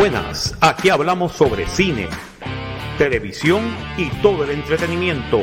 Buenas, 0.00 0.54
aquí 0.62 0.88
hablamos 0.88 1.32
sobre 1.32 1.68
cine, 1.68 2.08
televisión 2.96 3.76
y 3.98 4.08
todo 4.22 4.44
el 4.44 4.52
entretenimiento. 4.52 5.42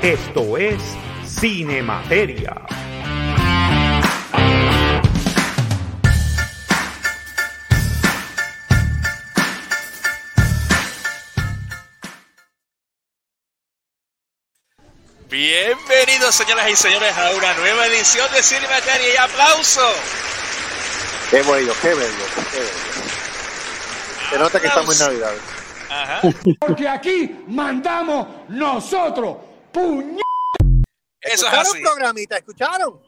Esto 0.00 0.56
es 0.56 0.80
Cine 1.26 1.82
Materia. 1.82 2.56
Bienvenidos, 15.28 16.34
señoras 16.34 16.70
y 16.70 16.76
señores, 16.76 17.14
a 17.18 17.30
una 17.36 17.52
nueva 17.58 17.86
edición 17.88 18.26
de 18.32 18.42
Cine 18.42 18.66
Materia 18.68 19.12
y 19.12 19.16
aplauso. 19.18 19.86
Qué 21.30 21.42
bello, 21.42 21.74
qué 21.82 21.88
bello, 21.88 22.24
qué 22.52 22.58
bello. 22.58 23.01
Se 24.32 24.38
nota 24.38 24.60
que 24.60 24.66
estamos 24.66 24.98
en 24.98 25.06
Navidad. 25.06 25.32
Ajá. 25.90 26.20
Porque 26.58 26.88
aquí 26.88 27.44
mandamos 27.48 28.48
nosotros, 28.48 29.36
puñ... 29.70 30.18
Eso 31.20 31.46
es 31.46 31.52
¿Escucharon 31.52 31.66
así. 31.66 31.82
programita? 31.82 32.36
¿Escucharon? 32.38 33.00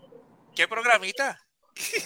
¿Qué 0.54 0.68
programita? 0.68 1.40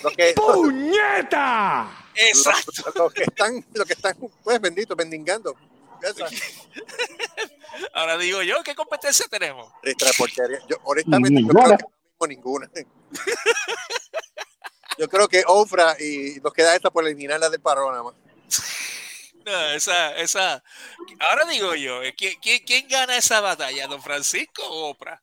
Lo 0.04 0.10
que, 0.12 0.34
¡Puñeta! 0.34 2.06
Exacto. 2.14 2.72
lo, 2.94 3.04
lo 3.04 3.10
que 3.10 3.24
están, 3.24 3.66
lo 3.74 3.84
que 3.84 3.92
están, 3.92 4.16
pues 4.42 4.60
bendito, 4.60 4.94
mendigando. 4.96 5.54
Ahora 7.92 8.16
digo 8.16 8.42
yo, 8.42 8.62
¿qué 8.62 8.74
competencia 8.74 9.26
tenemos? 9.28 9.70
Yo, 10.68 10.76
honestamente, 10.84 11.42
yo 11.42 11.48
creo 11.48 11.64
que 11.64 11.70
no 11.70 11.76
tengo 11.76 12.26
ninguna. 12.28 12.70
Yo 14.96 15.08
creo 15.08 15.28
que 15.28 15.42
Ofra 15.46 15.96
y 16.00 16.40
nos 16.42 16.52
queda 16.52 16.74
esta 16.74 16.90
por 16.90 17.04
eliminarla 17.04 17.50
del 17.50 17.60
parón 17.60 17.90
nada 17.90 18.04
más. 18.04 18.14
No, 19.50 19.70
esa, 19.70 20.16
esa. 20.18 20.62
Ahora 21.20 21.44
digo 21.46 21.74
yo, 21.74 22.02
eh, 22.02 22.14
¿quién, 22.16 22.34
quién, 22.42 22.62
quién 22.66 22.86
gana 22.88 23.16
esa 23.16 23.40
batalla, 23.40 23.86
don 23.86 24.02
Francisco 24.02 24.62
o 24.62 24.90
Oprah? 24.90 25.22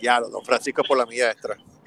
Ya, 0.00 0.20
don 0.20 0.44
Francisco 0.44 0.82
por 0.84 0.98
la 0.98 1.06
mía 1.06 1.30
extra. 1.30 1.56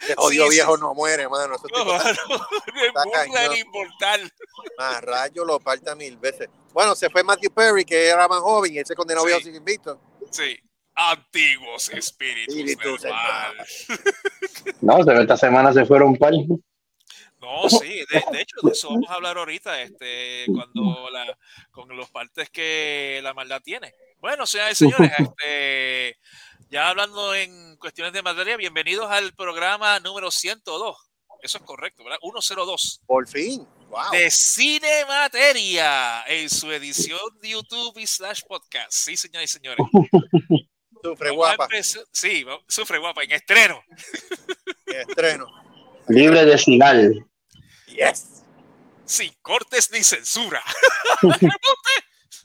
Ese 0.00 0.14
jodido 0.16 0.44
Sí, 0.44 0.50
sí. 0.50 0.56
viejo 0.56 0.76
no 0.76 0.94
muere, 0.94 1.28
mano. 1.28 1.54
Ese 1.56 1.64
No, 1.72 1.78
tipo 1.78 1.84
mano, 1.84 2.18
no 2.28 3.20
es 3.20 3.26
Está 3.26 3.48
ni 3.52 3.58
inmortal. 3.60 4.32
más 4.78 5.00
rayo 5.02 5.44
lo 5.44 5.58
parta 5.60 5.94
mil 5.94 6.16
veces. 6.16 6.48
Bueno, 6.72 6.94
se 6.94 7.10
fue 7.10 7.22
Matthew 7.24 7.50
Perry, 7.52 7.84
que 7.84 8.06
era 8.08 8.28
más 8.28 8.40
joven, 8.40 8.74
y 8.74 8.78
ese 8.78 8.94
condenado 8.94 9.24
Sí. 9.26 9.28
viejo 9.32 9.42
sigue 9.44 9.58
invicto. 9.58 10.00
Sí. 10.30 10.58
Antiguos 10.94 11.90
espíritus, 11.90 12.54
Espíritus 12.56 13.02
del 13.02 13.12
mal. 13.12 13.56
mal. 13.56 13.66
No, 14.80 14.98
pero 15.04 15.20
esta 15.20 15.36
semana 15.36 15.72
se 15.72 15.84
fueron 15.84 16.16
par. 16.16 16.32
No, 17.40 17.68
sí, 17.68 18.04
de, 18.10 18.24
de 18.32 18.40
hecho, 18.40 18.56
de 18.62 18.72
eso 18.72 18.88
vamos 18.88 19.10
a 19.10 19.14
hablar 19.14 19.38
ahorita, 19.38 19.82
este, 19.82 20.46
cuando 20.46 21.10
la, 21.10 21.38
con 21.70 21.94
los 21.96 22.10
partes 22.10 22.50
que 22.50 23.20
la 23.22 23.34
maldad 23.34 23.60
tiene. 23.62 23.92
Bueno, 24.18 24.46
señoras 24.46 24.72
y 24.72 24.74
señores, 24.76 25.12
este, 25.18 26.18
ya 26.70 26.88
hablando 26.88 27.34
en 27.34 27.76
cuestiones 27.76 28.12
de 28.12 28.22
materia, 28.22 28.56
bienvenidos 28.56 29.10
al 29.10 29.34
programa 29.34 30.00
número 30.00 30.30
102. 30.30 30.96
Eso 31.42 31.58
es 31.58 31.64
correcto, 31.64 32.02
¿verdad? 32.02 32.18
102 32.22 33.02
Por 33.06 33.28
fin. 33.28 33.66
Wow. 33.88 34.10
de 34.10 34.30
Cine 34.30 35.04
Materia 35.06 36.24
en 36.26 36.50
su 36.50 36.72
edición 36.72 37.20
de 37.40 37.50
YouTube 37.50 37.98
y 37.98 38.06
slash 38.06 38.40
podcast. 38.48 38.90
Sí, 38.90 39.16
señoras 39.16 39.50
y 39.50 39.52
señores. 39.52 39.86
Sufre 41.02 41.30
guapa. 41.30 41.68
Sí, 42.10 42.44
sufre 42.66 42.98
guapa 42.98 43.22
en 43.22 43.32
estreno. 43.32 43.80
Estreno. 44.86 45.65
Libre 46.08 46.44
de 46.44 46.58
sinal. 46.58 47.26
Yes. 47.86 48.42
Sin 49.04 49.32
cortes 49.42 49.90
ni 49.92 50.02
censura. 50.02 50.62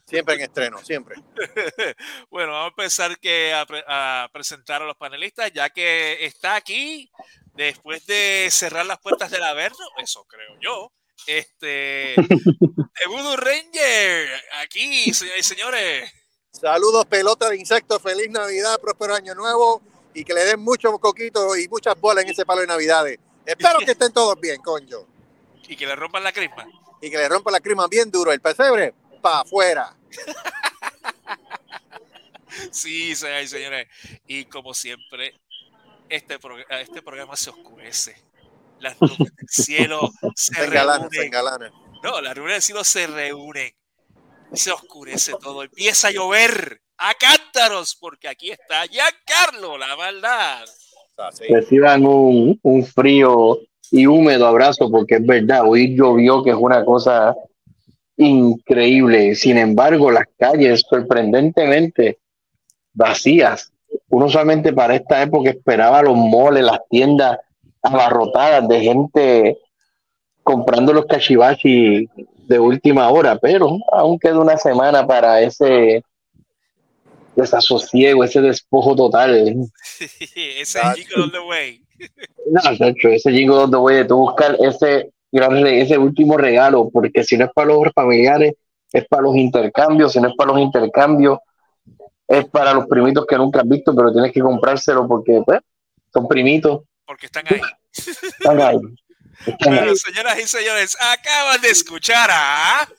Siempre 0.06 0.36
en 0.36 0.42
estreno, 0.42 0.78
siempre. 0.84 1.16
Bueno, 2.30 2.52
vamos 2.52 2.66
a 2.78 2.82
empezar 2.82 3.18
que 3.18 3.54
a, 3.54 3.66
pre- 3.66 3.84
a 3.88 4.30
presentar 4.34 4.82
a 4.82 4.86
los 4.86 4.98
panelistas, 4.98 5.52
ya 5.54 5.70
que 5.70 6.26
está 6.26 6.56
aquí 6.56 7.10
después 7.56 8.06
de 8.08 8.50
cerrar 8.52 8.86
las 8.86 9.00
puertas 9.00 9.32
del 9.32 9.44
Averno, 9.44 9.78
eso 10.00 10.26
creo 10.26 10.58
yo. 10.62 10.92
Este, 11.28 12.16
de 12.18 13.08
Voodoo 13.08 13.38
Ranger, 13.38 14.30
aquí, 14.62 15.14
señores 15.14 15.40
y 15.40 15.44
señores. 15.44 16.12
Saludos, 16.52 17.06
pelota 17.06 17.50
de 17.50 17.58
insectos. 17.58 18.02
Feliz 18.02 18.30
Navidad, 18.30 18.80
próspero 18.82 19.16
año 19.16 19.34
nuevo. 19.34 19.82
Y 20.14 20.26
que 20.26 20.34
le 20.34 20.44
den 20.44 20.60
muchos 20.60 21.00
coquitos 21.00 21.58
y 21.58 21.70
muchas 21.70 21.98
bolas 21.98 22.26
en 22.26 22.32
ese 22.32 22.46
palo 22.46 22.60
de 22.60 22.68
Navidades. 22.68 23.18
Espero 23.46 23.80
que 23.80 23.92
estén 23.92 24.14
todos 24.14 24.40
bien, 24.40 24.62
coño. 24.62 25.08
Y 25.68 25.76
que 25.76 25.86
le 25.86 25.96
rompan 25.96 26.24
la 26.24 26.32
crisma. 26.32 26.68
Y 27.02 27.10
que 27.10 27.18
le 27.18 27.30
rompa 27.30 27.52
la 27.52 27.60
crima 27.60 27.88
bien 27.88 28.12
duro. 28.12 28.32
El 28.32 28.42
pesebre, 28.42 28.94
pa' 29.22 29.42
afuera. 29.42 29.96
Sí, 32.72 33.16
señores 33.16 33.46
y 33.46 33.48
señores. 33.48 33.88
Y 34.28 34.46
como 34.46 34.74
siempre, 34.74 35.34
este, 36.10 36.38
este 36.70 37.02
programa 37.02 37.36
se 37.36 37.50
oscurece. 37.50 38.16
Las 38.80 39.00
nubes 39.00 39.18
del 39.36 39.48
cielo 39.50 40.12
se 40.36 40.54
Se 40.56 40.60
se 40.60 40.66
reúnen. 40.68 41.24
engalana. 41.24 41.72
No, 42.04 42.20
las 42.20 42.36
nubes 42.36 42.54
del 42.54 42.62
cielo 42.62 42.84
se 42.84 43.08
reúnen. 43.08 43.74
Se 44.54 44.72
oscurece 44.72 45.34
todo. 45.40 45.64
Empieza 45.64 46.10
a 46.10 46.12
llover 46.12 46.82
a 46.98 47.14
cántaros, 47.14 47.96
porque 47.96 48.28
aquí 48.28 48.52
está 48.52 48.86
Giancarlo, 48.88 49.78
la 49.78 49.96
maldad. 49.96 50.68
Reciban 51.50 52.06
un, 52.06 52.60
un 52.62 52.84
frío 52.84 53.60
y 53.92 54.08
húmedo 54.08 54.48
abrazo, 54.48 54.90
porque 54.90 55.16
es 55.16 55.26
verdad, 55.26 55.64
hoy 55.68 55.96
llovió, 55.96 56.44
que 56.44 56.52
es 56.52 56.56
una 56.56 56.84
cosa 56.86 57.36
increíble. 58.18 59.36
Sin 59.36 59.58
embargo, 59.58 60.12
las 60.12 60.26
calles 60.38 60.84
sorprendentemente 60.90 62.20
vacías. 62.94 63.72
Uno 64.10 64.30
solamente 64.30 64.72
para 64.74 64.96
esta 64.96 65.22
época 65.22 65.50
esperaba 65.50 66.02
los 66.02 66.16
moles, 66.16 66.64
las 66.64 66.80
tiendas 66.90 67.40
abarrotadas 67.82 68.68
de 68.68 68.80
gente 68.80 69.58
comprando 70.44 70.94
los 70.94 71.06
cachivachi 71.06 72.08
de 72.48 72.60
última 72.60 73.10
hora, 73.10 73.38
pero 73.38 73.78
aún 73.92 74.20
queda 74.20 74.40
una 74.40 74.58
semana 74.58 75.06
para 75.06 75.42
ese 75.42 76.04
desasosiego, 77.36 78.24
ese 78.24 78.42
despojo 78.42 78.96
total. 78.96 79.36
Ese 80.00 80.62
es 80.62 80.76
Ah, 80.76 80.94
Jingle 80.96 81.24
All 81.24 81.32
the 81.32 81.40
Way. 81.40 81.84
No, 82.48 82.62
Nacho, 82.80 83.10
ese 83.10 83.32
jingo 83.32 83.56
donde 83.56 83.78
voy 83.78 83.94
de 83.96 84.06
tú 84.06 84.18
buscar 84.18 84.58
ese 84.60 85.12
gran 85.32 85.62
re- 85.62 85.82
ese 85.82 85.98
último 85.98 86.36
regalo, 86.38 86.90
porque 86.92 87.24
si 87.24 87.38
no 87.38 87.46
es 87.46 87.52
para 87.54 87.68
los 87.68 87.94
familiares, 87.94 88.56
es 88.92 89.08
para 89.08 89.22
los 89.24 89.36
intercambios, 89.36 90.12
si 90.14 90.20
no 90.20 90.28
es 90.30 90.34
para 90.36 90.52
los 90.52 90.60
intercambios, 90.62 91.38
es 92.28 92.46
para 92.50 92.74
los 92.74 92.88
primitos 92.88 93.26
que 93.28 93.38
nunca 93.38 93.62
has 93.62 93.68
visto, 93.68 93.96
pero 93.96 94.12
tienes 94.12 94.32
que 94.34 94.42
comprárselo 94.42 95.08
porque 95.08 95.42
pues, 95.46 95.60
son 96.12 96.28
primitos. 96.28 96.82
Porque 97.06 97.28
están 97.28 97.46
ahí. 97.48 97.62
Están 97.94 98.62
ahí. 98.62 98.78
Están 99.46 99.74
ahí. 99.74 99.80
Bueno, 99.80 99.96
señoras 99.96 100.40
y 100.40 100.48
señores, 100.48 100.98
acaban 101.00 101.62
de 101.62 101.70
escuchar 101.70 102.30
a. 102.32 102.90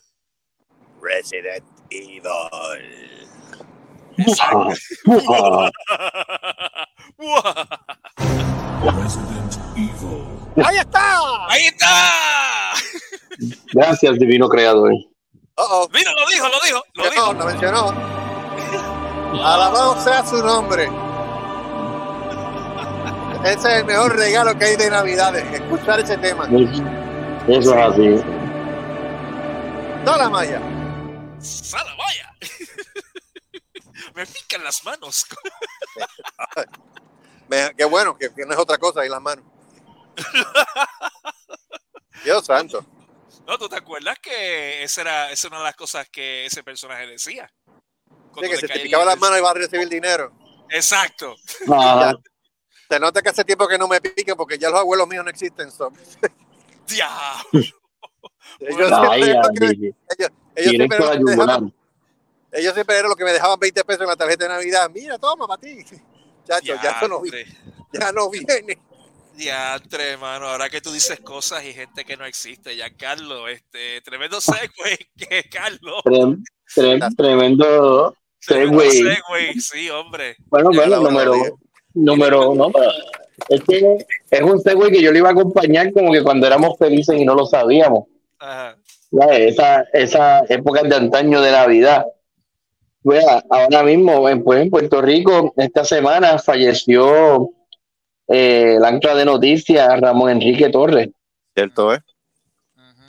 Resident 1.02 1.64
Evil. 1.90 2.22
¡Ahí 10.64 10.76
está! 10.76 11.46
¡Ahí 11.48 11.66
está! 11.66 12.12
Gracias, 13.72 14.18
divino 14.18 14.48
creador. 14.48 14.92
Oh, 15.56 15.66
oh. 15.70 15.88
Mira, 15.92 16.12
lo 16.12 16.26
dijo, 16.28 16.46
lo 16.48 16.60
dijo, 16.64 16.82
lo 16.94 17.10
dijo. 17.10 17.32
lo 17.32 17.44
mencionó. 17.46 17.92
Alabado 19.42 20.00
sea 20.02 20.26
su 20.26 20.42
nombre. 20.44 20.88
Ese 23.44 23.54
es 23.54 23.64
el 23.64 23.84
mejor 23.86 24.14
regalo 24.14 24.56
que 24.56 24.64
hay 24.66 24.76
de 24.76 24.90
Navidades, 24.90 25.44
escuchar 25.52 25.98
ese 26.00 26.16
tema. 26.18 26.48
Eso 27.48 27.74
es 27.74 27.82
así. 27.82 28.22
Toda 30.04 30.18
la 30.18 30.30
malla. 30.30 30.60
¡Sala, 31.40 31.90
vaya! 31.98 32.31
Me 34.14 34.26
pican 34.26 34.62
las 34.64 34.84
manos. 34.84 35.26
Me- 37.48 37.72
qué 37.76 37.84
bueno, 37.84 38.16
que, 38.16 38.32
que 38.32 38.46
no 38.46 38.52
es 38.52 38.58
otra 38.58 38.78
cosa 38.78 39.00
ahí 39.00 39.08
las 39.08 39.20
manos. 39.20 39.44
Dios 42.24 42.44
santo. 42.46 42.84
No, 43.46 43.58
¿tú 43.58 43.68
te 43.68 43.76
acuerdas 43.76 44.18
que 44.20 44.82
esa 44.82 45.00
era, 45.00 45.30
esa 45.30 45.48
era 45.48 45.56
una 45.56 45.64
de 45.64 45.68
las 45.70 45.76
cosas 45.76 46.08
que 46.08 46.46
ese 46.46 46.62
personaje 46.62 47.06
decía? 47.06 47.52
Sí, 48.34 48.40
que 48.48 48.56
se 48.56 48.68
te 48.68 48.80
picaba 48.80 49.04
las 49.04 49.18
manos 49.18 49.38
y 49.38 49.42
va 49.42 49.50
a 49.50 49.54
recibir 49.54 49.88
dinero. 49.88 50.32
Exacto. 50.70 51.34
Ah, 51.70 52.14
Se 52.88 53.00
nota 53.00 53.22
que 53.22 53.30
hace 53.30 53.44
tiempo 53.44 53.66
que 53.66 53.78
no 53.78 53.88
me 53.88 54.02
piquen 54.02 54.36
porque 54.36 54.58
ya 54.58 54.68
los 54.68 54.80
abuelos 54.80 55.08
míos 55.08 55.24
no 55.24 55.30
existen. 55.30 55.70
son- 55.72 55.96
Diablo. 56.86 57.42
Ellos 58.60 58.92
Ay, 58.92 59.22
siempre, 59.24 59.68
ellos, 59.72 60.30
ellos 60.54 60.74
siempre 60.74 60.98
me. 60.98 61.72
Ellos 62.52 62.74
siempre 62.74 62.96
eran 62.96 63.08
los 63.08 63.16
que 63.16 63.24
me 63.24 63.32
dejaban 63.32 63.58
20 63.58 63.84
pesos 63.84 64.02
en 64.02 64.08
la 64.08 64.16
tarjeta 64.16 64.44
de 64.44 64.50
Navidad. 64.50 64.90
Mira, 64.94 65.18
toma 65.18 65.46
para 65.46 65.60
ti. 65.60 65.78
Chacho, 66.46 66.74
ya 66.82 66.90
eso 66.98 67.08
no, 67.08 67.20
vi- 67.20 67.30
Diantre. 67.30 67.56
ya 67.92 68.12
no 68.12 68.28
viene. 68.30 68.78
Diantre, 69.34 70.16
mano, 70.18 70.46
ahora 70.48 70.68
que 70.68 70.80
tú 70.80 70.92
dices 70.92 71.18
cosas 71.20 71.64
y 71.64 71.72
gente 71.72 72.04
que 72.04 72.16
no 72.16 72.24
existe, 72.26 72.76
ya 72.76 72.90
Carlos, 72.94 73.48
este, 73.50 74.00
tremendo 74.02 74.40
segue, 74.40 75.08
que 75.16 75.44
Carlos. 75.48 76.02
Trem- 76.04 76.42
trem- 76.74 77.16
tremendo 77.16 78.14
Tremendo 78.46 78.80
segue. 78.82 79.14
segue, 79.14 79.60
sí, 79.60 79.88
hombre. 79.90 80.36
Bueno, 80.46 80.70
Ya 80.72 80.80
bueno, 80.80 81.00
número, 81.00 81.34
número, 81.94 82.54
no, 82.54 82.70
pero 82.70 82.90
es 83.48 83.60
que 83.62 83.96
es 84.30 84.40
un 84.42 84.60
segue 84.60 84.90
que 84.90 85.00
yo 85.00 85.12
le 85.12 85.18
iba 85.18 85.28
a 85.28 85.32
acompañar 85.32 85.92
como 85.92 86.12
que 86.12 86.22
cuando 86.22 86.46
éramos 86.46 86.76
felices 86.78 87.16
y 87.18 87.24
no 87.24 87.34
lo 87.34 87.46
sabíamos. 87.46 88.04
Ajá. 88.38 88.76
Ya, 89.12 89.26
Esa, 89.36 89.82
esa 89.92 90.40
época 90.48 90.82
de 90.82 90.94
antaño 90.96 91.40
de 91.40 91.52
Navidad. 91.52 92.04
Vea, 93.04 93.42
ahora 93.50 93.82
mismo 93.82 94.28
en, 94.28 94.44
pues, 94.44 94.62
en 94.62 94.70
Puerto 94.70 95.02
Rico, 95.02 95.52
esta 95.56 95.84
semana 95.84 96.38
falleció 96.38 97.50
eh, 98.28 98.74
el 98.76 98.84
ancla 98.84 99.14
de 99.14 99.24
noticias 99.24 100.00
Ramón 100.00 100.30
Enrique 100.30 100.70
Torres. 100.70 101.10
Cierto, 101.54 101.92
¿eh? 101.92 102.00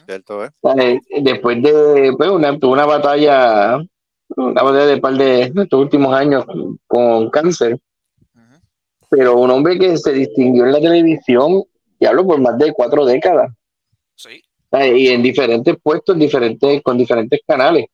Cierto, 0.06 0.44
¿eh? 0.44 0.50
Eh, 0.78 1.00
después 1.22 1.62
de 1.62 2.14
pues, 2.18 2.30
una, 2.30 2.58
tuvo 2.58 2.74
una 2.74 2.86
batalla, 2.86 3.78
una 4.36 4.64
batalla 4.64 4.86
de 4.88 4.98
par 4.98 5.14
de 5.14 5.42
estos 5.44 5.80
últimos 5.80 6.14
años 6.14 6.44
con 6.88 7.30
cáncer, 7.30 7.78
pero 9.10 9.38
un 9.38 9.52
hombre 9.52 9.78
que 9.78 9.96
se 9.98 10.12
distinguió 10.12 10.66
en 10.66 10.72
la 10.74 10.82
televisión, 10.82 11.64
y 12.00 12.06
hablo 12.06 12.26
por 12.26 12.42
más 12.42 12.58
de 12.58 12.74
cuatro 12.74 13.06
décadas, 13.06 13.52
Sí. 14.16 14.42
eh, 14.72 14.98
y 14.98 15.08
en 15.10 15.22
diferentes 15.22 15.76
puestos, 15.82 16.18
diferentes, 16.18 16.82
con 16.82 16.98
diferentes 16.98 17.40
canales. 17.48 17.86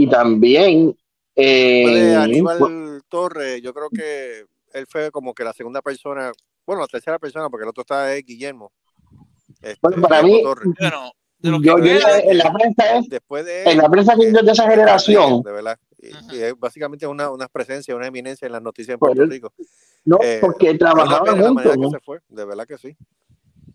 Y 0.00 0.08
también 0.08 0.96
eh, 1.36 1.84
de 1.86 2.12
pues, 2.14 2.16
Aníbal 2.16 3.02
Torres, 3.08 3.60
yo 3.62 3.74
creo 3.74 3.90
que 3.90 4.44
él 4.72 4.86
fue 4.88 5.10
como 5.10 5.34
que 5.34 5.44
la 5.44 5.52
segunda 5.52 5.82
persona, 5.82 6.32
bueno, 6.66 6.82
la 6.82 6.88
tercera 6.88 7.18
persona, 7.18 7.48
porque 7.50 7.64
el 7.64 7.68
otro 7.70 7.82
está 7.82 8.14
es 8.14 8.24
Guillermo. 8.24 8.72
Este, 9.60 9.78
Bueno, 9.82 10.02
para 10.02 10.22
mí. 10.22 10.42
Bueno, 10.42 11.12
de 11.38 11.50
yo, 11.50 11.58
yo 11.62 11.74
en 11.78 11.98
la- 12.00 12.18
en 12.20 12.38
la 12.38 12.52
prensa 12.52 12.96
es, 12.98 13.08
Después 13.08 13.44
de 13.44 13.64
en 13.64 13.78
la 13.78 13.88
prensa 13.88 14.14
que 14.14 14.32
yo 14.32 14.42
de 14.42 14.52
esa 14.52 14.70
generación, 14.70 15.42
de 15.42 15.52
verdad. 15.52 15.78
Y, 15.98 16.36
y 16.36 16.40
es 16.42 16.58
básicamente 16.58 17.06
una, 17.06 17.30
una 17.30 17.48
presencia, 17.48 17.94
una 17.94 18.06
eminencia 18.06 18.46
en 18.46 18.52
las 18.52 18.62
noticias 18.62 18.94
en 18.94 18.98
Pues, 18.98 19.14
Puerto 19.16 19.30
Rico. 19.30 19.52
no, 20.04 20.18
Eh, 20.22 20.38
porque 20.40 20.74
trabajaban 20.78 21.42
juntos, 21.42 21.76
¿no? 21.76 21.90
que 21.90 21.96
se 21.96 22.00
fue, 22.04 22.20
de 22.28 22.44
verdad 22.44 22.66
que 22.66 22.78
sí. 22.78 22.96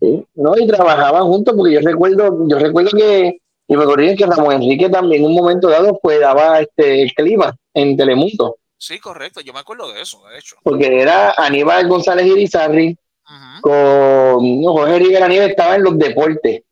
Sí, 0.00 0.26
no, 0.34 0.56
y 0.56 0.66
trabajaban 0.66 1.24
juntos 1.24 1.54
porque 1.56 1.74
yo 1.74 1.80
recuerdo, 1.80 2.46
yo 2.48 2.58
recuerdo 2.58 2.90
que, 2.96 3.40
y 3.68 3.76
me 3.76 3.84
corrigen 3.84 4.16
que 4.16 4.26
Ramón 4.26 4.52
Enrique 4.62 4.88
también 4.88 5.22
en 5.22 5.28
un 5.28 5.34
momento 5.34 5.68
dado 5.68 5.98
pues 6.02 6.20
daba 6.20 6.60
este 6.60 7.02
el 7.02 7.12
clima 7.14 7.54
en 7.74 7.96
Telemundo, 7.96 8.56
Sí, 8.78 8.98
correcto, 9.00 9.40
yo 9.40 9.52
me 9.54 9.60
acuerdo 9.60 9.90
de 9.92 10.02
eso, 10.02 10.22
de 10.28 10.38
hecho. 10.38 10.56
porque 10.62 11.00
era 11.00 11.32
Aníbal 11.32 11.88
González 11.88 12.26
Irizarry 12.26 12.96
Ujú. 13.24 13.60
con 13.62 14.60
no, 14.62 14.72
Jorge 14.72 14.98
Rivera 14.98 15.28
Nieves 15.28 15.50
estaba 15.50 15.74
en 15.76 15.82
los 15.84 15.98
deportes, 15.98 16.62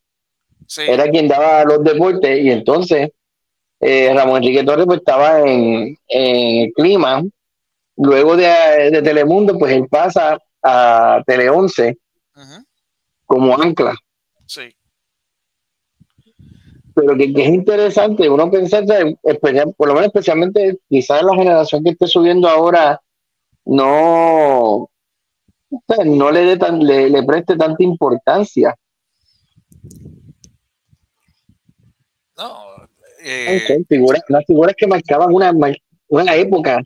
Sí, 0.67 0.83
era 0.87 1.09
quien 1.11 1.29
daba 1.29 1.65
los 1.65 1.83
deportes, 1.83 2.39
y 2.43 2.51
entonces 2.51 3.11
eh, 3.81 4.13
Ramón 4.15 4.37
Enrique 4.43 4.65
Torres 4.65 4.87
pues 4.87 4.99
estaba 5.01 5.41
en, 5.41 5.97
en 6.09 6.63
el 6.67 6.73
clima, 6.75 7.23
luego 7.97 8.37
de, 8.37 8.47
de 8.91 9.03
Telemundo 9.03 9.59
pues 9.59 9.73
él 9.75 9.87
pasa 9.89 10.39
a 10.63 11.23
Tele 11.27 11.51
11 11.51 11.97
Ujú. 12.37 12.65
como 13.27 13.55
ancla. 13.61 13.95
sí, 14.47 14.75
pero 17.05 17.19
que, 17.19 17.33
que 17.33 17.43
es 17.43 17.49
interesante 17.51 18.29
uno 18.29 18.51
pensar, 18.51 18.87
¿sabes? 18.87 19.15
Especial- 19.23 19.75
por 19.77 19.89
lo 19.89 19.95
menos 19.95 20.09
especialmente 20.09 20.79
quizás 20.89 21.23
la 21.23 21.35
generación 21.35 21.85
que 21.85 21.91
esté 21.91 22.07
subiendo 22.07 22.49
ahora 22.49 23.01
no 23.67 24.89
no 26.05 26.31
le 26.31 26.41
dé 26.41 26.57
tan, 26.57 26.79
le, 26.79 27.11
le 27.11 27.23
preste 27.25 27.57
tanta 27.57 27.83
importancia 27.83 28.75
no, 32.37 32.55
eh, 33.25 33.61
figuras, 33.89 34.23
las 34.29 34.45
figuras 34.47 34.75
que 34.77 34.87
marcaban 34.87 35.33
una, 35.35 35.53
una 36.09 36.35
época 36.37 36.83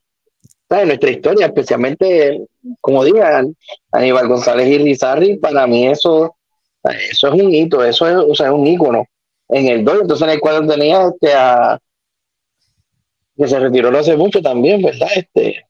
en 0.70 0.88
nuestra 0.88 1.10
historia, 1.10 1.46
especialmente 1.46 2.46
como 2.80 3.04
digan 3.04 3.54
Aníbal 3.92 4.28
González 4.28 4.68
y 4.68 4.78
Rizarri, 4.78 5.38
para 5.38 5.66
mí 5.66 5.86
eso 5.86 6.34
eso 7.10 7.28
es 7.28 7.42
un 7.42 7.54
hito, 7.54 7.84
eso 7.84 8.08
es, 8.08 8.14
o 8.16 8.34
sea, 8.34 8.46
es 8.48 8.52
un 8.52 8.66
ícono 8.66 9.04
en 9.48 9.68
el 9.68 9.84
2, 9.84 10.02
entonces 10.02 10.26
en 10.26 10.34
el 10.34 10.40
cuadro 10.40 10.66
tenía 10.66 11.06
este 11.08 11.32
a 11.34 11.78
que 13.36 13.46
se 13.46 13.58
retiró 13.58 13.90
no 13.90 13.98
hace 13.98 14.16
mucho 14.16 14.42
también, 14.42 14.82
¿verdad? 14.82 15.08
Este, 15.14 15.64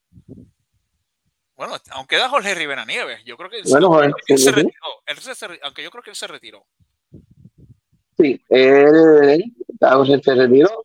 bueno, 1.56 1.74
aunque 1.90 2.16
da 2.16 2.28
Jorge 2.28 2.54
Rivera 2.54 2.84
Nieves, 2.84 3.22
yo 3.24 3.36
creo 3.36 3.50
que 3.50 3.58
él, 3.58 3.64
Bueno, 3.68 3.88
Jorge, 3.88 4.12
él 4.28 4.38
se 4.38 4.52
retiró, 4.52 4.72
él 5.06 5.16
se- 5.18 5.46
aunque 5.62 5.82
yo 5.82 5.90
creo 5.90 6.02
que 6.02 6.10
él 6.10 6.16
se 6.16 6.26
retiró. 6.26 6.64
sí, 8.16 8.40
él, 8.48 9.44
ah, 9.80 10.02
se 10.06 10.34
retiró 10.34 10.84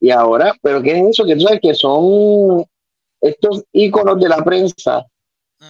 y 0.00 0.10
ahora, 0.10 0.54
pero 0.60 0.82
¿qué 0.82 0.98
es 0.98 1.08
eso? 1.10 1.24
Que 1.24 1.34
tú 1.36 1.42
sabes 1.42 1.60
que 1.62 1.74
son 1.74 2.64
estos 3.20 3.64
íconos 3.72 4.18
de 4.20 4.28
la 4.28 4.44
prensa 4.44 5.06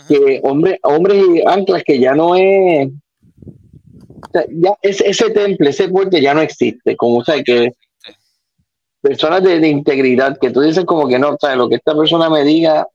que 0.09 0.41
hombres, 0.43 0.79
hombres 0.83 1.23
y 1.29 1.43
anclas 1.47 1.83
que 1.85 1.99
ya 2.01 2.15
no 2.15 2.35
es 2.37 2.89
o 4.23 4.31
sea, 4.33 4.45
ya 4.49 4.71
ese, 4.83 5.09
ese 5.09 5.31
temple, 5.31 5.71
ese 5.71 5.89
puente 5.89 6.21
ya 6.21 6.35
no 6.35 6.41
existe, 6.41 6.97
como 6.97 7.19
o 7.19 7.25
sea 7.25 7.43
que 7.43 7.71
personas 9.01 9.43
de, 9.43 9.61
de 9.61 9.69
integridad 9.69 10.39
que 10.41 10.51
tú 10.51 10.61
dices 10.61 10.85
como 10.85 11.07
que 11.07 11.19
no, 11.19 11.31
o 11.31 11.39
sea, 11.41 11.55
lo 11.57 11.69
que 11.69 11.77
esta 11.77 11.95
persona 11.97 12.29
me 12.29 12.45
diga 12.45 12.87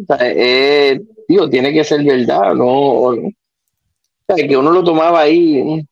o 0.00 0.04
sea, 0.06 0.18
eh, 0.20 1.00
tío, 1.26 1.48
tiene 1.50 1.72
que 1.72 1.82
ser 1.82 2.04
verdad, 2.04 2.54
no, 2.54 2.66
o, 2.66 3.14
o 3.16 4.34
sea, 4.36 4.46
que 4.46 4.56
uno 4.56 4.70
lo 4.70 4.84
tomaba 4.84 5.22
ahí 5.22 5.84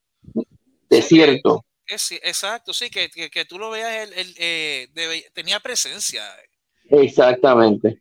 de 0.89 1.03
cierto. 1.03 1.65
Es- 1.89 2.13
exacto, 2.13 2.73
sí, 2.73 2.91
que, 2.91 3.09
que, 3.09 3.31
que 3.31 3.45
tú 3.45 3.59
lo 3.59 3.71
veas, 3.71 4.09
él, 4.09 4.13
él, 4.17 4.35
eh, 4.39 4.89
debe- 4.95 5.27
tenía 5.33 5.59
presencia. 5.61 6.23
Exactamente. 6.89 8.01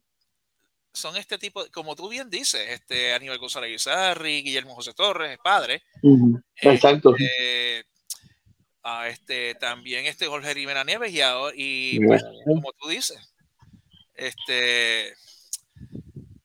Son 0.96 1.16
este 1.18 1.38
tipo, 1.38 1.64
de- 1.64 1.70
como 1.72 1.96
tú 1.96 2.10
bien 2.10 2.30
dices, 2.30 2.68
este 2.70 3.14
Aníbal 3.14 3.38
González 3.38 3.70
Guizarri, 3.72 4.42
Guillermo 4.42 4.74
José 4.76 4.94
Torres, 4.94 5.38
padre, 5.44 5.84
Ujú, 6.02 6.42
Eh, 6.62 6.70
Exacto. 6.74 7.14
eh, 7.20 7.84
a 8.84 9.08
este, 9.10 9.56
también 9.56 10.06
este 10.06 10.28
Jorge 10.28 10.54
Rivera 10.54 10.84
Nieves 10.84 11.12
y, 11.12 11.22
ahora, 11.22 11.54
y 11.58 12.00
pues, 12.06 12.24
como 12.46 12.72
tú 12.80 12.88
dices, 12.90 13.18
este 14.14 15.14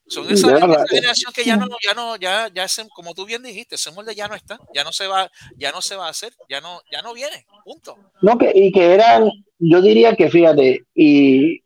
son 0.08 0.28
esa, 0.32 0.48
esa 0.56 0.66
la- 0.66 0.84
generación 0.88 1.32
que 1.32 1.44
ya 1.44 1.56
no, 1.56 1.66
ya 1.86 1.94
no, 1.94 2.16
ya, 2.16 2.48
ya 2.52 2.66
se- 2.66 2.88
como 2.88 3.14
tú 3.14 3.24
bien 3.26 3.42
dijiste, 3.44 3.76
ese 3.76 3.92
molde 3.92 4.14
ya 4.14 4.26
no 4.26 4.34
está, 4.34 4.58
ya 4.74 4.82
no 4.82 4.90
se 4.92 5.06
va, 5.06 5.30
ya 5.56 5.70
no 5.70 5.80
se 5.80 5.94
va 5.94 6.06
a 6.06 6.10
hacer, 6.10 6.32
ya 6.48 6.60
no, 6.60 6.80
ya 6.90 7.00
no 7.02 7.14
viene, 7.14 7.46
punto. 7.62 7.96
No, 8.20 8.36
que, 8.36 8.50
y 8.52 8.72
que 8.72 8.94
eran, 8.94 9.30
yo 9.60 9.80
diría 9.80 10.16
que 10.16 10.28
fíjate, 10.28 10.80
y 10.94 11.62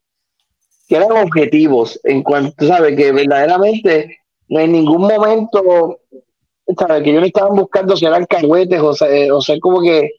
que 0.88 0.96
eran 0.96 1.12
objetivos 1.12 1.98
en 2.04 2.22
cuanto, 2.22 2.66
¿sabes? 2.66 2.96
Que 2.96 3.12
verdaderamente 3.12 4.18
en 4.48 4.72
ningún 4.72 5.02
momento, 5.02 5.98
¿sabes? 6.78 7.02
Que 7.02 7.10
ellos 7.10 7.20
no 7.20 7.26
estaban 7.26 7.56
buscando 7.56 7.96
si 7.96 8.04
eran 8.06 8.26
cagüetes 8.26 8.80
o 8.80 8.92
sea, 8.94 9.34
o 9.34 9.40
sea, 9.40 9.58
como 9.60 9.80
que 9.80 10.10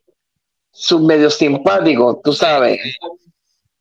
sus 0.71 1.01
medios 1.01 1.35
simpáticos, 1.35 2.21
tú 2.23 2.33
sabes. 2.33 2.79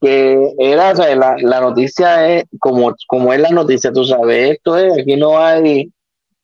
Que 0.00 0.52
era, 0.58 0.94
¿sabes? 0.94 1.16
La, 1.16 1.36
la 1.40 1.60
noticia 1.60 2.28
es 2.36 2.44
como, 2.60 2.94
como 3.06 3.32
es 3.32 3.40
la 3.40 3.50
noticia, 3.50 3.90
tú 3.92 4.04
sabes. 4.04 4.50
Esto 4.52 4.76
es, 4.76 4.92
aquí 4.98 5.16
no 5.16 5.38
hay, 5.38 5.90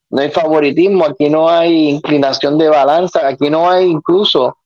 no 0.09 0.23
hay 0.23 0.31
favoritismo, 0.31 1.05
aquí 1.05 1.29
no 1.29 1.49
hay 1.51 1.91
inclinación 1.91 2.57
de 2.57 2.69
balanza, 2.69 3.27
aquí 3.27 3.51
no 3.51 3.71
hay 3.71 3.85
incluso 3.87 4.57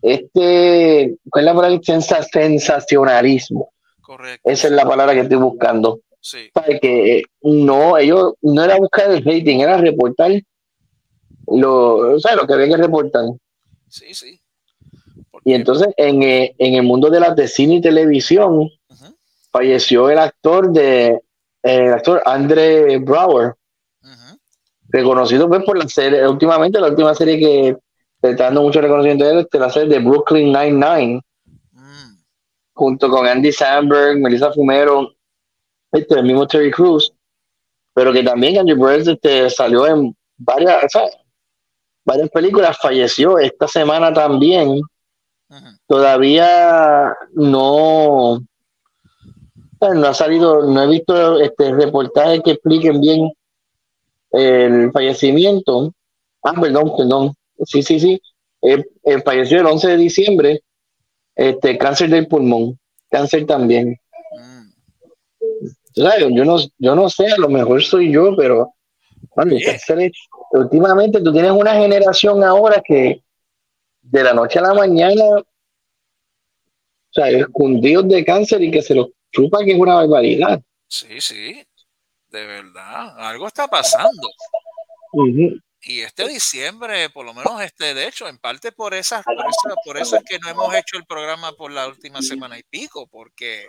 este, 0.00 1.16
¿cuál 1.30 1.44
es 1.44 1.46
la 1.46 1.54
palabra? 1.54 1.80
Sensa- 1.82 2.22
sensacionalismo. 2.24 3.71
Correcto. 4.02 4.50
Esa 4.50 4.68
es 4.68 4.72
la 4.72 4.84
palabra 4.84 5.14
que 5.14 5.20
estoy 5.20 5.38
buscando. 5.38 6.00
Sí, 6.20 6.50
¿Sabe? 6.54 6.78
Que 6.78 7.22
no, 7.42 7.96
ellos 7.98 8.34
no 8.42 8.62
era 8.62 8.76
buscar 8.76 9.10
el 9.10 9.24
rating, 9.24 9.58
era 9.60 9.76
reportar 9.78 10.32
lo, 11.48 12.14
o 12.14 12.20
sea, 12.20 12.36
lo 12.36 12.46
que 12.46 12.52
había 12.54 12.68
que 12.68 12.76
reportar. 12.76 13.24
sí, 13.88 14.14
sí. 14.14 14.38
Y 15.44 15.54
entonces 15.54 15.88
en, 15.96 16.22
eh, 16.22 16.54
en 16.58 16.74
el 16.74 16.84
mundo 16.84 17.10
de 17.10 17.18
la 17.18 17.34
de 17.34 17.48
cine 17.48 17.76
y 17.76 17.80
televisión 17.80 18.70
falleció 19.50 20.08
el 20.08 20.18
actor 20.18 20.72
de 20.72 21.06
eh, 21.08 21.20
el 21.62 21.92
actor 21.92 22.22
Andre 22.24 22.98
Brower, 22.98 23.54
reconocido 24.88 25.48
pues, 25.48 25.64
por 25.64 25.78
la 25.78 25.88
serie, 25.88 26.26
últimamente 26.28 26.80
la 26.80 26.88
última 26.88 27.14
serie 27.14 27.38
que 27.38 27.76
le 28.22 28.30
está 28.30 28.44
dando 28.44 28.62
mucho 28.62 28.80
reconocimiento 28.80 29.24
a 29.24 29.30
él, 29.30 29.48
es 29.50 29.60
la 29.60 29.70
serie 29.70 29.88
de 29.88 30.04
Brooklyn 30.04 30.52
Nine-Nine. 30.52 31.16
Mm, 31.16 31.20
junto 32.74 33.08
con 33.08 33.26
Andy 33.26 33.52
Samberg, 33.52 34.18
Melissa 34.18 34.52
Fumero, 34.52 35.12
este, 35.92 36.14
el 36.14 36.24
mismo 36.24 36.46
Terry 36.46 36.70
Crews, 36.70 37.12
pero 37.94 38.12
que 38.12 38.22
también 38.22 38.58
Andrew 38.58 38.78
Burns 38.78 39.08
este, 39.08 39.50
salió 39.50 39.86
en 39.86 40.16
varias, 40.36 40.84
o 40.84 40.88
sea, 40.88 41.02
varias 42.04 42.30
películas, 42.30 42.78
falleció 42.80 43.38
esta 43.38 43.68
semana 43.68 44.12
también, 44.12 44.80
todavía 45.86 47.14
no, 47.34 48.40
no 49.80 50.06
ha 50.06 50.14
salido, 50.14 50.62
no 50.66 50.82
he 50.82 50.86
visto 50.88 51.40
este 51.40 51.72
reportaje 51.72 52.42
que 52.42 52.52
expliquen 52.52 53.00
bien 53.00 53.30
el 54.30 54.90
fallecimiento. 54.92 55.92
Ah, 56.42 56.54
perdón, 56.58 56.92
perdón. 56.96 57.34
Sí, 57.64 57.82
sí, 57.82 58.00
sí. 58.00 58.20
Eh, 58.62 58.82
eh, 59.04 59.20
falleció 59.22 59.60
el 59.60 59.66
11 59.66 59.88
de 59.88 59.96
diciembre, 59.96 60.60
este 61.48 61.78
cáncer 61.78 62.10
del 62.10 62.26
pulmón, 62.28 62.78
cáncer 63.10 63.46
también. 63.46 63.98
Mm. 64.32 64.70
Yo 65.94 66.44
no, 66.44 66.58
yo 66.78 66.94
no 66.94 67.08
sé, 67.10 67.26
a 67.26 67.36
lo 67.36 67.48
mejor 67.48 67.82
soy 67.82 68.12
yo, 68.12 68.34
pero 68.36 68.74
bueno, 69.34 69.56
cáncer 69.64 70.10
últimamente 70.52 71.20
tú 71.20 71.32
tienes 71.32 71.52
una 71.52 71.74
generación 71.74 72.42
ahora 72.44 72.82
que 72.84 73.22
de 74.00 74.24
la 74.24 74.32
noche 74.34 74.58
a 74.58 74.62
la 74.62 74.74
mañana, 74.74 75.24
o 75.24 75.44
sea, 77.10 77.28
escondidos 77.28 78.08
de 78.08 78.24
cáncer 78.24 78.62
y 78.62 78.70
que 78.70 78.82
se 78.82 78.94
los 78.94 79.08
chupa, 79.30 79.64
que 79.64 79.72
es 79.72 79.78
una 79.78 79.94
barbaridad. 79.94 80.60
Sí, 80.88 81.20
sí. 81.20 81.62
De 82.30 82.46
verdad. 82.46 83.18
Algo 83.18 83.46
está 83.46 83.68
pasando. 83.68 84.28
Ujú. 85.12 85.58
Y 85.84 86.00
este 86.02 86.28
diciembre, 86.28 87.10
por 87.10 87.26
lo 87.26 87.34
menos 87.34 87.60
este, 87.60 87.92
de 87.92 88.06
hecho, 88.06 88.28
en 88.28 88.38
parte 88.38 88.70
por 88.70 88.94
esas, 88.94 89.24
por 89.24 89.34
eso, 89.34 89.74
por 89.84 89.96
eso 89.98 90.16
es 90.16 90.22
que 90.24 90.38
no 90.38 90.48
hemos 90.48 90.72
hecho 90.74 90.96
el 90.96 91.04
programa 91.04 91.52
por 91.52 91.72
la 91.72 91.88
última 91.88 92.22
semana 92.22 92.56
y 92.56 92.62
pico, 92.62 93.08
porque 93.08 93.66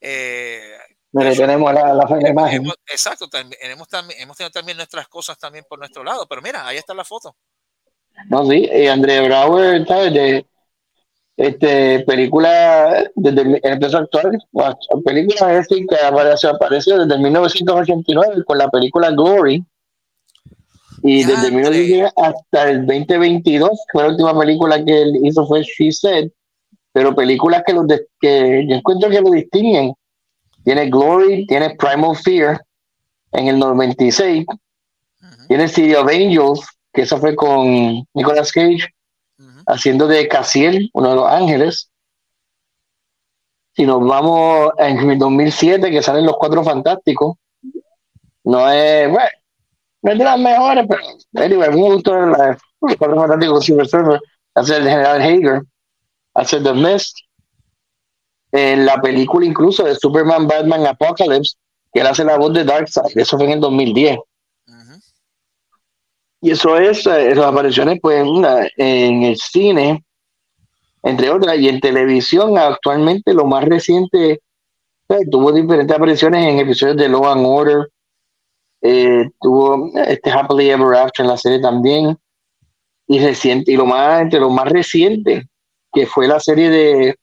eh, 0.00 0.78
Mire, 1.12 1.34
tenemos 1.36 1.72
la, 1.74 1.92
la, 1.92 2.04
la 2.20 2.28
imagen. 2.30 2.62
hemos- 2.62 2.76
exacto, 2.86 3.28
también, 3.28 3.58
hemos, 3.70 3.86
también, 3.86 4.20
hemos 4.20 4.36
tenido 4.36 4.50
también 4.50 4.76
nuestras 4.78 5.08
cosas 5.08 5.38
también 5.38 5.64
por 5.68 5.78
nuestro 5.78 6.02
lado. 6.02 6.26
Pero 6.26 6.40
mira, 6.40 6.66
ahí 6.66 6.78
está 6.78 6.94
la 6.94 7.04
foto. 7.04 7.36
No, 8.30 8.46
sí, 8.46 8.68
y 8.72 8.86
André 8.86 9.20
Brauer, 9.26 9.86
¿sabes? 9.86 10.14
De, 10.14 10.46
este, 11.36 12.00
película, 12.06 13.10
desde 13.14 13.42
el- 13.42 13.60
empezó 13.62 13.98
a 13.98 14.00
actuar, 14.00 14.30
película 15.04 15.54
es 15.58 15.68
que 15.68 15.84
apareció, 16.02 16.50
apareció 16.50 16.98
desde 17.04 17.18
1989 17.22 18.42
con 18.46 18.56
la 18.56 18.68
película 18.70 19.10
Glory. 19.10 19.62
Y 21.08 21.22
Ya, 21.22 21.28
desde 21.28 21.46
André. 21.48 21.52
1989 21.70 22.12
hasta 22.16 22.70
el 22.70 22.86
2022, 22.86 23.70
fue 23.92 24.02
la 24.02 24.08
última 24.10 24.38
película 24.38 24.84
que 24.84 25.02
él 25.02 25.12
hizo, 25.24 25.46
fue 25.46 25.62
She 25.62 25.92
Said. 25.92 26.30
Pero 26.92 27.14
películas 27.14 27.62
que, 27.66 27.72
los 27.74 27.86
de- 27.86 28.06
que 28.20 28.66
yo 28.68 28.74
encuentro 28.76 29.08
que 29.10 29.20
lo 29.20 29.30
distinguen. 29.30 29.92
Tiene 30.64 30.90
Glory, 30.90 31.46
tiene 31.46 31.76
Primal 31.76 32.16
Fear 32.16 32.60
en 33.32 33.48
el 33.48 33.58
96, 33.58 34.44
Ujú, 34.48 35.46
tiene 35.46 35.68
City 35.68 35.94
of 35.94 36.08
Angels, 36.08 36.66
que 36.92 37.02
eso 37.02 37.18
fue 37.18 37.36
con 37.36 38.04
Nicolas 38.14 38.50
Cage 38.50 38.88
haciendo 39.66 40.08
de 40.08 40.26
Casiel, 40.26 40.90
uno 40.94 41.10
de 41.10 41.14
los 41.16 41.28
ángeles. 41.28 41.90
Si 43.74 43.84
nos 43.84 44.00
vamos 44.06 44.70
en 44.78 45.10
el 45.10 45.18
2007, 45.18 45.90
que 45.90 46.02
salen 46.02 46.24
los 46.24 46.36
Cuatro 46.38 46.64
Fantásticos, 46.64 47.36
no 48.44 48.70
es, 48.70 49.08
bueno, 49.10 49.28
no 50.14 50.18
de 50.18 50.24
las 50.24 50.38
mejores, 50.38 50.86
pero 50.88 51.44
anyway, 51.44 51.70
me 51.70 51.94
gustó 51.94 52.14
la- 52.26 52.58
los 52.80 52.96
Cuatro 52.96 53.16
Fantásticos 53.16 53.54
con 53.54 53.62
Silver 53.62 53.86
Surfer, 53.88 54.20
hacer 54.54 54.82
el 54.82 54.88
General 54.88 55.20
Hager, 55.20 55.62
hacer 56.34 56.62
The 56.62 56.72
Mist. 56.72 57.16
En 58.52 58.86
la 58.86 59.00
película 59.00 59.44
incluso 59.44 59.84
de 59.84 59.96
Superman, 59.96 60.46
Batman, 60.46 60.86
Apocalypse, 60.86 61.56
que 61.92 62.00
él 62.00 62.06
hace 62.06 62.24
la 62.24 62.38
voz 62.38 62.52
de 62.54 62.64
Darkseid, 62.64 63.16
eso 63.16 63.36
fue 63.36 63.46
en 63.46 63.52
el 63.52 63.60
2010. 63.60 64.16
Ujú. 64.66 65.00
Y 66.42 66.50
eso 66.52 66.76
es, 66.76 67.06
eh, 67.06 67.30
esas 67.32 67.44
apariciones 67.44 67.98
pues 68.00 68.22
una, 68.26 68.66
en 68.76 69.24
el 69.24 69.36
cine, 69.36 70.04
entre 71.02 71.30
otras, 71.30 71.58
y 71.58 71.68
en 71.68 71.80
televisión 71.80 72.56
actualmente 72.56 73.34
lo 73.34 73.44
más 73.46 73.64
reciente, 73.64 74.40
eh, 75.08 75.20
tuvo 75.30 75.52
diferentes 75.52 75.94
apariciones 75.96 76.46
en 76.46 76.58
episodios 76.60 76.96
de 76.96 77.08
Law 77.08 77.26
and 77.26 77.44
Order, 77.46 77.88
eh, 78.88 79.30
tuvo 79.40 79.90
este 80.06 80.30
Happily 80.30 80.70
Ever 80.70 80.96
After 80.96 81.24
en 81.24 81.30
la 81.30 81.36
serie 81.36 81.60
también, 81.60 82.16
y 83.08 83.18
reciente, 83.18 83.72
y 83.72 83.76
lo 83.76 83.84
más, 83.84 84.22
entre 84.22 84.38
lo 84.38 84.50
más 84.50 84.68
reciente, 84.68 85.48
que 85.92 86.06
fue 86.06 86.28
la 86.28 86.38
serie 86.38 86.70
de 86.70 87.16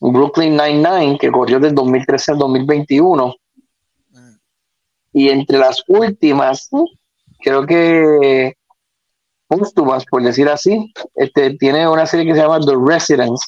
Brooklyn 0.00 0.56
Nine-Nine, 0.56 1.18
que 1.18 1.30
corrió 1.30 1.60
del 1.60 1.74
2013 1.74 2.32
al 2.32 2.38
2021, 2.38 3.34
Mm. 4.10 4.36
y 5.12 5.28
entre 5.28 5.58
las 5.58 5.82
últimas, 5.86 6.68
creo 7.40 7.64
que 7.66 8.54
póstumas, 9.46 10.04
por 10.06 10.22
decir 10.22 10.48
así, 10.48 10.92
este, 11.14 11.56
tiene 11.56 11.88
una 11.88 12.06
serie 12.06 12.26
que 12.26 12.34
se 12.34 12.40
llama 12.40 12.58
The 12.60 12.74
Residence, 12.84 13.46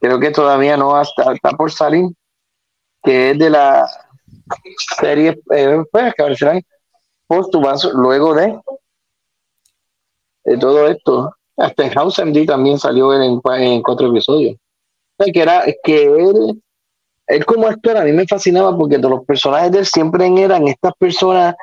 creo 0.00 0.18
que 0.18 0.32
todavía 0.32 0.76
no 0.76 1.00
está, 1.00 1.32
está 1.32 1.50
por 1.50 1.70
salir, 1.70 2.06
que 3.04 3.30
es 3.30 3.38
de 3.38 3.50
la 3.50 3.86
serie, 5.00 5.40
eh, 5.54 5.82
pues, 5.90 6.14
que 6.14 6.22
aparecerán 6.22 6.62
póstumas 7.26 7.84
luego 7.94 8.34
de, 8.34 8.58
de 10.44 10.58
todo 10.58 10.88
esto. 10.88 11.34
Hasta 11.56 11.84
en 11.84 11.90
House 11.90 12.18
MD 12.18 12.46
también 12.46 12.78
salió 12.78 13.12
en, 13.14 13.40
en 13.58 13.82
cuatro 13.82 14.08
episodios. 14.08 14.56
Que 15.18 15.40
era 15.40 15.64
que 15.84 16.02
él, 16.04 16.62
él 17.28 17.46
como 17.46 17.68
actor 17.68 17.96
a 17.96 18.04
mí 18.04 18.12
me 18.12 18.26
fascinaba 18.26 18.76
porque 18.76 18.98
todos 18.98 19.18
los 19.18 19.24
personajes 19.24 19.70
de 19.70 19.78
él 19.80 19.86
siempre 19.86 20.26
eran 20.42 20.66
estas 20.66 20.92
personas, 20.98 21.54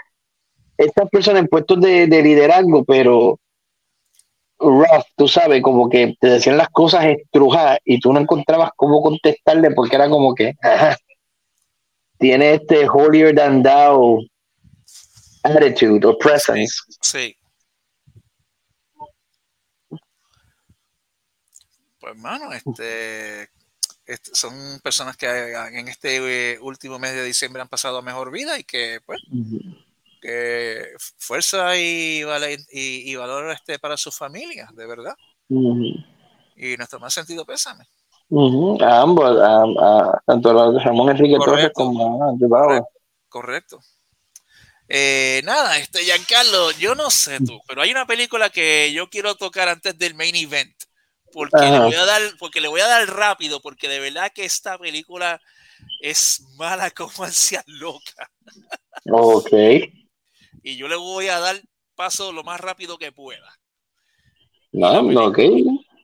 estas 0.77 1.09
personas 1.09 1.41
en 1.41 1.47
puestos 1.47 1.79
de, 1.81 2.07
de 2.07 2.21
liderazgo, 2.23 2.83
pero 2.85 3.37
rough, 4.61 5.05
tú 5.15 5.27
sabes, 5.27 5.61
como 5.61 5.89
que 5.89 6.15
te 6.19 6.27
decían 6.27 6.57
las 6.57 6.69
cosas 6.69 7.05
estrujadas 7.05 7.79
y 7.83 7.99
tú 7.99 8.13
no 8.13 8.19
encontrabas 8.19 8.71
cómo 8.75 9.01
contestarle 9.01 9.71
porque 9.71 9.95
era 9.95 10.09
como 10.09 10.33
que 10.33 10.53
tiene 12.21 12.53
este 12.53 12.87
holier 12.87 13.35
than 13.35 13.63
thou 13.63 14.23
attitude 15.43 16.05
o 16.05 16.17
presence. 16.17 16.81
Sí. 17.01 17.35
Pues, 21.99 22.13
hermano, 22.13 22.53
este, 22.53 23.49
este, 24.05 24.31
son 24.33 24.79
personas 24.83 25.17
que 25.17 25.25
eh, 25.25 25.55
en 25.73 25.87
este 25.87 26.53
eh, 26.53 26.59
último 26.61 26.99
mes 26.99 27.13
de 27.13 27.25
diciembre 27.25 27.61
han 27.61 27.67
pasado 27.67 27.97
a 27.97 28.01
mejor 28.01 28.31
vida 28.31 28.57
y 28.59 28.63
que, 28.63 28.99
pues, 29.05 29.19
que 30.21 30.93
fuerza 31.17 31.75
y, 31.75 32.23
vale, 32.23 32.57
y, 32.71 33.11
y 33.11 33.15
valor 33.15 33.51
este, 33.51 33.79
para 33.79 33.97
sus 33.97 34.15
familias, 34.15 34.73
de 34.75 34.85
verdad. 34.85 35.15
Y 35.49 36.77
nuestro 36.77 36.99
más 36.99 37.13
sentido 37.13 37.45
pésame. 37.45 37.85
Ujú, 38.31 38.77
A 38.81 39.01
ambos, 39.01 39.31
a, 39.39 39.63
a- 39.87 40.21
tanto 40.25 40.49
a 40.49 40.79
Ramón 40.85 41.09
Enrique 41.11 41.37
Torres 41.45 41.71
como 41.75 42.23
a 42.23 42.33
Bauer. 42.39 42.83
Correcto. 43.29 43.79
Eh, 44.93 45.41
nada, 45.45 45.77
este 45.77 46.03
Giancarlo, 46.03 46.71
yo 46.71 46.95
no 46.95 47.09
sé 47.09 47.39
tú, 47.39 47.61
pero 47.67 47.81
hay 47.81 47.91
una 47.91 48.05
película 48.05 48.49
que 48.49 48.91
yo 48.93 49.09
quiero 49.09 49.35
tocar 49.35 49.69
antes 49.69 49.97
del 49.97 50.15
main 50.15 50.35
event, 50.35 50.73
porque 51.31 51.71
le 51.71 51.79
voy 51.79 51.95
a 51.95 52.05
dar, 52.05 52.21
porque 52.39 52.59
le 52.59 52.67
voy 52.67 52.81
a 52.81 52.87
dar 52.87 53.07
rápido, 53.07 53.61
porque 53.61 53.87
de 53.87 53.99
verdad 54.01 54.31
que 54.35 54.43
esta 54.43 54.77
película 54.77 55.39
es 56.01 56.41
mala 56.57 56.91
como 56.91 57.11
ansia 57.25 57.63
loca, 57.67 58.31
Ok. 59.11 59.51
y 60.63 60.75
yo 60.75 60.87
le 60.87 60.95
voy 60.95 61.27
a 61.27 61.39
dar 61.39 61.61
paso 61.95 62.31
lo 62.31 62.43
más 62.43 62.59
rápido 62.59 62.97
que 62.97 63.11
pueda. 63.11 63.59
No, 64.73 65.01
no, 65.01 65.25
ok. 65.27 65.39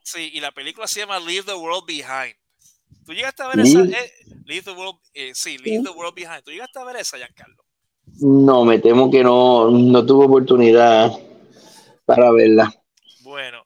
Sí, 0.08 0.32
y 0.34 0.40
la 0.40 0.54
película 0.54 0.88
se 0.88 1.02
llama 1.02 1.20
Leave 1.20 1.44
the 1.44 1.54
World 1.54 1.84
Behind. 1.86 2.34
¿Tú 3.06 3.12
llegaste 3.14 3.44
a 3.44 3.48
ver 3.48 3.60
esa? 3.60 3.80
Leave- 3.80 3.94
eh, 4.06 4.12
Leave 4.46 4.64
the 4.64 4.72
World, 4.72 5.00
eh, 5.14 5.32
sí, 5.36 5.58
Leave 5.58 5.84
the 5.84 5.90
World 5.90 6.16
Behind. 6.16 6.44
¿Tú 6.46 6.52
llegaste 6.52 6.80
a 6.80 6.86
ver 6.86 6.96
esa, 6.96 7.18
Giancarlo? 7.18 7.62
No, 8.22 8.64
me 8.64 8.80
temo 8.80 9.12
que 9.12 9.22
no, 9.22 9.70
no 9.70 10.06
tuve 10.06 10.26
oportunidad 10.28 11.12
para 12.06 12.32
verla. 12.32 12.74
Bueno, 13.20 13.66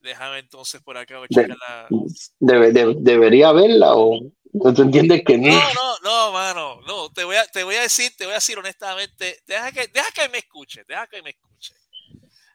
déjame 0.00 0.38
entonces 0.38 0.80
por 0.80 0.96
acá 0.96 1.20
De- 1.28 2.72
de- 2.72 2.96
¿Debería 2.98 3.52
verla 3.52 3.94
o 3.94 4.18
no 4.54 4.72
tú 4.72 4.82
entiendes 4.82 5.22
que 5.26 5.36
no? 5.36 5.48
No, 5.52 5.74
no, 5.74 5.98
no, 6.02 6.32
mano, 6.32 6.80
no, 6.86 7.10
te 7.12 7.24
voy 7.24 7.36
a, 7.36 7.46
te 7.48 7.64
voy 7.64 7.74
a 7.74 7.82
decir, 7.82 8.16
te 8.16 8.24
voy 8.24 8.32
a 8.32 8.36
decir 8.36 8.58
honestamente, 8.58 9.42
deja 9.46 9.70
que, 9.72 9.88
deja 9.88 10.10
que 10.14 10.28
me 10.30 10.38
escuche, 10.38 10.84
deja 10.88 11.06
que 11.06 11.20
me 11.20 11.30
escuche. 11.30 11.74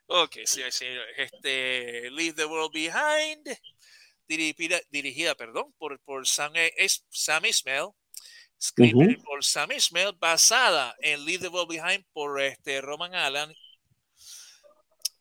Ok, 0.09 0.37
sí, 0.45 0.61
sí, 0.71 0.85
este, 1.17 2.09
Leave 2.11 2.33
the 2.33 2.45
World 2.45 2.71
Behind, 2.73 3.45
dirigida, 4.27 4.79
dirigida 4.89 5.35
perdón, 5.35 5.73
por, 5.77 5.99
por 6.01 6.25
Sam, 6.25 6.53
es- 6.55 7.03
Sam 7.09 7.45
Ismail, 7.45 7.89
screenplay 8.59 9.17
por 9.17 9.43
Sam 9.43 9.73
Ismail, 9.73 10.13
basada 10.17 10.95
en 11.01 11.25
Leave 11.25 11.39
the 11.43 11.47
World 11.49 11.69
Behind 11.69 12.05
por 12.13 12.41
este, 12.41 12.79
Roman 12.79 13.13
Allen, 13.15 13.53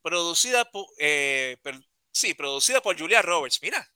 producida 0.03 0.65
por, 0.71 0.87
eh, 0.99 1.57
per- 1.63 1.81
sí, 2.13 2.35
producida 2.35 2.81
por 2.81 2.97
Julia 2.99 3.23
Roberts, 3.23 3.59
mira, 3.63 3.87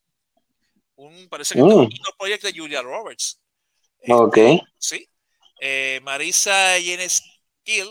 un, 0.96 1.28
parece 1.28 1.54
que 1.54 1.62
Mm. 1.62 1.66
este 1.68 1.72
es 1.80 1.86
un 1.86 1.88
lindo 1.92 2.14
proyecto 2.18 2.46
de 2.48 2.58
Julia 2.58 2.82
Roberts. 2.82 3.40
Este, 4.00 4.12
Ok. 4.12 4.38
Sí. 4.78 5.08
Eh, 5.60 6.00
Marisa 6.02 6.78
Yenes 6.78 7.22
Gill, 7.64 7.90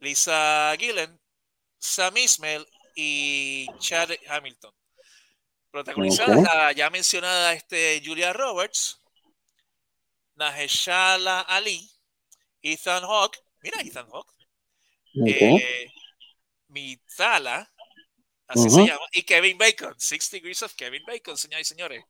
Lisa 0.00 0.74
Gillen, 0.78 1.20
Sam 1.78 2.16
Ismail 2.16 2.66
y 2.94 3.66
Chad 3.78 4.10
Hamilton. 4.28 4.74
Protagonizada 5.70 6.34
la 6.54 6.72
ya 6.72 6.90
mencionada 6.90 7.52
este, 7.52 8.02
Julia 8.04 8.32
Roberts. 8.32 9.00
Naheshala 10.38 11.40
Ali, 11.40 11.90
Ethan 12.62 13.02
Hawke, 13.02 13.38
mira 13.60 13.80
Ethan 13.80 14.06
Hawke, 14.08 14.32
Ok. 15.20 15.42
eh, 15.60 15.90
así 18.46 18.70
se 18.70 18.86
llama, 18.86 19.04
y 19.12 19.24
Kevin 19.24 19.58
Bacon, 19.58 19.94
Six 19.98 20.30
Degrees 20.30 20.62
of 20.62 20.74
Kevin 20.74 21.02
Bacon, 21.04 21.36
señoras 21.36 21.62
y 21.62 21.64
señores. 21.64 22.04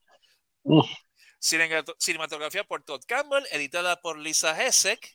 Cinematografía 1.41 2.65
por 2.65 2.85
Todd 2.85 3.03
Campbell, 3.07 3.47
editada 3.51 3.99
por 4.01 4.19
Lisa 4.19 4.63
Hessek, 4.63 5.15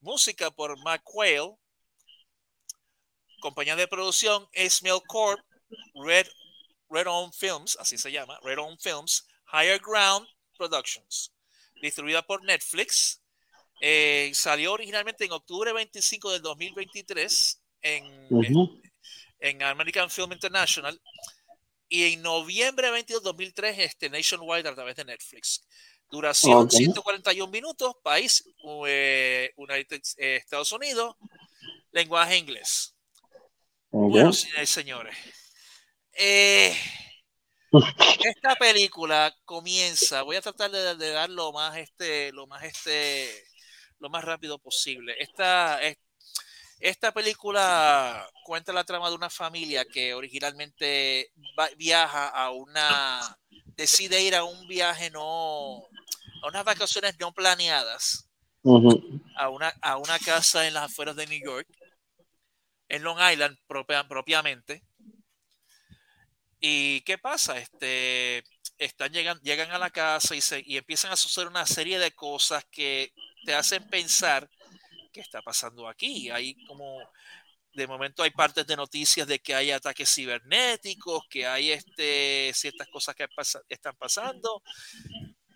música 0.00 0.52
por 0.52 0.78
Mac 0.84 1.02
Quayle, 1.02 1.56
compañía 3.42 3.76
de 3.76 3.86
producción 3.86 4.48
Ismail 4.54 5.02
Corp, 5.06 5.40
Red, 5.94 6.26
Red 6.88 7.06
On 7.08 7.30
Films, 7.32 7.76
así 7.78 7.98
se 7.98 8.10
llama, 8.10 8.38
Red 8.42 8.58
On 8.58 8.78
Films, 8.78 9.26
Higher 9.52 9.78
Ground 9.80 10.26
Productions, 10.56 11.34
distribuida 11.82 12.22
por 12.22 12.42
Netflix. 12.44 13.20
Eh, 13.82 14.30
salió 14.32 14.72
originalmente 14.72 15.24
en 15.24 15.32
octubre 15.32 15.72
25 15.72 16.30
del 16.30 16.42
2023 16.42 17.60
en, 17.82 18.28
en 19.40 19.62
American 19.62 20.08
Film 20.08 20.32
International 20.32 20.98
y 21.88 22.12
en 22.12 22.22
noviembre 22.22 22.90
22 22.90 23.22
2003 23.24 23.78
este 23.80 24.08
Nationwide 24.08 24.68
a 24.68 24.74
través 24.74 24.96
de 24.96 25.04
Netflix. 25.04 25.66
Duración 26.08 26.58
Ok. 26.58 26.70
141 26.70 27.50
minutos, 27.50 27.94
país 28.02 28.44
eh, 28.86 29.52
United, 29.56 30.00
eh, 30.18 30.36
Estados 30.36 30.70
Unidos, 30.70 31.16
lenguaje 31.90 32.36
inglés. 32.36 32.94
Ok. 34.00 34.10
Bueno, 34.10 34.66
señores 34.66 35.16
eh, 36.14 36.74
esta 38.24 38.54
película 38.56 39.34
comienza, 39.44 40.22
voy 40.22 40.36
a 40.36 40.40
tratar 40.42 40.70
de, 40.70 40.96
de 40.96 41.10
dar 41.10 41.30
lo 41.30 41.52
más 41.52 41.76
este, 41.76 42.32
lo 42.32 42.46
más 42.46 42.62
este, 42.64 43.30
lo 43.98 44.10
más 44.10 44.24
rápido 44.24 44.58
posible. 44.58 45.14
Esta, 45.18 45.82
es- 45.82 45.96
esta 46.80 47.12
película 47.12 48.28
cuenta 48.44 48.72
la 48.72 48.84
trama 48.84 49.08
de 49.10 49.14
una 49.16 49.30
familia 49.30 49.84
que 49.84 50.14
originalmente 50.14 51.30
va- 51.58 51.70
viaja 51.76 52.28
a 52.28 52.50
una, 52.50 53.20
decide 53.76 54.22
ir 54.22 54.34
a 54.36 54.44
un 54.44 54.66
viaje 54.68 55.10
no, 55.10 55.78
a 56.42 56.48
unas 56.48 56.64
vacaciones 56.64 57.16
no 57.20 57.32
planeadas 57.32 58.28
a 59.34 59.48
una, 59.50 59.72
a 59.82 59.96
una 59.98 60.18
casa 60.18 60.66
en 60.66 60.74
las 60.74 60.84
afueras 60.84 61.16
de 61.16 61.26
New 61.26 61.40
York, 61.44 61.66
en 62.92 63.02
Long 63.02 63.18
Island 63.32 63.56
propia- 63.66 64.06
propiamente. 64.06 64.82
¿Y 66.60 67.00
qué 67.00 67.18
pasa? 67.18 67.58
Este, 67.58 68.44
están 68.78 69.12
llegan, 69.12 69.40
llegan 69.42 69.70
a 69.72 69.78
la 69.78 69.90
casa 69.90 70.36
y, 70.36 70.40
se, 70.40 70.62
y 70.64 70.76
empiezan 70.76 71.10
a 71.10 71.16
suceder 71.16 71.48
una 71.48 71.66
serie 71.66 71.98
de 71.98 72.12
cosas 72.12 72.64
que 72.70 73.12
te 73.44 73.54
hacen 73.54 73.88
pensar 73.88 74.48
qué 75.12 75.20
está 75.20 75.42
pasando 75.42 75.88
aquí. 75.88 76.30
Hay 76.30 76.54
como, 76.66 76.98
de 77.72 77.86
momento 77.86 78.22
hay 78.22 78.30
partes 78.30 78.66
de 78.66 78.76
noticias 78.76 79.26
de 79.26 79.38
que 79.40 79.54
hay 79.54 79.70
ataques 79.70 80.14
cibernéticos, 80.14 81.26
que 81.28 81.46
hay 81.46 81.72
este, 81.72 82.52
ciertas 82.54 82.88
cosas 82.88 83.14
que 83.16 83.26
pasa- 83.28 83.62
están 83.68 83.96
pasando 83.96 84.62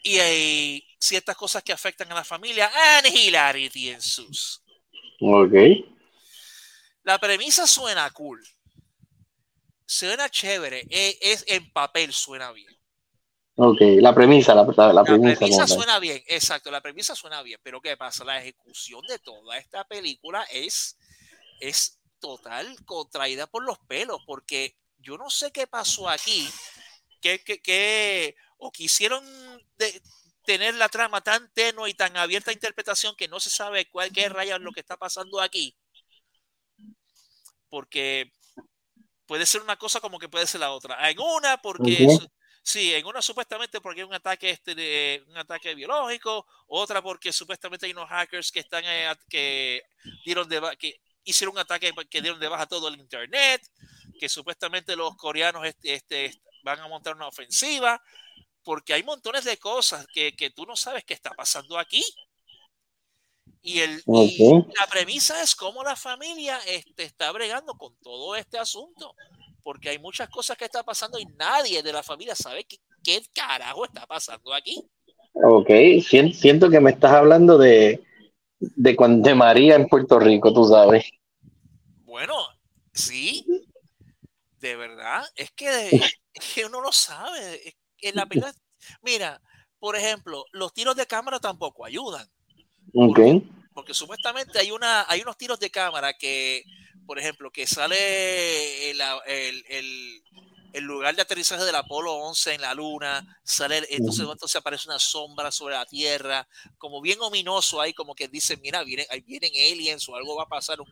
y 0.03 0.19
hay 0.19 0.89
ciertas 0.99 1.37
cosas 1.37 1.63
que 1.63 1.73
afectan 1.73 2.11
a 2.11 2.15
la 2.17 2.25
familia. 2.25 2.71
And 2.97 3.07
hilarity 3.15 3.91
ensues. 3.91 4.63
Ok. 5.21 5.53
La 7.07 7.19
premisa 7.21 7.67
suena 7.69 8.11
cool. 8.11 8.45
Suena 9.87 10.29
chévere. 10.29 10.85
e- 10.91 11.17
Es, 11.21 11.45
en 11.47 11.73
papel 11.73 12.13
suena 12.13 12.51
bien. 12.51 12.69
Ok. 13.55 13.79
La 14.01 14.13
premisa, 14.13 14.55
la, 14.57 14.65
la, 14.65 14.87
la 14.89 14.93
La 14.93 15.05
premisa. 15.05 15.39
premisa 15.39 15.67
suena 15.69 15.99
bien, 16.01 16.23
exacto. 16.27 16.71
La 16.71 16.81
premisa 16.81 17.15
suena 17.15 17.43
bien. 17.43 17.61
Pero 17.63 17.81
¿qué 17.81 17.97
pasa? 17.97 18.25
La 18.25 18.41
ejecución 18.41 19.03
de 19.09 19.21
toda 19.21 19.57
esta 19.57 19.85
película 19.85 20.43
es, 20.51 20.99
es 21.61 22.01
total 22.19 22.77
contraída 22.85 23.47
por 23.47 23.63
los 23.65 23.79
pelos. 23.87 24.19
Porque 24.27 24.77
yo 24.99 25.17
no 25.17 25.31
sé 25.31 25.53
qué 25.53 25.69
pasó 25.69 26.09
aquí. 26.09 26.49
Que, 27.21 27.39
que, 27.45 27.63
que- 27.63 28.35
o 28.59 28.73
quisieron 28.73 29.25
de- 29.79 30.03
tener 30.45 30.75
la 30.75 30.89
trama 30.89 31.21
tan 31.21 31.53
tenue 31.55 31.89
y 31.89 31.95
tan 31.95 32.17
abierta 32.17 32.51
a 32.51 32.55
interpretación 32.55 33.15
que 33.15 33.29
no 33.29 33.39
se 33.39 33.51
sabe 33.51 33.89
cuál 33.89 34.11
qué 34.13 34.29
rayos 34.29 34.57
es 34.57 34.63
lo 34.63 34.73
que 34.73 34.81
está 34.81 34.97
pasando 34.97 35.41
aquí. 35.41 35.77
Porque 37.69 38.33
puede 39.27 39.47
ser 39.47 39.61
una 39.61 39.77
cosa 39.77 40.01
como 40.01 40.19
que 40.19 40.29
puede 40.29 40.47
ser 40.47 40.61
la 40.61 40.73
otra. 40.73 41.11
En 41.11 41.19
una, 41.19 41.61
porque 41.61 42.07
sí, 42.63 42.95
en 42.95 43.07
una 43.07 43.21
supuestamente 43.21 43.81
porque 43.81 44.01
hay 44.01 44.07
un 44.07 44.15
ataque 44.15 44.51
este 44.51 44.75
de, 44.75 45.25
un 45.29 45.37
ataque 45.37 45.75
biológico, 45.75 46.47
otra 46.69 47.03
porque 47.03 47.33
supuestamente 47.33 47.87
hay 47.87 47.93
unos 47.93 48.09
hackers 48.09 48.51
que 48.51 48.61
están 48.61 48.85
eh, 48.87 49.13
que 49.29 49.83
dieron 50.25 50.49
de 50.49 50.61
que 50.79 51.01
hicieron 51.25 51.55
un 51.55 51.61
ataque 51.61 51.93
que 52.09 52.23
dieron 52.23 52.41
de 52.41 52.49
baja 52.49 52.67
todo 52.67 52.89
el 52.89 52.99
internet, 53.01 53.61
que 54.19 54.29
supuestamente 54.29 54.97
los 54.97 55.17
coreanos 55.17 55.67
este, 55.67 55.95
este, 55.95 56.41
van 56.63 56.81
a 56.81 56.89
montar 56.89 57.17
una 57.17 57.27
ofensiva, 57.29 58.01
porque 58.63 58.95
hay 58.95 59.03
montones 59.03 59.45
de 59.45 59.59
cosas 59.59 60.07
que, 60.13 60.35
que 60.35 60.51
tú 60.51 60.67
no 60.67 60.77
sabes 60.77 61.05
qué 61.05 61.15
está 61.15 61.31
pasando 61.31 61.79
aquí. 61.79 62.03
Y, 63.69 63.81
el, 63.81 64.01
y 64.07 64.53
la 64.79 64.87
premisa 64.89 65.43
es 65.43 65.57
cómo 65.57 65.83
la 65.83 65.97
familia 65.97 66.59
este, 66.69 67.03
está 67.03 67.33
bregando 67.33 67.75
con 67.75 67.97
todo 67.97 68.37
este 68.37 68.59
asunto. 68.59 69.15
Porque 69.65 69.89
hay 69.89 69.99
muchas 69.99 70.29
cosas 70.29 70.57
que 70.57 70.67
están 70.67 70.85
pasando 70.85 71.19
y 71.19 71.25
nadie 71.37 71.83
de 71.83 71.93
la 71.93 72.05
familia 72.05 72.37
sabe 72.37 72.65
qué, 72.65 72.77
qué 73.03 73.21
carajo 73.35 73.85
está 73.85 74.07
pasando 74.07 74.55
aquí. 74.55 74.89
Ok. 75.35 75.69
Sien- 76.01 76.33
siento 76.33 76.71
que 76.71 76.79
me 76.79 76.93
estás 76.93 77.13
hablando 77.13 77.59
de, 77.59 78.05
de, 78.61 78.97
de 78.97 79.35
María 79.35 79.75
en 79.75 79.89
Puerto 79.89 80.21
Rico, 80.21 80.55
tú 80.55 80.65
sabes. 80.67 81.05
Bueno, 82.05 82.37
sí, 82.93 83.45
de 84.61 84.77
verdad, 84.77 85.27
es 85.35 85.51
que, 85.51 85.89
es 86.35 86.55
que 86.55 86.65
uno 86.67 86.81
lo 86.81 86.93
sabe. 86.93 87.75
en 88.01 88.15
la 88.15 88.27
película, 88.27 88.55
mira, 89.03 89.43
por 89.81 89.97
ejemplo, 89.97 90.45
los 90.53 90.73
tiros 90.73 90.95
de 90.95 91.07
cámara 91.07 91.41
tampoco 91.41 91.85
ayudan. 91.85 92.31
Porque 93.75 93.95
supuestamente 93.95 94.59
hay 94.59 94.71
una 94.71 95.05
hay 95.09 95.21
unos 95.21 95.37
tiros 95.37 95.59
de 95.61 95.71
cámara 95.71 96.15
que 96.15 96.65
por 97.05 97.19
ejemplo 97.19 97.51
que 97.51 97.67
sale 97.67 98.91
el, 98.91 99.01
el, 99.27 99.65
el, 99.69 100.23
el 100.73 100.85
lugar 100.85 101.15
de 101.15 101.23
aterrizaje 101.23 101.65
del 101.65 101.75
Apolo 101.75 102.15
11 102.15 102.55
en 102.55 102.63
la 102.63 102.75
luna 102.75 103.39
sale 103.45 103.87
entonces, 103.91 104.27
entonces 104.31 104.57
aparece 104.57 104.89
una 104.89 104.99
sombra 104.99 105.51
sobre 105.53 105.75
la 105.75 105.85
tierra 105.87 106.49
como 106.79 107.01
bien 107.03 107.19
ominoso 107.21 107.81
ahí 107.81 107.93
como 107.93 108.15
que 108.15 108.29
dicen 108.29 108.61
mira 108.63 108.83
vienen 108.83 109.07
ahí 109.11 109.21
vienen 109.21 109.53
aliens 109.55 110.09
o 110.09 110.17
algo 110.17 110.37
va 110.37 110.45
a 110.45 110.49
pasar 110.49 110.81
un- 110.81 110.91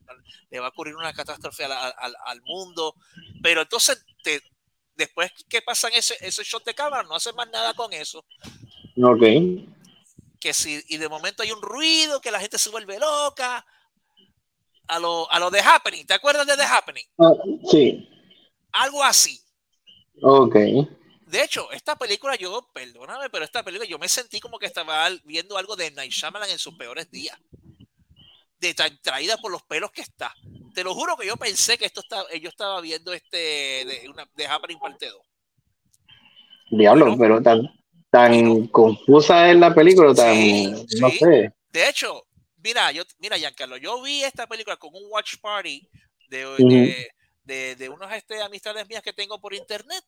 le 0.50 0.60
va 0.60 0.66
a 0.66 0.70
ocurrir 0.70 0.94
una 0.94 1.12
catástrofe 1.12 1.64
al, 1.64 1.72
al, 1.72 2.14
al 2.26 2.42
mundo 2.42 2.94
pero 3.42 3.62
entonces 3.62 4.04
te, 4.22 4.42
después 4.94 5.32
que 5.48 5.62
pasan 5.62 5.92
ese, 5.94 6.16
ese 6.20 6.44
shot 6.44 6.64
de 6.64 6.74
cámara 6.74 7.02
no 7.02 7.14
hacen 7.14 7.34
más 7.34 7.48
nada 7.50 7.72
con 7.74 7.92
eso. 7.92 8.24
Ok. 9.02 9.22
Que 10.44 10.52
si 10.52 10.84
y 10.88 10.98
de 10.98 11.08
momento 11.08 11.42
hay 11.42 11.52
un 11.52 11.62
ruido, 11.62 12.20
que 12.20 12.30
la 12.30 12.38
gente 12.38 12.58
se 12.58 12.68
vuelve 12.68 12.98
loca. 12.98 13.64
A 14.88 14.98
lo, 14.98 15.30
a 15.32 15.38
lo 15.38 15.50
de 15.50 15.60
Happening, 15.60 16.04
¿te 16.06 16.12
acuerdas 16.12 16.46
de 16.46 16.54
The 16.58 16.64
Happening? 16.64 17.06
Ah, 17.18 17.32
sí. 17.70 18.06
Algo 18.72 19.02
así. 19.02 19.40
Ok. 20.20 20.54
De 21.26 21.42
hecho, 21.42 21.72
esta 21.72 21.96
película, 21.96 22.36
yo, 22.36 22.68
perdóname, 22.74 23.30
pero 23.30 23.46
esta 23.46 23.62
película 23.62 23.88
yo 23.88 23.98
me 23.98 24.10
sentí 24.10 24.40
como 24.40 24.58
que 24.58 24.66
estaba 24.66 25.08
viendo 25.24 25.56
algo 25.56 25.74
de 25.76 25.90
Night 25.92 26.12
Shyamalan 26.12 26.50
en 26.50 26.58
sus 26.58 26.74
peores 26.74 27.10
días. 27.10 27.38
De 28.60 28.74
tan 28.74 29.00
traída 29.00 29.38
por 29.38 29.50
los 29.50 29.62
pelos 29.62 29.90
que 29.90 30.02
está. 30.02 30.34
Te 30.74 30.84
lo 30.84 30.92
juro 30.94 31.16
que 31.16 31.26
yo 31.26 31.38
pensé 31.38 31.78
que 31.78 31.86
esto 31.86 32.00
estaba, 32.02 32.26
yo 32.34 32.50
estaba 32.50 32.82
viendo 32.82 33.14
este 33.14 33.38
de, 33.38 34.06
una, 34.10 34.28
de 34.34 34.46
Happening 34.46 34.78
parte 34.78 35.08
2. 35.08 35.18
Diablo, 36.72 37.06
Bueno. 37.06 37.18
pero 37.18 37.42
tan, 37.42 37.62
tan 38.14 38.68
confusa 38.68 39.50
es 39.50 39.56
la 39.56 39.74
película, 39.74 40.14
tan, 40.14 40.34
Sí, 40.36 40.86
no 41.00 41.10
sí. 41.10 41.18
sé. 41.18 41.52
De 41.72 41.88
hecho, 41.88 42.24
mira, 42.62 42.92
yo, 42.92 43.02
mira, 43.18 43.36
Giancarlo, 43.36 43.76
yo 43.76 44.00
vi 44.02 44.22
esta 44.22 44.46
película 44.46 44.76
con 44.76 44.90
un 44.94 45.02
watch 45.10 45.34
party 45.42 45.88
de, 46.28 46.46
Ujú. 46.46 46.68
de, 46.68 47.08
de, 47.42 47.74
de 47.74 47.88
unos 47.88 48.12
este, 48.12 48.40
amistades 48.40 48.88
mías 48.88 49.02
que 49.02 49.12
tengo 49.12 49.40
por 49.40 49.52
internet. 49.52 50.04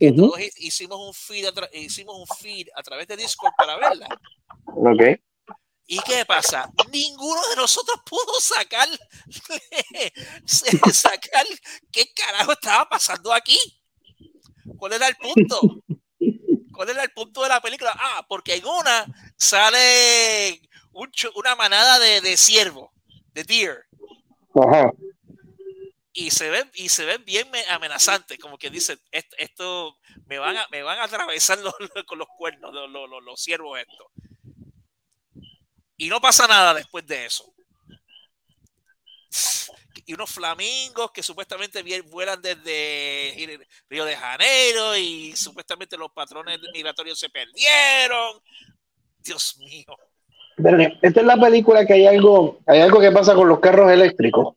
Que 0.00 0.10
todos 0.10 0.40
hi- 0.40 0.50
hicimos 0.56 0.98
un 0.98 1.12
feed 1.12 1.46
a 1.46 1.68
hicimos 1.74 2.16
un 2.18 2.26
feed 2.38 2.68
a 2.74 2.82
través 2.82 3.06
de 3.06 3.16
Discord 3.18 3.52
para 3.58 3.76
verla. 3.76 4.08
Ok. 4.64 5.20
¿Y 5.86 5.98
qué 6.00 6.24
pasa? 6.24 6.70
Ninguno 6.90 7.46
de 7.50 7.56
nosotros 7.56 8.00
pudo 8.06 8.40
sacar 8.40 8.88
sacar 10.92 11.46
qué 11.92 12.06
carajo 12.16 12.52
estaba 12.52 12.88
pasando 12.88 13.32
aquí. 13.34 13.58
¿Cuál 14.78 14.94
era 14.94 15.08
el 15.08 15.16
punto? 15.16 15.60
¿Cuál 16.74 16.90
era 16.90 17.02
el 17.02 17.10
punto 17.12 17.42
de 17.42 17.48
la 17.48 17.60
película? 17.60 17.92
Ah, 17.98 18.24
porque 18.28 18.54
en 18.54 18.66
una 18.66 19.06
sale 19.36 20.60
un 20.92 21.10
una 21.36 21.56
manada 21.56 21.98
de, 21.98 22.20
de 22.20 22.36
ciervos, 22.36 22.90
de 23.32 23.44
deer, 23.44 23.86
Ajá. 24.54 24.92
y 26.12 26.30
se 26.30 26.50
ven 26.50 26.70
y 26.74 26.88
se 26.88 27.04
ven 27.04 27.24
bien 27.24 27.50
me- 27.50 27.64
amenazantes, 27.66 28.38
como 28.38 28.58
que 28.58 28.70
dicen 28.70 29.00
esto, 29.10 29.36
esto 29.38 29.98
me 30.26 30.38
van 30.38 30.56
a 30.56 30.66
me 30.70 30.82
van 30.82 30.98
a 30.98 31.04
atravesar 31.04 31.58
los- 31.58 31.74
con 32.06 32.18
los 32.18 32.28
cuernos 32.36 32.72
los, 32.72 32.90
los, 32.90 33.08
los- 33.10 33.22
los 33.24 33.40
ciervos 33.42 33.78
estos. 33.78 34.06
Y 35.96 36.08
no 36.08 36.20
pasa 36.20 36.46
nada 36.48 36.74
después 36.74 37.06
de 37.06 37.26
eso. 37.26 37.52
Y 40.06 40.14
unos 40.14 40.30
flamingos 40.30 41.10
que 41.12 41.22
supuestamente 41.22 41.82
vuelan 42.02 42.40
desde 42.42 43.58
Río 43.88 44.04
de 44.04 44.16
Janeiro 44.16 44.96
y 44.96 45.34
supuestamente 45.36 45.96
los 45.96 46.12
patrones 46.12 46.58
migratorios 46.72 47.18
se 47.18 47.30
perdieron. 47.30 48.40
Dios 49.18 49.56
mío. 49.58 49.96
Esta 51.02 51.20
es 51.20 51.26
la 51.26 51.36
película 51.36 51.84
que 51.84 51.94
hay 51.94 52.06
algo, 52.06 52.60
hay 52.66 52.80
algo 52.80 53.00
que 53.00 53.10
pasa 53.10 53.34
con 53.34 53.48
los 53.48 53.60
carros 53.60 53.90
eléctricos. 53.90 54.54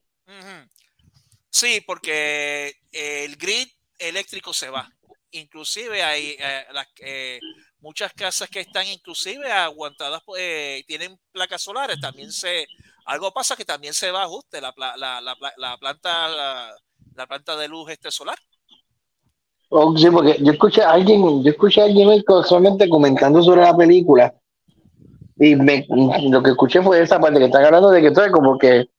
Sí, 1.49 1.81
porque 1.87 2.75
el 2.91 3.35
grid 3.35 3.67
eléctrico 3.97 4.53
se 4.53 4.69
va. 4.69 4.87
Inclusive 5.31 6.03
hay 6.03 6.37
eh, 6.39 6.65
eh, 6.99 7.39
muchas 7.79 8.13
casas 8.13 8.49
que 8.49 8.59
están 8.59 8.85
inclusive 8.87 9.51
aguantadas, 9.51 10.21
eh, 10.37 10.83
tienen 10.87 11.19
placas 11.31 11.61
solares, 11.63 11.99
también 11.99 12.31
se, 12.31 12.67
algo 13.07 13.31
pasa 13.31 13.55
que 13.55 13.65
también 13.65 13.93
se 13.93 14.11
va 14.11 14.23
ajuste 14.23 14.61
la, 14.61 14.73
la, 14.77 15.21
la, 15.21 15.35
la 15.57 15.77
planta 15.77 16.27
la, 17.15 17.27
planta 17.27 17.55
de 17.55 17.67
luz 17.67 17.89
este 17.89 18.11
solar. 18.11 18.37
Oh, 19.69 19.97
sí, 19.97 20.09
porque 20.09 20.37
yo 20.39 20.51
escuché 20.51 20.83
a 20.83 20.91
alguien, 20.91 21.43
yo 21.43 21.51
escuché 21.51 21.81
a 21.81 21.85
alguien 21.85 22.23
solamente 22.45 22.87
comentando 22.87 23.41
sobre 23.41 23.61
la 23.61 23.75
película 23.75 24.33
y 25.37 25.55
me, 25.55 25.85
lo 26.29 26.41
que 26.41 26.51
escuché 26.51 26.81
fue 26.81 27.01
esa 27.01 27.19
parte 27.19 27.39
que 27.39 27.45
están 27.45 27.65
hablando 27.65 27.89
de 27.89 28.01
que 28.01 28.11
todo 28.11 28.31
como 28.31 28.57
que 28.57 28.89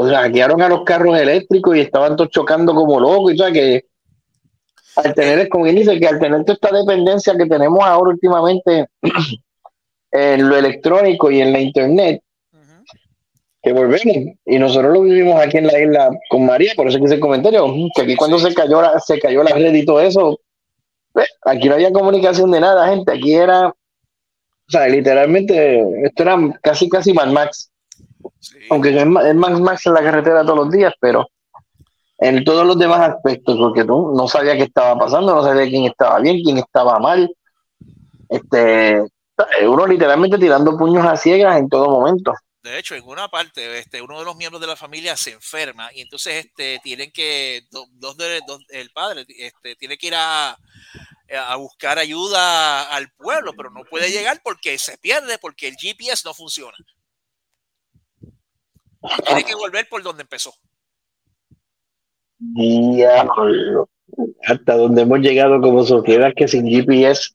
o 0.00 0.08
sea, 0.08 0.28
guiaron 0.28 0.62
a 0.62 0.68
los 0.68 0.84
carros 0.84 1.18
eléctricos 1.18 1.76
y 1.76 1.80
estaban 1.80 2.14
todos 2.14 2.30
chocando 2.30 2.72
como 2.72 3.00
locos 3.00 3.32
y 3.32 3.36
todo 3.36 3.52
que 3.52 3.86
al 4.94 5.12
tener, 5.14 5.48
como 5.48 5.64
quien 5.64 5.74
dice, 5.74 5.98
que 5.98 6.06
al 6.06 6.20
tener 6.20 6.44
toda 6.44 6.54
esta 6.54 6.72
dependencia 6.72 7.36
que 7.36 7.46
tenemos 7.46 7.80
ahora 7.82 8.10
últimamente 8.10 8.88
en 10.12 10.48
lo 10.48 10.56
electrónico 10.56 11.32
y 11.32 11.40
en 11.40 11.52
la 11.52 11.58
internet, 11.58 12.22
que 13.62 13.72
volvemos. 13.72 14.16
Y 14.46 14.58
nosotros 14.58 14.92
lo 14.92 15.02
vivimos 15.02 15.40
aquí 15.40 15.58
en 15.58 15.66
la 15.66 15.80
isla 15.80 16.10
con 16.30 16.46
María, 16.46 16.72
por 16.76 16.88
eso 16.88 16.98
que 16.98 17.04
hice 17.04 17.14
el 17.14 17.20
comentario, 17.20 17.66
que 17.94 18.02
aquí 18.02 18.16
cuando 18.16 18.38
se 18.38 18.54
cayó 18.54 18.80
la, 18.80 18.98
se 19.00 19.18
cayó 19.18 19.42
la 19.42 19.54
red 19.54 19.74
y 19.74 19.84
todo 19.84 20.00
eso, 20.00 20.40
pues, 21.12 21.28
aquí 21.42 21.68
no 21.68 21.74
había 21.74 21.92
comunicación 21.92 22.50
de 22.50 22.60
nada, 22.60 22.88
gente, 22.88 23.12
aquí 23.12 23.34
era, 23.34 23.68
o 23.68 23.74
sea, 24.68 24.86
literalmente, 24.88 25.82
esto 26.04 26.22
era 26.22 26.36
casi, 26.62 26.88
casi 26.88 27.12
Mad 27.12 27.32
Max. 27.32 27.70
Aunque 28.70 28.96
es 28.96 29.06
Max 29.06 29.60
Max 29.60 29.86
en 29.86 29.94
la 29.94 30.02
carretera 30.02 30.42
todos 30.42 30.58
los 30.58 30.70
días, 30.70 30.92
pero 31.00 31.26
en 32.18 32.44
todos 32.44 32.66
los 32.66 32.78
demás 32.78 33.00
aspectos, 33.00 33.56
porque 33.58 33.84
tú 33.84 34.12
no 34.14 34.28
sabías 34.28 34.56
qué 34.56 34.64
estaba 34.64 34.98
pasando, 34.98 35.34
no 35.34 35.42
sabías 35.42 35.68
quién 35.68 35.84
estaba 35.84 36.18
bien, 36.20 36.42
quién 36.42 36.58
estaba 36.58 36.98
mal. 36.98 37.32
Este, 38.28 39.02
uno 39.66 39.86
literalmente 39.86 40.36
tirando 40.38 40.76
puños 40.76 41.06
a 41.06 41.16
ciegas 41.16 41.58
en 41.58 41.68
todo 41.68 41.88
momento. 41.88 42.32
De 42.62 42.78
hecho, 42.78 42.94
en 42.94 43.04
una 43.04 43.28
parte, 43.28 43.78
este, 43.78 44.02
uno 44.02 44.18
de 44.18 44.24
los 44.24 44.36
miembros 44.36 44.60
de 44.60 44.66
la 44.66 44.76
familia 44.76 45.16
se 45.16 45.30
enferma 45.30 45.90
y 45.94 46.00
entonces 46.00 46.46
este, 46.46 46.80
tienen 46.82 47.12
que, 47.12 47.62
dos, 47.70 48.16
de, 48.16 48.40
el 48.70 48.90
padre 48.90 49.24
este, 49.28 49.76
tiene 49.76 49.96
que 49.96 50.08
ir 50.08 50.14
a, 50.16 50.58
a 51.30 51.56
buscar 51.56 51.98
ayuda 51.98 52.82
al 52.94 53.10
pueblo, 53.12 53.52
pero 53.56 53.70
no 53.70 53.84
puede 53.84 54.10
llegar 54.10 54.40
porque 54.42 54.76
se 54.78 54.98
pierde, 54.98 55.38
porque 55.38 55.68
el 55.68 55.76
GPS 55.76 56.22
no 56.24 56.34
funciona. 56.34 56.76
tiene 59.24 59.44
que 59.44 59.54
volver 59.54 59.88
por 59.88 60.02
donde 60.02 60.22
empezó. 60.22 60.52
hasta 64.46 64.76
donde 64.76 65.02
hemos 65.02 65.20
llegado 65.20 65.60
como 65.60 65.84
sociedad 65.84 66.32
que 66.34 66.48
sin 66.48 66.66
GPS 66.66 67.30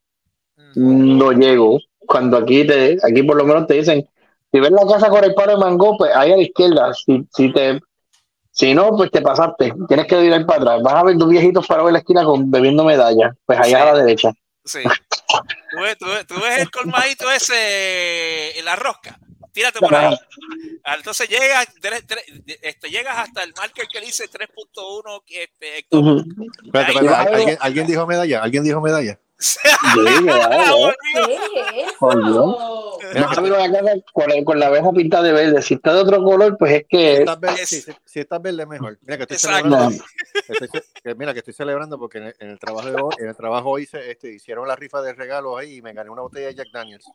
no 0.75 1.31
llego. 1.31 1.79
Cuando 1.99 2.37
aquí 2.37 2.65
te, 2.65 2.97
aquí 3.03 3.23
por 3.23 3.37
lo 3.37 3.45
menos 3.45 3.67
te 3.67 3.75
dicen, 3.75 4.07
si 4.53 4.59
ves 4.59 4.69
la 4.69 4.85
casa 4.85 5.09
con 5.09 5.23
el 5.23 5.33
paro 5.33 5.53
de 5.53 5.57
mango, 5.57 5.97
pues 5.97 6.15
ahí 6.15 6.31
a 6.31 6.35
la 6.35 6.43
izquierda. 6.43 6.93
Si, 6.93 7.27
si 7.33 7.51
te 7.51 7.79
si 8.51 8.75
no, 8.75 8.95
pues 8.95 9.09
te 9.09 9.21
pasaste. 9.21 9.73
Tienes 9.87 10.05
que 10.05 10.23
ir 10.23 10.45
para 10.45 10.61
atrás. 10.61 10.83
Vas 10.83 10.93
a 10.93 11.03
ver 11.03 11.17
dos 11.17 11.27
viejitos 11.27 11.65
para 11.65 11.81
ver 11.81 11.93
la 11.93 11.99
esquina 11.99 12.23
con, 12.23 12.51
bebiendo 12.51 12.83
medalla. 12.83 13.35
Pues 13.47 13.59
allá 13.59 13.81
a 13.81 13.85
la 13.93 14.03
derecha. 14.03 14.31
Sí. 14.63 14.83
¿Tú, 14.83 15.81
ves, 15.81 15.97
tú, 16.27 16.35
ves, 16.35 16.59
el 16.59 16.69
colmadito 16.69 17.31
ese 17.31 18.59
en 18.59 18.63
la 18.63 18.75
rosca. 18.75 19.17
Tírate 19.51 19.79
por 19.79 19.95
ahí. 19.95 20.15
Ah, 20.83 20.95
entonces 20.97 21.27
llegas, 21.27 21.67
este, 22.61 22.89
llegas 22.89 23.17
hasta 23.17 23.41
el 23.41 23.53
marker 23.57 23.87
que 23.87 24.01
dice 24.01 24.29
3.1 24.29 25.23
este, 25.29 25.87
¿Alguien, 26.73 27.57
¿Alguien 27.59 27.87
dijo 27.87 28.05
medalla? 28.05 28.43
¿Alguien 28.43 28.63
dijo 28.63 28.81
medalla? 28.81 29.19
con, 34.43 34.59
la 34.59 34.67
abeja 34.67 34.91
pintada 34.91 35.23
de 35.23 35.33
verde. 35.33 35.61
Si 35.61 35.75
está 35.75 35.93
de 35.93 36.01
otro 36.01 36.23
color, 36.23 36.57
pues 36.57 36.73
es 36.73 36.85
que. 36.87 37.25
Si 38.05 38.19
estás 38.19 38.41
verde, 38.41 38.65
mejor. 38.65 38.97
Mira 39.01 39.17
que 39.17 39.23
estoy 39.23 39.37
celebrando. 39.37 39.89
mira 41.17 41.33
que 41.33 41.39
estoy 41.39 41.53
celebrando 41.53 41.99
porque 41.99 42.17
en 42.17 42.49
el, 42.49 42.59
trabajo 42.59 42.89
de 42.89 43.01
hoy, 43.01 43.15
en 43.19 43.29
el 43.29 43.35
trabajo 43.35 43.69
hoy 43.69 43.87
este, 43.91 44.33
hicieron 44.33 44.67
la 44.67 44.75
rifa 44.75 45.01
de 45.01 45.13
regalos 45.13 45.59
ahí 45.59 45.77
y 45.77 45.81
me 45.81 45.93
gané 45.93 46.09
una 46.09 46.21
botella 46.21 46.47
de 46.47 46.55
Jack 46.55 46.67
Daniels. 46.73 47.05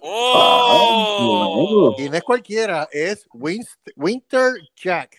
¡Oh! 0.00 1.94
Y 1.98 2.08
no 2.08 2.16
es 2.16 2.22
cualquiera, 2.22 2.88
es 2.92 3.26
Winter 3.32 4.52
Jack. 4.76 5.18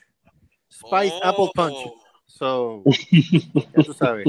Spice 0.69 1.19
Apple 1.21 1.49
Punch. 1.53 2.02
So, 2.43 2.83
ya 2.83 3.83
tú 3.85 3.93
sabes. 3.93 4.25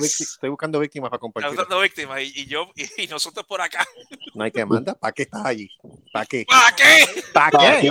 Estoy, 0.00 0.48
buscando, 0.48 0.78
víctimas 0.78 1.10
para 1.10 1.18
compartir. 1.18 1.50
Estoy 1.50 1.56
buscando 1.56 1.82
víctimas 1.82 2.20
y, 2.22 2.46
yo 2.46 2.70
y, 2.96 3.08
nosotros 3.08 3.44
por 3.46 3.60
acá. 3.60 3.84
No 4.34 4.44
hay 4.44 4.52
que 4.52 4.64
mandar. 4.64 4.96
¿Para 4.96 5.12
qué 5.12 5.22
estás 5.22 5.44
allí? 5.44 5.68
¿Para 6.12 6.24
qué? 6.24 6.46
¿Para 6.46 6.76
qué? 6.76 7.22
¿Para 7.34 7.80
qué? 7.80 7.90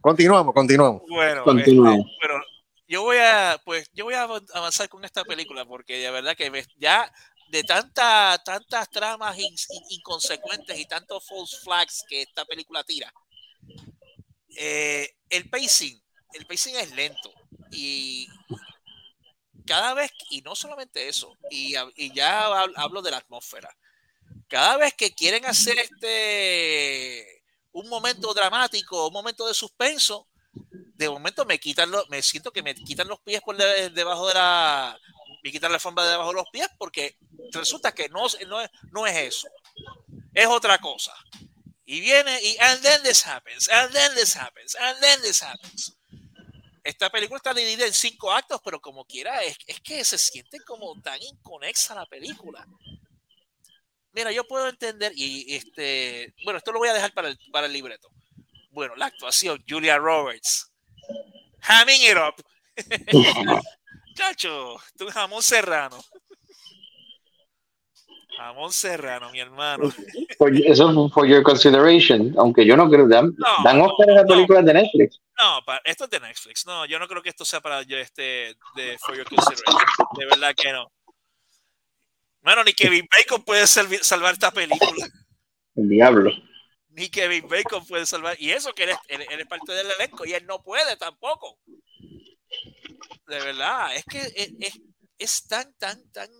continuamos, 0.00 0.54
continuamos. 0.54 1.02
Bueno, 1.08 1.42
continuamos. 1.42 2.06
Este, 2.06 2.34
yo 2.86 3.02
voy 3.02 3.16
a, 3.16 3.60
pues, 3.64 3.90
yo 3.92 4.04
voy 4.04 4.14
a 4.14 4.22
avanzar 4.54 4.88
con 4.88 5.04
esta 5.04 5.24
película 5.24 5.64
porque 5.64 5.98
de 5.98 6.12
verdad 6.12 6.36
que 6.36 6.52
ya 6.76 7.12
de 7.48 7.64
tanta, 7.64 8.40
tantas 8.44 8.88
tramas 8.90 9.36
inconsecuentes 9.90 10.78
y 10.78 10.86
tantos 10.86 11.26
false 11.26 11.56
flags 11.64 12.04
que 12.08 12.22
esta 12.22 12.44
película 12.44 12.84
tira, 12.84 13.12
eh, 14.56 15.10
el 15.30 15.50
pacing 15.50 16.05
el 16.36 16.46
pacing 16.46 16.76
es 16.76 16.92
lento 16.92 17.32
y 17.70 18.28
cada 19.66 19.94
vez, 19.94 20.10
y 20.30 20.42
no 20.42 20.54
solamente 20.54 21.08
eso, 21.08 21.36
y, 21.50 21.74
ya 22.14 22.46
hablo 22.76 23.02
de 23.02 23.10
la 23.10 23.18
atmósfera, 23.18 23.76
cada 24.48 24.76
vez 24.76 24.94
que 24.94 25.14
quieren 25.14 25.44
hacer 25.44 25.78
este 25.78 27.42
un 27.72 27.88
momento 27.88 28.32
dramático, 28.32 29.08
un 29.08 29.12
momento 29.12 29.46
de 29.46 29.52
suspenso, 29.52 30.28
de 30.52 31.10
momento 31.10 31.44
me 31.44 31.58
quitan 31.58 31.90
los, 31.90 32.08
me 32.08 32.22
siento 32.22 32.52
que 32.52 32.62
me 32.62 32.74
quitan 32.74 33.08
los 33.08 33.20
pies 33.20 33.42
por 33.42 33.56
debajo 33.56 34.28
de 34.28 34.34
la, 34.34 34.98
me 35.42 35.52
quitan 35.52 35.72
la 35.72 35.78
forma 35.78 36.04
de 36.04 36.12
debajo 36.12 36.30
de 36.30 36.36
los 36.36 36.50
pies 36.50 36.68
porque 36.78 37.18
resulta 37.52 37.92
que 37.92 38.08
no, 38.08 38.26
no, 38.46 38.58
no 38.92 39.06
es 39.06 39.16
eso, 39.16 39.48
es 40.32 40.46
otra 40.46 40.78
cosa. 40.78 41.14
Y 41.84 42.00
viene 42.00 42.40
y 42.42 42.56
and 42.60 42.82
then 42.82 43.02
this 43.02 43.24
happens, 43.26 43.68
and 43.68 43.92
then 43.92 44.14
this 44.14 44.34
happens, 44.34 44.74
and 44.76 44.98
then 45.00 45.20
this 45.22 45.42
happens 45.42 45.96
esta 46.86 47.10
película 47.10 47.38
está 47.38 47.52
dividida 47.52 47.86
en 47.86 47.92
cinco 47.92 48.32
actos, 48.32 48.60
pero 48.64 48.80
como 48.80 49.04
quiera, 49.04 49.42
es, 49.42 49.56
que 49.82 50.04
se 50.04 50.18
siente 50.18 50.60
como 50.60 51.00
tan 51.02 51.20
inconexa 51.20 51.94
la 51.94 52.06
película. 52.06 52.66
Mira, 54.12 54.32
yo 54.32 54.44
puedo 54.44 54.68
entender, 54.68 55.12
y 55.14 55.54
este, 55.54 56.32
bueno, 56.44 56.58
esto 56.58 56.72
lo 56.72 56.78
voy 56.78 56.88
a 56.88 56.94
dejar 56.94 57.12
para 57.12 57.28
el, 57.28 57.38
para 57.52 57.66
el 57.66 57.72
libreto. 57.72 58.08
Bueno, 58.70 58.94
la 58.96 59.06
actuación, 59.06 59.62
Julia 59.68 59.98
Roberts. 59.98 60.72
Hamming 61.60 62.02
it 62.02 62.16
up. 62.16 62.42
Chacho, 64.14 64.76
tu 64.96 65.08
jamón 65.08 65.42
serrano. 65.42 66.02
Jamón 68.36 68.72
Serrano, 68.72 69.30
mi 69.30 69.40
hermano. 69.40 69.90
Eso 70.64 71.08
for 71.10 71.26
your 71.26 71.42
consideration, 71.42 72.34
aunque 72.38 72.66
yo 72.66 72.76
no 72.76 72.88
creo, 72.90 73.08
dan, 73.08 73.34
no, 73.36 73.46
dan 73.64 73.80
Oscar 73.80 74.18
a 74.18 74.24
películas 74.24 74.64
de 74.64 74.74
Netflix. 74.74 75.20
No, 75.40 75.60
esto 75.84 76.04
es 76.04 76.10
de 76.10 76.20
Netflix. 76.20 76.66
No, 76.66 76.86
yo 76.86 76.98
no 76.98 77.08
creo 77.08 77.22
que 77.22 77.30
esto 77.30 77.44
sea 77.44 77.60
para 77.60 77.82
yo 77.82 77.96
este 77.96 78.56
de 78.74 78.98
for 78.98 79.16
your 79.16 79.26
consideration. 79.26 79.76
De 80.18 80.26
verdad 80.26 80.54
que 80.54 80.72
no. 80.72 80.90
Bueno, 82.42 82.62
ni 82.62 82.72
Kevin 82.72 83.08
Bacon 83.10 83.42
puede 83.42 83.66
salvar 83.66 84.34
esta 84.34 84.50
película. 84.50 85.06
El 85.74 85.88
diablo. 85.88 86.30
Ni 86.90 87.08
Kevin 87.08 87.48
Bacon 87.48 87.84
puede 87.86 88.06
salvar. 88.06 88.36
Y 88.38 88.50
eso 88.50 88.72
que 88.74 88.84
él 88.84 88.90
es, 88.90 89.46
parte 89.46 89.72
del 89.72 89.88
elenco 89.98 90.24
y 90.24 90.32
él 90.32 90.46
no 90.46 90.62
puede 90.62 90.96
tampoco. 90.96 91.58
De 93.26 93.40
verdad, 93.40 93.94
es 93.96 94.04
que 94.04 94.20
es, 94.20 94.80
es 95.18 95.46
tan, 95.48 95.76
tan, 95.76 96.10
tan 96.12 96.30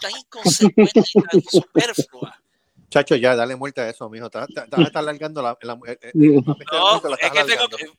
tan 0.00 0.10
inconsecuente 0.16 1.00
y 1.00 1.22
tan 1.22 1.42
superflua. 1.42 2.40
Chacho, 2.90 3.16
ya, 3.16 3.36
dale 3.36 3.54
muerte 3.54 3.80
a 3.82 3.88
eso, 3.90 4.08
mijo. 4.08 4.26
Estás 4.26 4.48
está, 4.48 4.98
alargando 4.98 5.42
la, 5.42 5.58
la, 5.60 5.78
eh, 5.86 5.98
eh, 6.02 6.12
No, 6.14 7.16
es 7.20 7.30
que 7.30 7.44
tengo 7.44 7.68
que, 7.68 7.92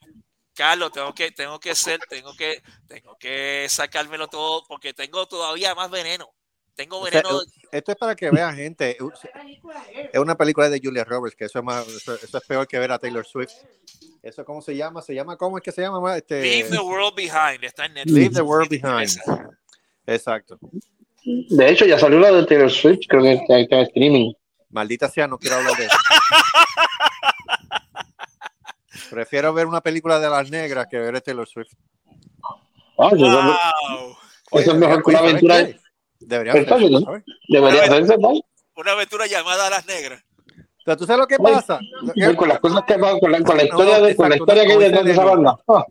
Carlos, 0.56 0.92
tengo 0.92 1.14
que, 1.14 1.32
tengo 1.32 1.60
que 1.60 1.76
ser, 1.76 2.00
tengo 2.10 2.34
que, 2.36 2.62
tengo 2.88 3.16
que 3.18 3.68
sacármelo 3.70 4.28
todo 4.28 4.64
porque 4.68 4.94
tengo 4.94 5.28
todavía 5.28 5.76
más 5.76 5.92
veneno. 5.92 6.30
Tengo 6.76 7.00
O 7.00 7.08
sea, 7.08 7.22
veneno. 7.22 7.42
esto 7.72 7.92
es 7.92 7.98
para 7.98 8.16
que 8.16 8.32
vean 8.32 8.56
gente. 8.56 8.98
Es 10.12 10.20
una 10.20 10.36
película 10.36 10.70
de 10.70 10.80
Julia 10.84 11.04
Roberts, 11.04 11.36
que 11.36 11.46
eso 11.46 11.60
es 11.60 11.66
más, 11.66 11.88
eso, 11.88 12.16
eso 12.16 12.38
es 12.38 12.44
peor 12.46 12.68
que 12.68 12.80
ver 12.80 12.92
a 12.92 12.98
Taylor 12.98 13.26
Swift. 13.26 13.52
¿Eso 14.24 14.44
cómo 14.44 14.62
se 14.62 14.76
llama? 14.76 15.02
¿Se 15.02 15.14
llama 15.14 15.38
cómo 15.38 15.58
es 15.58 15.64
que 15.64 15.72
se 15.72 15.82
llama? 15.82 16.00
ma? 16.00 16.18
Este, 16.18 16.42
Leave 16.42 16.70
the 16.70 16.80
world 16.80 17.16
behind. 17.16 17.64
Está 17.64 17.86
en 17.86 17.94
Netflix. 17.94 18.18
Leave 18.18 18.34
the 18.34 18.42
World 18.42 18.70
te 18.70 18.78
Behind. 18.78 19.20
Exacto. 20.08 20.60
De 21.24 21.70
hecho, 21.70 21.86
ya 21.86 22.00
salió 22.00 22.20
la 22.20 22.32
de 22.32 22.46
Taylor 22.46 22.72
Swift, 22.72 23.02
creo 23.08 23.22
que 23.24 23.34
está, 23.34 23.60
en 23.60 23.74
streaming. 23.84 24.34
Maldita 24.70 25.10
sea, 25.10 25.28
no 25.28 25.38
quiero 25.38 25.58
hablar 25.58 25.76
de 25.78 25.86
eso. 25.86 25.98
Prefiero 29.10 29.54
ver 29.54 29.66
una 29.66 29.82
película 29.82 30.20
de 30.20 30.30
las 30.30 30.50
negras 30.50 30.88
que 30.90 31.00
ver 31.00 31.16
a 31.16 31.22
Taylor 31.22 31.48
Swift. 31.48 31.72
Ah, 32.98 33.10
eso, 33.14 33.26
Wow. 33.26 34.16
eso 34.62 34.72
es 34.72 34.78
mejor 34.78 35.04
que 35.04 35.10
una 35.10 35.20
¿sabes 35.20 35.32
aventura. 35.34 35.68
Debería 36.20 36.54
Perfecto, 36.54 36.76
hacerlo, 36.76 37.00
¿no? 37.00 37.24
Debería 37.48 37.84
hacerse, 37.84 38.18
¿no? 38.18 38.34
Una 38.76 38.92
aventura 38.92 39.26
llamada 39.28 39.68
a 39.68 39.70
las 39.70 39.86
negras. 39.88 40.24
Pero 40.86 40.98
tú 40.98 41.06
sabes 41.06 41.20
lo 41.22 41.28
que 41.28 41.38
pasa. 41.38 41.80
Lo 42.02 42.14
que- 42.14 42.36
Con 42.36 42.50
las 42.50 42.60
cosas 42.60 42.84
que 42.86 42.98
pasan, 42.98 43.20
con 43.20 43.32
la, 43.32 43.42
con 43.42 43.58
la 43.58 43.64
No, 43.64 43.70
historia, 43.70 44.00
de, 44.02 44.16
con 44.16 44.30
la 44.30 44.36
historia 44.38 44.66
que 44.66 44.72
hay 44.74 44.78
detrás 44.80 45.04
de 45.04 45.10
dice 45.12 45.22
esa 45.22 45.30
banda. 45.32 45.58
Ah, 45.68 45.86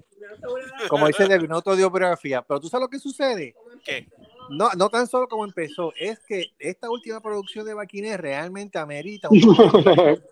como 0.88 1.06
dice 1.06 1.26
Debbie, 1.26 1.48
no 1.48 1.56
autobiografía. 1.56 2.42
Pero 2.42 2.60
tú 2.60 2.68
sabes 2.68 2.82
lo 2.82 2.88
que 2.88 2.98
sucede. 2.98 3.54
¿Qué? 3.84 4.06
No, 4.50 4.70
no 4.76 4.88
tan 4.88 5.06
solo 5.06 5.28
como 5.28 5.44
empezó, 5.44 5.92
es 5.96 6.18
que 6.20 6.52
esta 6.58 6.90
última 6.90 7.20
producción 7.20 7.64
de 7.66 7.74
Baquiné 7.74 8.16
realmente 8.16 8.78
amerita 8.78 9.28
un 9.30 9.40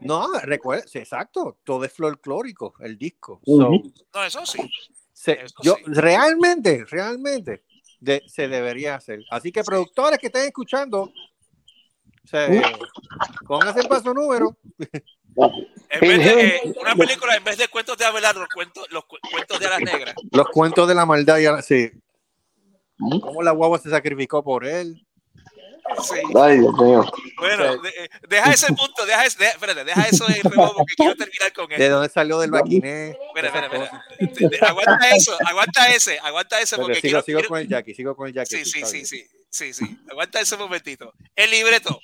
No, 0.00 0.28
recuerda, 0.42 0.86
sí, 0.86 0.98
exacto, 0.98 1.58
todo 1.62 1.84
es 1.84 1.92
folclórico, 1.92 2.74
el 2.80 2.96
disco. 2.98 3.40
So. 3.44 3.70
No, 4.14 4.24
eso 4.24 4.46
sí. 4.46 4.58
se- 5.12 5.42
Eso 5.44 5.54
yo, 5.62 5.74
sí. 5.76 5.82
realmente, 5.86 6.84
realmente 6.88 7.62
de- 8.00 8.22
se 8.26 8.48
debería 8.48 8.94
hacer. 8.94 9.20
Así 9.30 9.52
que 9.52 9.62
productores 9.62 10.18
que 10.18 10.26
estén 10.28 10.46
escuchando, 10.46 11.12
se, 12.24 12.62
pónganse 13.46 13.80
el 13.80 13.88
paso 13.88 14.14
número. 14.14 14.56
En 15.90 16.00
vez 16.00 16.18
de 16.24 16.46
eh, 16.56 16.74
una 16.80 16.94
película, 16.94 17.36
en 17.36 17.44
vez 17.44 17.58
de 17.58 17.68
cuentos 17.68 17.96
de 17.98 18.04
Abelardo, 18.06 18.46
cuentos, 18.54 18.86
los 18.90 19.04
cu- 19.04 19.18
cuentos 19.30 19.60
de 19.60 19.68
las 19.68 19.80
negras. 19.80 20.14
Los 20.32 20.48
cuentos 20.48 20.88
de 20.88 20.94
la 20.94 21.04
maldad 21.06 21.38
y 21.38 21.46
ahora- 21.46 21.62
sí. 21.62 21.90
Cómo 23.20 23.42
la 23.42 23.52
guagua 23.52 23.78
se 23.78 23.90
sacrificó 23.90 24.42
por 24.44 24.66
él. 24.66 25.04
Sí. 26.04 26.14
Ay, 26.40 26.58
Dios 26.58 26.72
mío. 26.74 27.10
Bueno, 27.38 27.76
de- 27.82 28.10
deja 28.28 28.52
ese 28.52 28.68
punto, 28.68 29.04
deja, 29.06 29.24
ese- 29.26 29.38
deja- 29.38 29.52
espérate, 29.52 29.82
deja 29.84 30.02
eso 30.06 30.28
en 30.28 30.42
rebobo 30.42 30.74
porque 30.76 30.94
quiero 30.96 31.16
terminar 31.16 31.52
con 31.52 31.66
De 31.68 31.74
esto. 31.74 31.90
dónde 31.90 32.08
salió 32.10 32.38
del 32.38 32.50
Baquiné. 32.52 33.10
Espera, 33.10 33.48
espera, 33.48 33.66
espera. 33.66 34.04
De- 34.20 34.48
de- 34.48 34.58
Aguanta 34.66 35.10
eso, 35.10 35.36
aguanta 35.46 35.88
ese, 35.88 36.18
aguanta 36.20 36.60
ese 36.60 36.76
porque 36.76 36.94
sigo, 36.94 37.02
quiero, 37.02 37.22
sigo 37.22 37.38
quiero- 37.38 37.48
con 37.48 37.58
el 37.60 37.68
Jackie, 37.68 37.94
sigo 37.94 38.14
con 38.14 38.28
el 38.28 38.34
Jackie. 38.34 38.64
Sí, 38.64 38.64
sí, 38.64 38.84
sí, 38.86 39.04
sí, 39.04 39.26
sí, 39.50 39.72
sí. 39.72 39.98
Aguanta 40.10 40.40
ese 40.40 40.56
momentito. 40.56 41.12
El 41.34 41.50
libreto. 41.50 42.00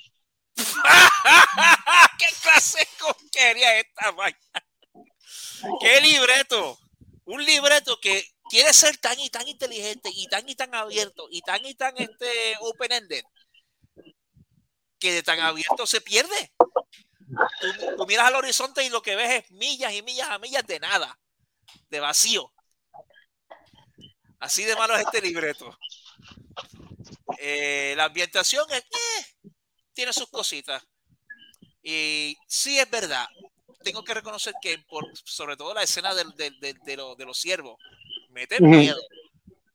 ¿Qué 2.19 2.25
clase 2.41 2.79
de 2.79 2.87
conquería 2.99 3.79
es 3.79 3.85
esta 3.85 4.11
vaina? 4.11 4.37
¿Qué 5.81 6.01
libreto? 6.01 6.77
Un 7.25 7.43
libreto 7.45 7.97
que 8.01 8.23
quiere 8.49 8.73
ser 8.73 8.97
tan 8.97 9.19
y 9.19 9.29
tan 9.29 9.47
inteligente 9.47 10.09
y 10.13 10.27
tan 10.27 10.47
y 10.47 10.55
tan 10.55 10.73
abierto 10.73 11.27
y 11.29 11.41
tan 11.41 11.65
y 11.65 11.75
tan 11.75 11.97
este 11.97 12.55
open-ended 12.61 13.23
que 14.99 15.13
de 15.13 15.23
tan 15.23 15.39
abierto 15.39 15.85
se 15.85 16.01
pierde. 16.01 16.51
Tú, 17.97 18.05
miras 18.07 18.27
al 18.27 18.35
horizonte 18.35 18.83
y 18.83 18.89
lo 18.89 19.01
que 19.01 19.15
ves 19.15 19.43
es 19.43 19.51
millas 19.51 19.93
y 19.93 20.01
millas 20.01 20.29
a 20.29 20.39
millas 20.39 20.65
de 20.65 20.79
nada, 20.79 21.19
de 21.89 21.99
vacío. 21.99 22.51
Así 24.39 24.63
de 24.63 24.75
malo 24.75 24.95
es 24.95 25.01
este 25.01 25.21
libreto. 25.21 25.77
Eh, 27.39 27.93
la 27.97 28.05
ambientación 28.05 28.65
es, 28.71 28.79
eh, 28.79 29.51
tiene 29.93 30.13
sus 30.13 30.29
cositas. 30.29 30.83
Y 31.83 32.35
sí 32.47 32.79
es 32.79 32.89
verdad. 32.89 33.27
Tengo 33.83 34.03
que 34.03 34.13
reconocer 34.13 34.53
que 34.61 34.79
por, 34.79 35.05
sobre 35.23 35.55
todo 35.57 35.73
la 35.73 35.83
escena 35.83 36.13
de, 36.15 36.25
de 36.25 37.25
los 37.25 37.39
ciervos, 38.37 38.61
mete 38.61 38.63
Ujú. 38.63 38.67
miedo. 38.67 39.01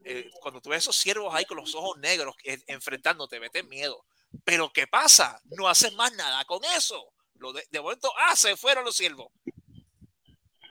Eh, 0.04 0.30
cuando 0.40 0.60
tú 0.60 0.70
ves 0.70 0.82
esos 0.82 0.96
ciervos 0.96 1.32
ahí 1.34 1.44
con 1.44 1.56
los 1.56 1.74
ojos 1.74 1.96
negros 1.98 2.34
eh, 2.44 2.58
enfrentándote, 2.66 3.38
mete 3.40 3.62
miedo. 3.62 4.04
Pero 4.44 4.72
¿qué 4.72 4.86
pasa? 4.86 5.40
No 5.44 5.68
haces 5.68 5.92
más 5.94 6.12
nada 6.14 6.44
con 6.44 6.60
eso. 6.76 7.12
Lo 7.34 7.52
de, 7.52 7.66
de 7.70 7.80
momento, 7.80 8.12
ah, 8.16 8.36
se 8.36 8.56
fueron 8.56 8.84
los 8.84 8.96
ciervos. 8.96 9.28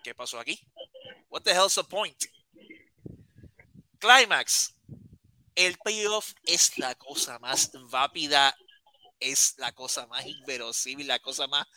¿Qué 0.04 0.16
pasó 0.16 0.40
aquí? 0.40 0.60
What 1.30 1.44
the 1.44 1.52
hell's 1.52 1.76
the 1.76 1.84
point? 1.84 2.18
Climax. 4.00 4.76
El 5.56 5.78
payoff 5.78 6.34
es 6.44 6.78
la 6.78 6.96
cosa 6.96 7.38
más 7.40 7.72
vápida, 7.90 8.56
es 9.20 9.56
la 9.58 9.72
cosa 9.74 10.08
más 10.08 10.26
inverosímil, 10.26 11.08
la 11.08 11.20
cosa 11.20 11.46
más 11.48 11.68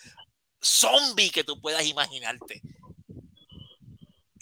zombie 0.62 1.30
que 1.30 1.44
tú 1.44 1.60
puedas 1.60 1.84
imaginarte. 1.84 2.62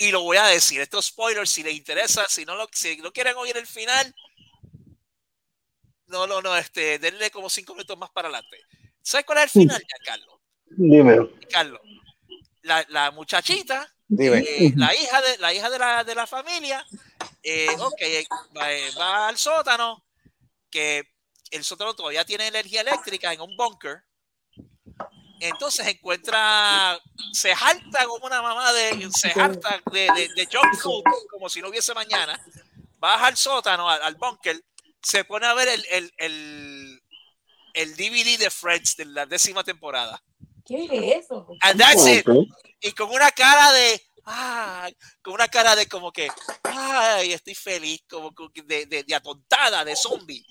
Y 0.03 0.11
lo 0.11 0.23
voy 0.23 0.37
a 0.37 0.47
decir, 0.47 0.81
estos 0.81 1.07
spoilers, 1.07 1.49
si 1.49 1.63
les 1.63 1.75
interesa, 1.75 2.29
si 2.29 2.45
no, 2.45 2.57
lo, 2.57 2.69
si 2.73 2.97
no 2.97 3.13
quieren 3.13 3.37
oír 3.37 3.57
el 3.57 3.69
final, 3.69 4.13
no, 6.07 6.27
no, 6.27 6.43
no, 6.43 6.57
este, 6.57 6.99
denle 6.99 7.31
como 7.31 7.49
cinco 7.49 7.73
minutos 7.75 7.97
más 7.97 8.11
para 8.11 8.27
adelante. 8.27 8.57
¿Sabes 9.01 9.25
cuál 9.25 9.39
es 9.39 9.45
el 9.45 9.51
final, 9.51 9.81
ya, 9.81 10.05
Carlos? 10.05 10.41
Dímelo. 10.67 11.31
Carlos? 11.49 11.81
La, 12.63 12.85
la 12.89 13.13
muchachita 13.13 13.95
Dime. 14.09 14.39
eh, 14.39 14.73
la 14.75 14.93
hija 14.93 15.21
de 15.21 15.39
la 15.39 15.55
hija 15.55 15.71
de 15.71 15.79
la, 15.79 16.03
de 16.03 16.15
la 16.17 16.27
familia 16.27 16.85
eh, 17.43 17.69
ok, 17.79 18.03
va, 18.57 18.73
eh, 18.73 18.91
va 18.99 19.29
al 19.29 19.39
sótano 19.39 20.05
que 20.69 21.13
el 21.53 21.63
sótano 21.63 21.95
todavía 21.95 22.25
tiene 22.25 22.49
energía 22.49 22.81
eléctrica 22.81 23.33
en 23.33 23.41
un 23.41 23.57
bunker 23.57 24.03
entonces 25.47 25.87
encuentra 25.87 27.01
se 27.33 27.53
harta 27.53 28.05
como 28.07 28.27
una 28.27 28.41
mamá 28.43 28.73
de 28.73 29.09
se 29.13 29.29
harta 29.39 29.81
de, 29.91 30.01
de, 30.01 30.29
de 30.35 30.47
junk 30.47 30.81
food 30.81 31.03
como 31.31 31.49
si 31.49 31.61
no 31.61 31.69
hubiese 31.69 31.95
mañana. 31.95 32.41
Baja 32.99 33.27
al 33.27 33.37
sótano 33.37 33.89
al, 33.89 34.03
al 34.03 34.15
bunker 34.15 34.63
se 35.03 35.25
pone 35.25 35.47
a 35.47 35.55
ver 35.55 35.69
el, 35.69 35.85
el, 35.91 36.13
el, 36.19 37.03
el 37.75 37.97
DVD 37.97 38.39
de 38.39 38.51
Friends 38.51 38.97
de 38.97 39.07
la 39.07 39.27
décima 39.27 39.65
temporada. 39.65 40.23
¿Qué 40.65 40.85
es 40.85 41.25
eso? 41.25 41.49
and 41.63 41.81
that's 41.81 42.07
it. 42.07 42.25
Y 42.81 42.93
con 42.93 43.11
una 43.11 43.31
cara 43.33 43.73
de 43.73 44.01
ay, 44.25 44.97
con 45.21 45.35
una 45.35 45.49
cara 45.49 45.75
de 45.75 45.87
como 45.89 46.13
que 46.13 46.29
ay 46.63 47.33
estoy 47.33 47.55
feliz 47.55 48.05
como 48.09 48.33
de, 48.55 48.87
de 48.87 49.15
atontada 49.15 49.85
de 49.85 49.97
zombie. 49.97 50.45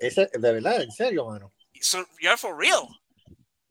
Ese, 0.00 0.28
de 0.32 0.52
verdad, 0.52 0.82
en 0.82 0.90
serio, 0.90 1.26
mano. 1.26 1.52
So, 1.82 2.04
you're 2.20 2.36
for 2.38 2.56
real 2.58 2.88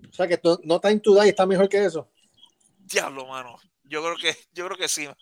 O 0.09 0.13
sea 0.13 0.27
que 0.27 0.37
tú- 0.37 0.59
No 0.63 0.79
Time 0.79 0.99
to 0.99 1.13
Die 1.21 1.29
está 1.29 1.45
mejor 1.45 1.69
que 1.69 1.83
eso. 1.85 2.09
diablo 2.79 3.25
mano 3.27 3.57
yo 3.83 4.01
creo 4.03 4.15
que 4.17 4.35
yo 4.53 4.65
creo 4.65 4.77
que 4.77 4.87
sí 4.87 5.05
yo 5.05 5.13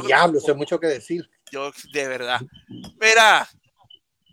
creo 0.00 0.06
Diablo, 0.06 0.38
es 0.38 0.56
mucho 0.56 0.78
que 0.78 0.86
decir. 0.86 1.28
yo 1.50 1.72
de 1.92 2.08
verdad 2.08 2.40
mira 3.00 3.48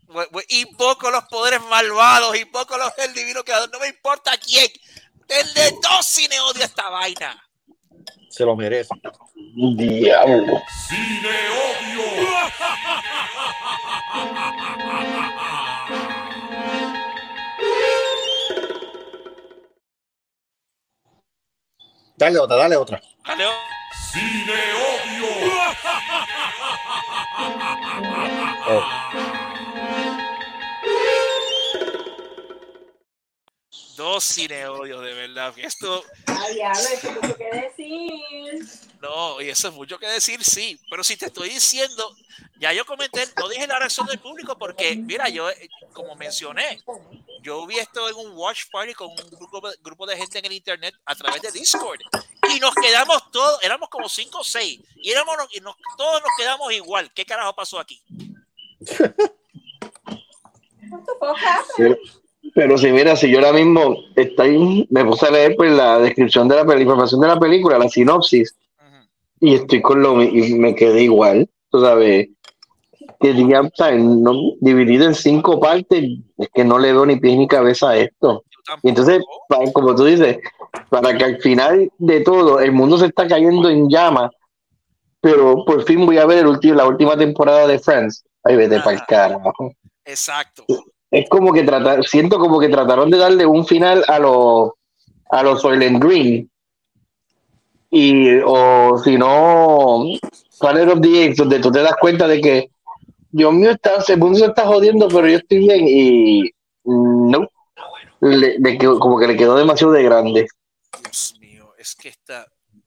we- 0.08 0.28
we- 0.32 0.46
invoco 0.50 1.10
los 1.10 1.24
poderes 1.26 1.62
malvados 1.64 2.38
invoco 2.38 2.78
los 2.78 2.92
el 3.00 3.14
divino 3.14 3.44
creador 3.44 3.70
no 3.72 3.80
me 3.80 3.88
importa 3.88 4.38
quién 4.38 4.68
denle 5.28 5.72
dos 5.82 6.06
cine 6.06 6.40
odio 6.42 6.62
a 6.62 6.66
esta 6.66 6.90
vaina 6.90 7.42
Se 8.30 8.44
lo 8.44 8.56
merece. 8.56 8.90
Diablo. 9.78 10.62
Dale 22.17 22.38
otra, 22.38 22.56
dale 22.56 22.75
otra. 22.75 23.01
Dale, 23.25 23.43
dos 33.96 34.24
cine 34.24 34.68
odios 34.68 35.04
de 35.04 35.14
verdad 35.14 35.54
esto 35.58 36.04
Ay, 36.28 36.56
diablo, 36.56 36.80
eso 36.80 37.10
es 37.10 37.16
mucho 37.22 37.36
que 37.38 37.50
decir. 37.52 38.66
No, 39.02 39.42
y 39.42 39.50
eso 39.50 39.68
es 39.68 39.74
mucho 39.74 40.00
que 40.00 40.08
decir, 40.08 40.44
sí. 40.44 40.80
Pero 40.90 41.04
si 41.04 41.16
te 41.18 41.26
estoy 41.28 41.50
diciendo, 41.50 42.16
ya 42.58 42.74
yo 42.74 42.86
comenté, 42.86 43.28
no 43.38 43.48
dije 43.50 43.68
la 43.68 43.78
reacción 43.80 44.08
del 44.08 44.20
público 44.20 44.58
porque, 44.58 44.96
mira, 44.96 45.30
yo, 45.30 45.50
eh, 45.50 45.70
como 45.94 46.16
mencioné, 46.16 46.82
yo 47.42 47.66
vi 47.68 47.78
esto 47.78 48.08
en 48.10 48.16
un 48.16 48.32
watch 48.36 48.64
party 48.72 48.94
con 48.94 49.10
un 49.10 49.16
grupo, 49.32 49.70
de- 49.70 49.78
grupo 49.82 50.06
de 50.08 50.18
gente 50.18 50.40
en 50.40 50.46
el 50.46 50.54
internet 50.54 50.96
a 51.06 51.16
través 51.16 51.42
de 51.42 51.52
Discord. 51.52 52.00
Y 52.56 52.60
nos 52.60 52.74
quedamos 52.76 53.32
todos, 53.32 53.62
éramos 53.64 53.90
como 53.90 54.10
cinco 54.10 54.40
o 54.40 54.44
seis. 54.44 54.80
Y, 54.96 55.12
éramos, 55.12 55.36
y 55.52 55.60
nos, 55.62 55.76
todos 55.98 56.22
nos 56.22 56.32
quedamos 56.38 56.72
igual. 56.74 57.12
¿Qué 57.14 57.26
carajo 57.26 57.54
pasó 57.56 57.80
aquí? 57.80 58.02
Pero, 62.56 62.78
si 62.78 62.89
mira, 62.91 63.15
si 63.18 63.30
yo 63.30 63.39
ahora 63.39 63.52
mismo 63.54 63.96
estoy, 64.15 64.88
me 64.89 65.04
puse 65.06 65.28
a 65.28 65.32
leer 65.32 65.56
pues, 65.58 65.72
la 65.74 66.00
descripción 66.00 66.48
de 66.48 66.56
la 66.63 66.82
información 66.82 67.20
de 67.22 67.28
la 67.28 67.38
película, 67.38 67.78
la 67.78 67.89
sinopsis, 67.89 68.56
Ujú. 68.80 69.06
y 69.41 69.56
estoy 69.56 69.82
con 69.82 70.02
lo 70.02 70.24
y 70.24 70.54
me 70.56 70.74
quedé 70.74 71.04
igual, 71.04 71.50
tú 71.70 71.82
sabes. 71.82 72.30
que. 73.20 73.34
No, 73.34 74.34
dividido 74.62 75.06
en 75.06 75.15
cinco 75.15 75.60
partes, 75.60 76.04
es 76.38 76.50
que 76.54 76.63
no 76.63 76.80
le 76.80 76.94
veo 76.94 77.06
ni 77.06 77.18
pies 77.18 77.38
ni 77.38 77.48
cabeza 77.48 77.89
a 77.91 77.98
esto. 77.98 78.44
Y 78.84 78.89
entonces, 78.89 79.22
pa- 79.50 79.60
como 79.74 79.94
tú 79.94 80.06
dices, 80.06 80.38
para 80.89 81.15
que 81.18 81.24
al 81.26 81.38
final 81.41 81.91
de 81.98 82.22
todo 82.22 82.60
el 82.62 82.72
mundo 82.72 82.98
se 82.98 83.08
está 83.08 83.28
cayendo 83.28 83.70
en 83.70 83.89
llamas, 83.89 84.32
pero 85.22 85.63
por 85.65 85.84
fin 85.84 86.06
voy 86.06 86.18
a 86.20 86.26
ver 86.26 86.39
el 86.39 86.48
último, 86.48 86.76
la 86.76 86.88
última 86.88 87.18
temporada 87.18 87.68
de 87.68 87.80
Friends. 87.80 88.24
Ay, 88.44 88.56
vete 88.56 88.78
Ah. 88.78 88.82
para 88.84 88.96
el 88.98 89.06
carajo. 89.06 89.72
Exacto. 90.06 90.65
Es 91.15 91.30
como 91.30 91.54
que 91.54 91.63
tratar, 91.63 92.04
siento 92.04 92.38
como 92.38 92.60
que 92.60 92.67
trataron 92.67 93.10
de 93.10 93.17
darle 93.17 93.45
un 93.45 93.65
final 93.65 94.04
a 94.10 94.19
los 94.19 94.71
a 95.30 95.43
los 95.43 95.62
Soylent 95.62 96.04
Green. 96.04 96.51
Y, 97.89 98.39
o 98.45 98.97
si 99.01 99.17
no, 99.17 100.04
Planet 100.60 100.89
of 100.89 100.99
the 100.99 101.23
Apes, 101.23 101.38
donde 101.38 101.60
tú 101.60 101.71
te 101.71 101.82
das 101.82 101.95
cuenta 102.01 102.28
de 102.28 102.41
que, 102.41 102.69
Dios 103.32 103.54
mío, 103.54 103.71
está, 103.71 104.04
el 104.06 104.19
mundo 104.19 104.39
se 104.39 104.45
está 104.47 104.67
jodiendo, 104.67 105.08
pero 105.08 105.30
yo 105.30 105.38
estoy 105.38 105.60
bien. 105.60 105.86
Y 105.88 106.51
no, 106.84 107.47
le, 108.19 108.60
le 108.60 108.78
como 108.78 109.17
que 109.17 109.28
le 109.28 109.38
quedó 109.38 109.56
demasiado 109.56 109.93
de 109.93 110.04
grande. 110.04 110.47
Dios 111.01 111.38
mío, 111.39 111.73
es 111.78 111.95
que 111.95 112.10
está. 112.10 112.45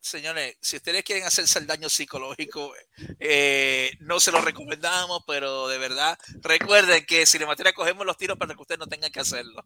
Señores, 0.08 0.56
si 0.60 0.76
ustedes 0.76 1.02
quieren 1.04 1.24
hacerse 1.24 1.58
el 1.58 1.66
daño 1.66 1.90
psicológico, 1.90 2.72
eh, 3.20 3.90
no 4.00 4.18
se 4.20 4.32
lo 4.32 4.40
recomendamos, 4.40 5.22
pero 5.26 5.68
de 5.68 5.76
verdad, 5.76 6.18
recuerden 6.40 7.04
que 7.04 7.26
si 7.26 7.38
le 7.38 7.44
materia 7.44 7.74
cogemos 7.74 8.06
los 8.06 8.16
tiros 8.16 8.38
para 8.38 8.54
que 8.54 8.62
ustedes 8.62 8.78
no 8.78 8.86
tengan 8.86 9.12
que 9.12 9.20
hacerlo. 9.20 9.62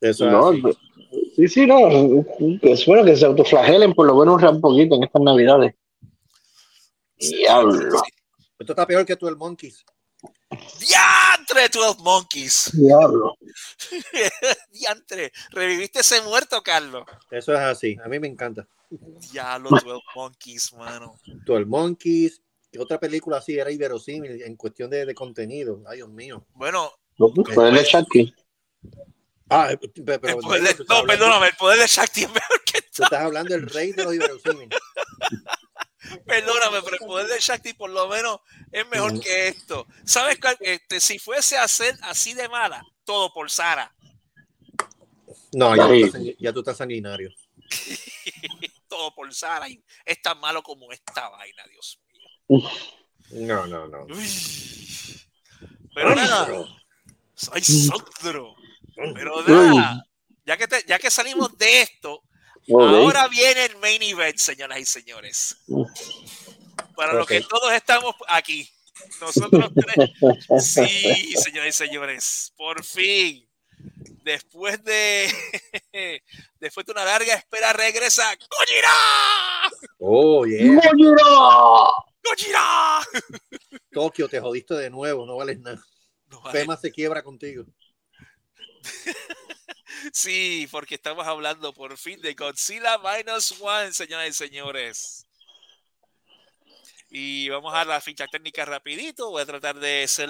Eso 0.00 0.26
es 0.26 0.32
No, 0.32 0.48
así. 0.48 0.78
sí, 1.36 1.48
sí, 1.48 1.66
no. 1.66 2.24
Es 2.62 2.84
bueno 2.84 3.04
que 3.04 3.16
se 3.16 3.26
autoflagelen 3.26 3.94
por 3.94 4.06
lo 4.06 4.16
menos 4.16 4.42
un 4.42 4.60
poquito 4.60 4.96
en 4.96 5.04
estas 5.04 5.22
navidades. 5.22 5.74
Diablo. 7.16 8.02
Esto 8.58 8.72
está 8.72 8.86
peor 8.86 9.06
que 9.06 9.14
tú 9.14 9.28
el 9.28 9.36
Monkeys. 9.36 9.84
¡Diantre, 10.80 11.68
12 11.68 12.02
Monkeys! 12.02 12.70
Diablo. 12.72 13.36
¡Diantre! 14.70 15.32
¿Reviviste 15.50 16.00
ese 16.00 16.22
muerto, 16.22 16.62
Carlos? 16.62 17.04
Eso 17.30 17.52
es 17.52 17.60
así. 17.60 17.96
A 18.04 18.08
mí 18.08 18.18
me 18.18 18.26
encanta. 18.28 18.66
Ya 19.32 19.58
los 19.58 19.70
12 19.84 20.02
Monkeys, 20.14 20.72
mano. 20.74 21.18
Tú 21.46 21.56
el 21.56 21.66
Monkeys. 21.66 22.40
y 22.72 22.78
Otra 22.78 22.98
película 22.98 23.38
así 23.38 23.58
era 23.58 23.70
inverosímil 23.70 24.42
en 24.42 24.56
cuestión 24.56 24.90
de, 24.90 25.04
de 25.06 25.14
contenido. 25.14 25.82
Ay, 25.86 25.96
Dios 25.98 26.08
mío. 26.10 26.46
Bueno, 26.54 26.90
Poder 27.16 27.74
de 27.74 27.84
Chucky. 27.84 28.34
Ah, 29.48 29.70
eh, 29.70 29.76
pe- 29.76 29.88
pero, 30.18 30.36
el 30.38 30.42
poder 30.42 30.62
de- 30.62 30.84
no, 30.84 30.96
hablando- 30.96 31.06
perdóname, 31.06 31.46
el 31.48 31.56
poder 31.56 31.78
de 31.78 31.86
Shakti 31.86 32.22
es 32.22 32.28
mejor 32.28 32.64
que 32.64 32.80
Tú 32.82 33.02
estás 33.04 33.20
hablando 33.20 33.54
del 33.54 33.68
rey 33.68 33.92
de 33.92 34.04
los 34.04 34.14
inverosímiles. 34.14 34.78
Perdóname, 36.26 36.78
pero 36.84 36.96
el 37.00 37.06
poder 37.06 37.26
de 37.28 37.38
Shakti 37.40 37.72
por 37.74 37.90
lo 37.90 38.08
menos 38.08 38.40
es 38.72 38.86
mejor 38.88 39.18
que 39.20 39.48
esto. 39.48 39.86
¿Sabes 40.04 40.38
cuál? 40.40 40.56
Este, 40.60 41.00
si 41.00 41.18
fuese 41.18 41.56
a 41.56 41.66
ser 41.68 41.96
así 42.02 42.34
de 42.34 42.48
mala, 42.48 42.82
todo 43.04 43.32
por 43.32 43.50
Sara. 43.50 43.94
No, 45.52 45.74
ya, 45.76 45.86
tú 45.86 45.92
estás, 45.94 46.22
ya 46.38 46.52
tú 46.52 46.58
estás 46.60 46.76
sanguinario. 46.76 47.30
todo 48.94 49.14
por 49.14 49.32
Sara. 49.34 49.68
Y 49.68 49.82
es 50.04 50.22
tan 50.22 50.38
malo 50.38 50.62
como 50.62 50.92
esta 50.92 51.28
vaina, 51.30 51.64
Dios 51.68 52.00
mío. 52.12 52.70
No, 53.30 53.66
no, 53.66 53.88
no. 53.88 54.04
Uy. 54.14 54.28
Pero 55.94 56.14
nada, 56.14 56.48
soy 57.34 57.62
Sandro. 57.62 58.54
Pero 58.94 59.42
nada, 59.42 60.06
ya 60.44 60.56
que, 60.56 60.68
te- 60.68 60.84
ya 60.86 60.98
que 60.98 61.10
salimos 61.10 61.56
de 61.58 61.82
esto, 61.82 62.22
ahora 62.72 63.26
viene 63.28 63.64
el 63.66 63.76
main 63.78 64.02
event, 64.02 64.36
señoras 64.38 64.78
y 64.78 64.84
señores. 64.84 65.56
Para 66.96 67.14
los 67.14 67.26
que 67.26 67.40
todos 67.40 67.72
estamos 67.72 68.14
aquí. 68.28 68.68
Nosotros 69.20 69.70
tres. 69.74 70.10
Sí, 70.64 71.34
señoras 71.36 71.68
y 71.68 71.72
señores. 71.86 72.52
Por 72.56 72.84
fin. 72.84 73.48
Después 74.24 74.82
de. 74.84 75.30
Después 76.60 76.86
de 76.86 76.92
una 76.92 77.04
larga 77.04 77.34
espera, 77.34 77.72
regresa 77.72 78.24
Gojira. 78.34 78.90
Oh, 79.98 80.44
yeah. 80.46 80.74
¡Gojira! 80.74 81.24
Gojira. 82.22 83.00
Tokio, 83.92 84.28
te 84.28 84.40
jodiste 84.40 84.74
de 84.74 84.90
nuevo. 84.90 85.26
No 85.26 85.36
vales 85.36 85.60
nada. 85.60 85.82
No 86.26 86.40
vale. 86.40 86.60
Fema 86.60 86.76
se 86.76 86.90
quiebra 86.90 87.22
contigo. 87.22 87.64
Sí, 90.12 90.68
porque 90.70 90.96
estamos 90.96 91.26
hablando 91.26 91.72
por 91.72 91.96
fin 91.96 92.20
de 92.20 92.34
Godzilla 92.34 92.98
Minus 92.98 93.58
One, 93.60 93.92
señoras 93.92 94.28
y 94.28 94.32
señores. 94.32 95.23
Y 97.16 97.48
vamos 97.48 97.72
a 97.72 97.84
la 97.84 98.00
ficha 98.00 98.26
técnica 98.26 98.64
rapidito. 98.64 99.30
Voy 99.30 99.42
a 99.42 99.46
tratar 99.46 99.78
de 99.78 100.08
ser. 100.08 100.28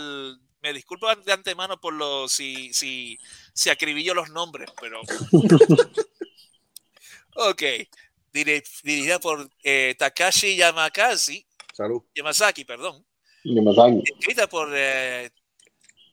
Me 0.61 0.75
disculpo 0.75 1.07
de 1.16 1.33
antemano 1.33 1.81
por 1.81 1.94
lo 1.94 2.29
si, 2.29 2.75
si, 2.75 3.18
si 3.55 3.70
acribillo 3.70 4.12
los 4.12 4.29
nombres, 4.29 4.68
pero. 4.79 5.01
ok. 7.37 7.62
Dire- 8.35 8.62
dirigida 8.83 9.18
por 9.18 9.49
eh, 9.62 9.94
Takashi 9.99 10.57
Yamakasi, 10.57 11.47
Salud. 11.73 12.03
Yamazaki, 12.14 12.66
perdón. 12.66 13.03
Sabe. 13.75 14.03
Escrita 14.18 14.47
por, 14.47 14.68
eh, 14.75 15.31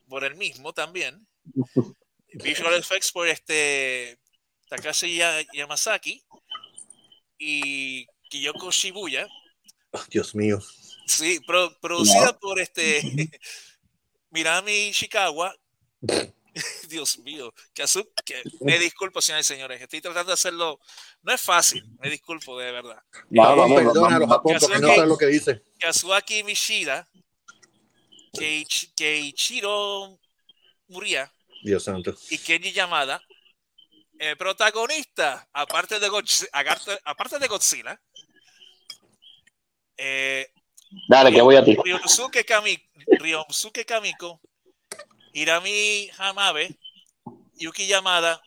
por 0.08 0.24
el 0.24 0.36
mismo 0.36 0.72
también. 0.72 1.26
Visual 2.32 2.72
Effects 2.74 3.12
por 3.12 3.28
este 3.28 4.18
Takashi 4.70 5.16
Ya- 5.16 5.42
Yamazaki 5.52 6.22
y 7.38 8.06
Kiyoko 8.30 8.70
Shibuya. 8.70 9.28
Oh, 9.92 10.02
Dios 10.08 10.34
mío. 10.34 10.58
Sí, 11.06 11.40
pro- 11.46 11.76
producida 11.80 12.38
por 12.38 12.58
este 12.60 13.02
Mirami 14.30 14.88
Ishikawa. 14.88 15.54
Dios 16.88 17.18
mío, 17.20 17.52
que, 17.72 17.84
que- 18.26 18.42
me 18.60 18.78
disculpo, 18.78 19.22
señores 19.22 19.46
y 19.46 19.54
señores. 19.54 19.80
Estoy 19.80 20.00
tratando 20.02 20.28
de 20.28 20.34
hacerlo. 20.34 20.78
No 21.22 21.32
es 21.32 21.40
fácil, 21.40 21.82
me 21.98 22.10
disculpo 22.10 22.58
de 22.58 22.72
verdad. 22.72 23.02
Vamos, 23.30 23.56
vamos, 23.56 23.82
Perdona 23.82 24.16
a 24.16 24.18
los 24.18 24.28
vamos. 24.28 24.68
No 24.80 25.06
lo 25.06 25.16
que 25.16 25.26
dice. 25.26 25.62
Kazuaki 25.78 26.44
Mishida, 26.44 27.08
Keiichi- 28.34 28.92
Keiichiro 28.94 30.18
Muria 30.88 31.32
Dios 31.62 31.84
santo. 31.84 32.14
y 32.30 32.38
Kenji 32.38 32.72
Yamada. 32.72 33.22
El 34.18 34.36
protagonista, 34.36 35.48
aparte 35.52 35.98
de 35.98 36.08
Godzilla, 36.08 36.50
aparte 37.04 37.38
de 37.38 37.48
Godzilla 37.48 38.00
eh, 40.04 40.46
Dale, 41.08 41.32
que 41.32 41.40
voy 41.40 41.56
a 41.56 41.64
ti. 41.64 41.76
Ryosuke, 41.76 42.44
Kami, 42.44 42.76
Ryosuke 43.06 43.84
Kamiko, 43.86 44.40
Hirami 45.32 46.10
Hamabe, 46.18 46.76
Yuki 47.54 47.86
Yamada, 47.86 48.42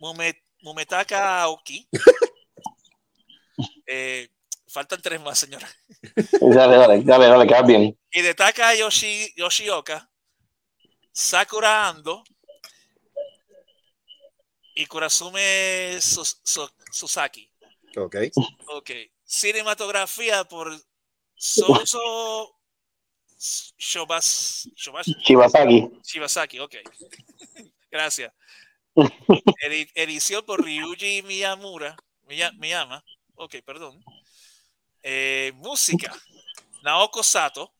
Mume- 0.00 0.42
Mumetaka 0.62 1.42
Aoki. 1.42 1.88
Eh, 3.88 4.28
faltan 4.68 5.00
tres 5.00 5.20
más, 5.20 5.38
señora. 5.38 5.66
Dale, 6.40 6.76
dale, 6.76 7.02
dale, 7.04 7.26
dale, 7.28 7.46
quedas 7.46 7.66
bien. 7.66 7.96
Hidetaka 8.10 8.74
Yoshi, 8.74 9.32
Yoshioka, 9.36 10.10
Sakura 11.12 11.88
Ando 11.88 12.22
y 14.74 14.84
Kurasume 14.86 15.98
Sus- 16.00 16.40
Su- 16.44 16.68
Susaki. 16.90 17.50
Ok. 17.96 18.16
Ok. 18.68 18.90
Cinematografía 19.26 20.44
por 20.44 20.72
Soso 21.34 22.54
Shobas, 23.38 24.68
Shobas, 24.76 25.06
Shibasaki. 25.06 25.90
Shibasaki, 26.02 26.60
ok. 26.60 26.74
Gracias. 27.90 28.32
Edi- 29.62 29.90
edición 29.94 30.44
por 30.46 30.64
Ryuji 30.64 31.22
Miyamura, 31.22 31.96
Miya- 32.26 32.52
Miyama, 32.52 33.04
ok, 33.34 33.56
perdón. 33.64 34.02
Eh, 35.02 35.52
música, 35.56 36.16
Naoko 36.82 37.22
Sato. 37.22 37.74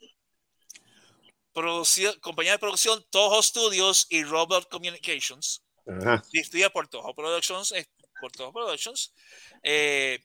Producción- 1.55 2.19
compañía 2.21 2.53
de 2.53 2.59
producción 2.59 3.03
Toho 3.09 3.43
Studios 3.43 4.07
y 4.11 4.25
Robot 4.25 4.69
Communications. 4.69 5.63
Distribuida 6.33 6.69
por 6.71 6.87
Toho 6.89 7.15
Productions. 7.15 7.73
eh, 7.73 7.87
por 8.21 8.31
Toho 8.33 8.53
Productions. 8.53 9.15
Eh, 9.63 10.21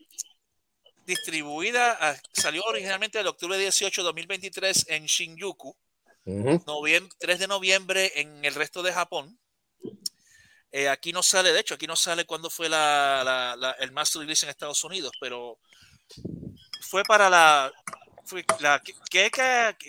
distribuida, 1.16 1.98
ah, 2.00 2.16
salió 2.34 2.64
originalmente 2.64 3.20
el 3.20 3.28
octubre 3.28 3.58
18 3.58 4.02
de 4.02 4.06
2023 4.06 4.86
en 4.90 5.06
Shinjuku 5.06 5.76
Ujú. 6.26 6.50
noviem- 6.66 7.10
3 7.20 7.40
de 7.40 7.48
noviembre 7.48 8.12
en 8.16 8.44
el 8.46 8.56
resto 8.56 8.82
de 8.84 8.94
Japón. 8.94 9.38
Eh, 10.72 10.88
aquí 10.88 11.12
no 11.12 11.22
sale, 11.22 11.52
de 11.52 11.60
hecho, 11.60 11.74
aquí 11.76 11.86
no 11.86 11.96
sale 11.98 12.26
cuándo 12.26 12.50
fue 12.50 12.70
la, 12.70 13.24
la- 13.26 13.56
la- 13.58 13.72
el 13.80 13.92
master 13.92 14.22
release 14.22 14.46
en 14.46 14.50
Estados 14.52 14.84
Unidos, 14.86 15.12
pero 15.20 15.60
fue 16.82 17.04
para 17.04 17.30
la. 17.30 17.72
Fue, 18.32 18.46
la 18.62 18.82
que, 18.82 18.94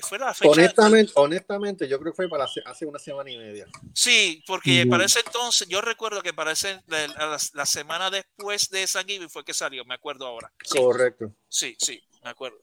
fue 0.02 0.18
la 0.18 0.34
fecha. 0.34 0.50
Honestamente, 0.50 1.12
honestamente, 1.14 1.86
yo 1.88 2.00
creo 2.00 2.12
que 2.12 2.16
fue 2.16 2.28
para 2.28 2.42
hace, 2.42 2.60
hace 2.66 2.84
una 2.84 2.98
semana 2.98 3.30
y 3.30 3.38
media. 3.38 3.68
Sí, 3.94 4.42
porque 4.48 4.84
para 4.90 5.04
ese 5.04 5.20
entonces, 5.24 5.68
yo 5.68 5.80
recuerdo 5.80 6.20
que 6.22 6.34
para 6.34 6.50
ese, 6.50 6.82
la, 6.88 7.06
la- 7.06 7.38
la 7.52 7.66
semana 7.66 8.10
después 8.10 8.68
de 8.68 8.84
San 8.88 9.06
Giving 9.06 9.30
fue 9.30 9.44
que 9.44 9.54
salió, 9.54 9.84
me 9.84 9.94
acuerdo 9.94 10.26
ahora. 10.26 10.52
Sí, 10.64 10.76
Correcto. 10.76 11.32
sí, 11.48 11.76
sí, 11.78 12.02
me 12.24 12.30
acuerdo. 12.30 12.58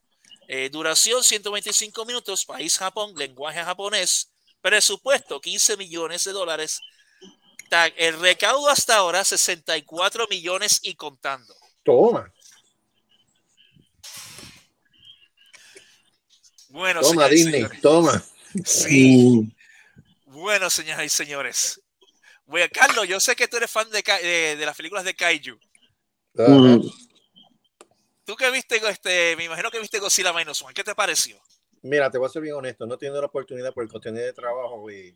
Eh, 0.49 0.69
duración 0.69 1.23
125 1.23 2.03
minutos, 2.03 2.43
país 2.43 2.77
Japón, 2.77 3.13
lenguaje 3.15 3.63
japonés, 3.63 4.34
presupuesto 4.59 5.39
15 5.39 5.77
millones 5.77 6.25
de 6.25 6.34
dólares. 6.34 6.82
El 7.95 8.19
recaudo 8.19 8.67
hasta 8.67 8.97
ahora 8.97 9.23
64 9.23 10.27
millones 10.30 10.82
y 10.84 10.95
contando. 10.95 11.53
Toma, 11.84 12.30
Bueno, 16.70 17.01
toma 17.01 17.28
Disney, 17.28 17.61
señores. 17.61 17.82
toma. 17.82 18.24
Sí, 18.65 19.53
bueno, 20.26 20.70
señoras 20.70 21.05
y 21.05 21.09
señores. 21.09 21.82
Bueno, 22.45 22.67
Carlos, 22.74 23.07
yo 23.07 23.20
sé 23.20 23.36
que 23.36 23.47
tú 23.47 23.57
eres 23.57 23.70
fan 23.70 23.89
de, 23.91 24.01
de, 24.01 24.55
de 24.55 24.65
las 24.65 24.76
películas 24.76 25.03
de 25.03 25.15
Kaiju. 25.15 25.59
Tú 28.26 28.36
que 28.36 28.51
viste, 28.51 28.80
este, 28.89 29.36
me 29.36 29.45
imagino 29.45 29.70
que 29.70 29.80
viste 29.80 29.99
Godzilla 29.99 30.32
Minus 30.34 30.61
One. 30.61 30.74
¿Qué 30.74 30.84
te 30.84 30.95
pareció? 30.95 31.41
Mira, 31.82 32.09
te 32.11 32.17
voy 32.17 32.28
a 32.28 32.30
ser 32.30 32.41
bien 32.41 32.55
honesto, 32.55 32.86
no 32.86 32.95
he 32.95 32.97
tenido 32.97 33.20
la 33.22 33.28
oportunidad 33.28 33.74
por 33.74 33.88
cuestiones 33.89 34.22
de 34.24 34.34
trabajo 34.34 34.89
y 34.91 35.15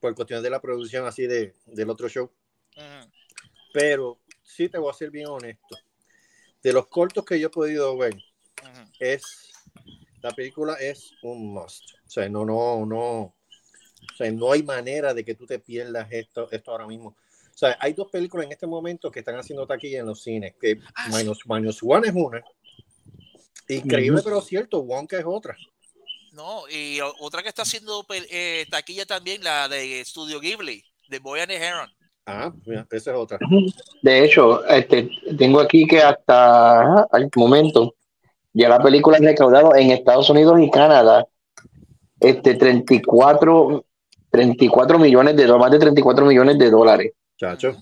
por 0.00 0.14
cuestiones 0.14 0.42
de 0.42 0.50
la 0.50 0.60
producción 0.60 1.06
así 1.06 1.26
de, 1.26 1.54
del 1.66 1.90
otro 1.90 2.08
show, 2.08 2.30
pero 3.72 4.18
sí 4.42 4.68
te 4.68 4.78
voy 4.78 4.90
a 4.90 4.94
ser 4.94 5.10
bien 5.10 5.26
honesto. 5.26 5.76
De 6.62 6.72
los 6.72 6.86
cortos 6.88 7.24
que 7.24 7.38
yo 7.38 7.48
he 7.48 7.50
podido 7.50 7.96
ver, 7.96 8.16
es 8.98 9.47
la 10.22 10.30
película 10.30 10.74
es 10.74 11.12
un 11.22 11.52
must. 11.52 11.84
O 12.06 12.10
sea, 12.10 12.28
no, 12.28 12.44
no, 12.44 12.84
no. 12.86 13.00
O 13.00 14.16
sea, 14.16 14.30
no 14.30 14.52
hay 14.52 14.62
manera 14.62 15.14
de 15.14 15.24
que 15.24 15.34
tú 15.34 15.46
te 15.46 15.58
pierdas 15.58 16.08
esto, 16.10 16.50
esto 16.50 16.70
ahora 16.70 16.86
mismo. 16.86 17.10
O 17.10 17.58
sea, 17.58 17.76
hay 17.80 17.92
dos 17.92 18.08
películas 18.08 18.46
en 18.46 18.52
este 18.52 18.66
momento 18.66 19.10
que 19.10 19.18
están 19.20 19.36
haciendo 19.36 19.66
taquilla 19.66 20.00
en 20.00 20.06
los 20.06 20.22
cines. 20.22 20.54
Que 20.60 20.78
Ah, 20.94 21.10
sí. 21.10 21.16
Minus, 21.16 21.40
Minus 21.46 21.80
One 21.82 22.08
es 22.08 22.14
una. 22.14 22.42
Increíble, 23.68 24.20
pero 24.24 24.40
cierto. 24.40 24.80
Wonka 24.80 25.18
es 25.18 25.24
otra. 25.26 25.56
No, 26.32 26.68
y 26.68 27.00
otra 27.20 27.42
que 27.42 27.48
está 27.48 27.62
haciendo 27.62 28.06
eh, 28.30 28.66
taquilla 28.70 29.06
también, 29.06 29.42
la 29.42 29.68
de 29.68 30.04
Studio 30.04 30.38
Ghibli, 30.40 30.84
de 31.08 31.18
Boy 31.18 31.40
and 31.40 31.48
the 31.48 31.56
Heron. 31.56 31.90
Ah, 32.26 32.52
mira, 32.66 32.86
esa 32.90 33.10
es 33.10 33.16
otra. 33.16 33.38
De 34.02 34.24
hecho, 34.24 34.64
este, 34.66 35.10
tengo 35.36 35.60
aquí 35.60 35.86
que 35.86 36.00
hasta 36.00 37.02
al 37.04 37.30
momento 37.34 37.94
ya 38.58 38.68
la 38.68 38.80
película 38.80 39.18
ha 39.18 39.20
recaudado 39.20 39.76
en 39.76 39.92
Estados 39.92 40.28
Unidos 40.30 40.60
y 40.60 40.68
Canadá 40.68 41.24
este 42.18 42.54
34, 42.54 43.84
34 44.30 44.98
millones 44.98 45.36
de 45.36 45.46
dólares, 45.46 45.60
más 45.60 45.70
de 45.70 45.78
34 45.78 46.26
millones 46.26 46.58
de 46.58 46.68
dólares. 46.68 47.12
Chacho. 47.38 47.76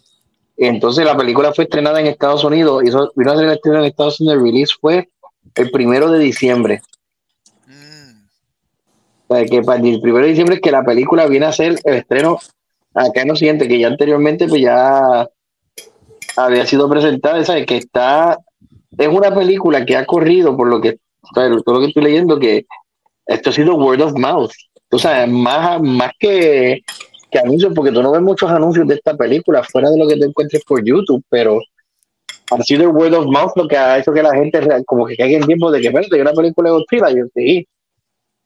Entonces 0.58 1.06
la 1.06 1.16
película 1.16 1.54
fue 1.54 1.64
estrenada 1.64 1.98
en 1.98 2.08
Estados 2.08 2.44
Unidos, 2.44 2.84
hizo, 2.84 3.10
vino 3.16 3.32
a 3.32 3.38
ser 3.38 3.48
estrenada 3.48 3.84
en 3.84 3.90
Estados 3.90 4.20
Unidos, 4.20 4.36
el 4.36 4.44
release 4.44 4.74
fue 4.78 5.08
el 5.54 5.70
primero 5.70 6.10
de 6.10 6.18
diciembre. 6.18 6.82
Mm, 7.66 8.26
O 9.28 9.34
sea, 9.34 9.46
que 9.46 9.62
para 9.62 9.80
el 9.82 10.00
primero 10.02 10.24
de 10.24 10.30
diciembre 10.30 10.56
es 10.56 10.60
que 10.60 10.72
la 10.72 10.84
película 10.84 11.26
viene 11.26 11.46
a 11.46 11.52
ser 11.52 11.78
el 11.84 11.94
estreno 11.94 12.38
acá 12.92 13.22
en 13.22 13.30
Occidente, 13.30 13.66
que 13.66 13.78
ya 13.78 13.88
anteriormente 13.88 14.46
pues 14.46 14.60
ya 14.60 15.26
había 16.36 16.66
sido 16.66 16.86
presentada, 16.90 17.42
¿sabes? 17.46 17.64
Que 17.64 17.78
está, 17.78 18.38
es 18.98 19.08
una 19.08 19.34
película 19.34 19.84
que 19.84 19.96
ha 19.96 20.04
corrido 20.06 20.56
por 20.56 20.68
lo 20.68 20.80
que, 20.80 20.98
todo 21.34 21.48
lo 21.74 21.80
que 21.80 21.86
estoy 21.86 22.04
leyendo, 22.04 22.38
que 22.38 22.66
esto 23.26 23.50
ha 23.50 23.52
sido 23.52 23.74
word 23.74 24.00
of 24.00 24.12
mouth. 24.14 24.52
O 24.90 24.98
sea, 24.98 25.26
más, 25.26 25.80
más 25.82 26.12
que, 26.18 26.82
que 27.30 27.38
anuncios, 27.38 27.72
porque 27.74 27.92
tú 27.92 28.02
no 28.02 28.12
ves 28.12 28.22
muchos 28.22 28.50
anuncios 28.50 28.86
de 28.86 28.94
esta 28.94 29.16
película 29.16 29.62
fuera 29.64 29.90
de 29.90 29.98
lo 29.98 30.08
que 30.08 30.16
te 30.16 30.26
encuentres 30.26 30.64
por 30.64 30.84
YouTube, 30.84 31.24
pero 31.28 31.60
ha 32.50 32.62
sido 32.62 32.82
el 32.84 32.88
word 32.90 33.14
of 33.14 33.26
mouth 33.26 33.52
lo 33.56 33.66
que 33.66 33.76
ha 33.76 33.98
hecho 33.98 34.12
que 34.12 34.22
la 34.22 34.34
gente 34.34 34.60
como 34.86 35.06
que 35.06 35.16
caiga 35.16 35.38
en 35.38 35.46
tiempo 35.46 35.70
de 35.70 35.80
que, 35.80 35.88
espérate, 35.88 36.14
hay 36.14 36.20
una 36.20 36.32
película 36.32 36.70
de 36.70 36.76
Godzilla, 36.76 37.10
yo, 37.10 37.24
sí, 37.34 37.66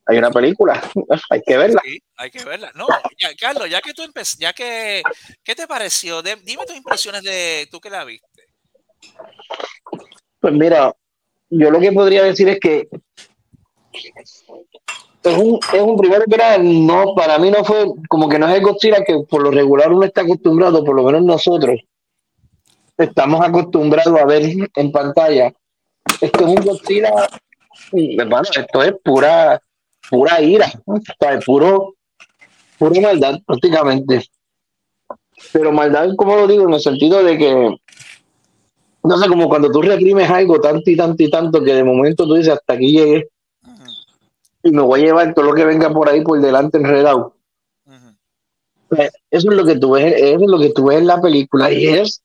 hay 0.07 0.19
una 0.19 0.31
película, 0.31 0.83
hay 1.31 1.43
que 1.43 1.57
verla. 1.57 1.83
hay 2.17 2.31
que 2.31 2.45
verla. 2.45 2.73
No, 2.75 2.87
ya, 3.21 3.29
Carlos, 3.39 3.69
ya 3.69 3.81
que 3.81 3.93
tú 3.93 4.03
empe- 4.03 4.39
ya 4.39 4.53
que, 4.53 5.03
¿qué 5.45 5.55
te 5.55 5.67
pareció? 5.67 6.23
Dime 6.23 6.65
tus 6.67 6.77
impresiones 6.77 7.23
de 7.23 7.69
tú 7.71 7.79
que 7.79 7.91
la 7.91 8.05
viste. 8.05 8.27
Pues 10.41 10.55
mira, 10.55 10.95
yo 11.51 11.71
lo 11.71 11.81
que 11.81 11.93
podría 11.93 12.25
decir 12.25 12.49
es 12.49 12.59
que 12.59 12.89
es 15.23 15.37
un, 15.37 15.61
es 15.73 15.81
un 15.83 15.97
primero 15.97 16.25
que 16.25 16.35
era, 16.35 16.57
no, 16.59 17.15
para 17.15 17.39
mí 17.39 17.51
no 17.51 17.63
fue 17.65 17.87
como 18.09 18.29
que 18.29 18.39
no 18.39 18.49
es 18.49 18.55
el 18.57 18.63
Godzilla 18.63 19.05
que 19.05 19.19
por 19.29 19.43
lo 19.43 19.51
regular 19.51 19.93
uno 19.93 20.05
está 20.05 20.23
acostumbrado, 20.23 20.83
por 20.85 20.97
lo 20.97 21.03
menos 21.03 21.23
nosotros 21.23 21.81
estamos 22.97 23.41
acostumbrados 23.47 24.19
a 24.19 24.25
ver 24.25 24.43
en 24.75 24.93
pantalla. 24.93 25.53
Esto 26.21 26.47
es 26.47 26.47
un 26.47 26.65
Godzilla, 26.65 27.29
hermano, 27.93 28.49
esto 28.55 28.83
es 28.83 28.95
pura, 29.05 29.61
pura 30.09 30.41
ira, 30.41 30.73
o 30.87 30.99
sea, 31.19 31.35
es 31.35 31.45
puro, 31.45 31.95
pura 32.79 33.01
maldad 33.01 33.41
prácticamente. 33.47 34.25
Pero 35.53 35.73
maldad, 35.73 36.11
como 36.17 36.37
lo 36.37 36.47
digo, 36.47 36.65
en 36.65 36.75
el 36.75 36.81
sentido 36.81 37.23
de 37.23 37.39
que 37.39 37.77
no 39.03 39.19
sé, 39.19 39.29
como 39.29 39.49
cuando 39.49 39.71
tú 39.71 39.83
reprimes 39.83 40.29
algo 40.29 40.61
tanto 40.61 40.91
y 40.91 40.97
tanto 40.97 41.23
y 41.23 41.31
tanto 41.31 41.63
que 41.63 41.75
de 41.75 41.85
momento 41.85 42.27
tú 42.27 42.35
dices 42.35 42.55
hasta 42.55 42.75
aquí 42.75 42.93
llegué 42.93 43.29
y 44.63 44.71
me 44.71 44.83
voy 44.83 45.01
a 45.01 45.05
llevar 45.05 45.35
todo 45.35 45.47
lo 45.47 45.55
que 45.55 45.65
venga 45.65 45.91
por 45.91 46.09
ahí 46.09 46.23
por 46.23 46.41
delante 46.41 46.79
enredado. 46.79 47.35
Pues, 48.89 49.11
Eso 49.31 49.51
es 49.51 49.57
lo 49.57 49.65
que 49.65 49.79
tú 49.79 49.93
ves, 49.93 50.13
eso 50.17 50.45
es 50.45 50.51
lo 50.51 50.59
que 50.59 50.71
tú 50.71 50.87
ves 50.87 50.99
en 50.99 51.07
la 51.07 51.21
película 51.21 51.73
y 51.73 51.87
es, 51.87 52.23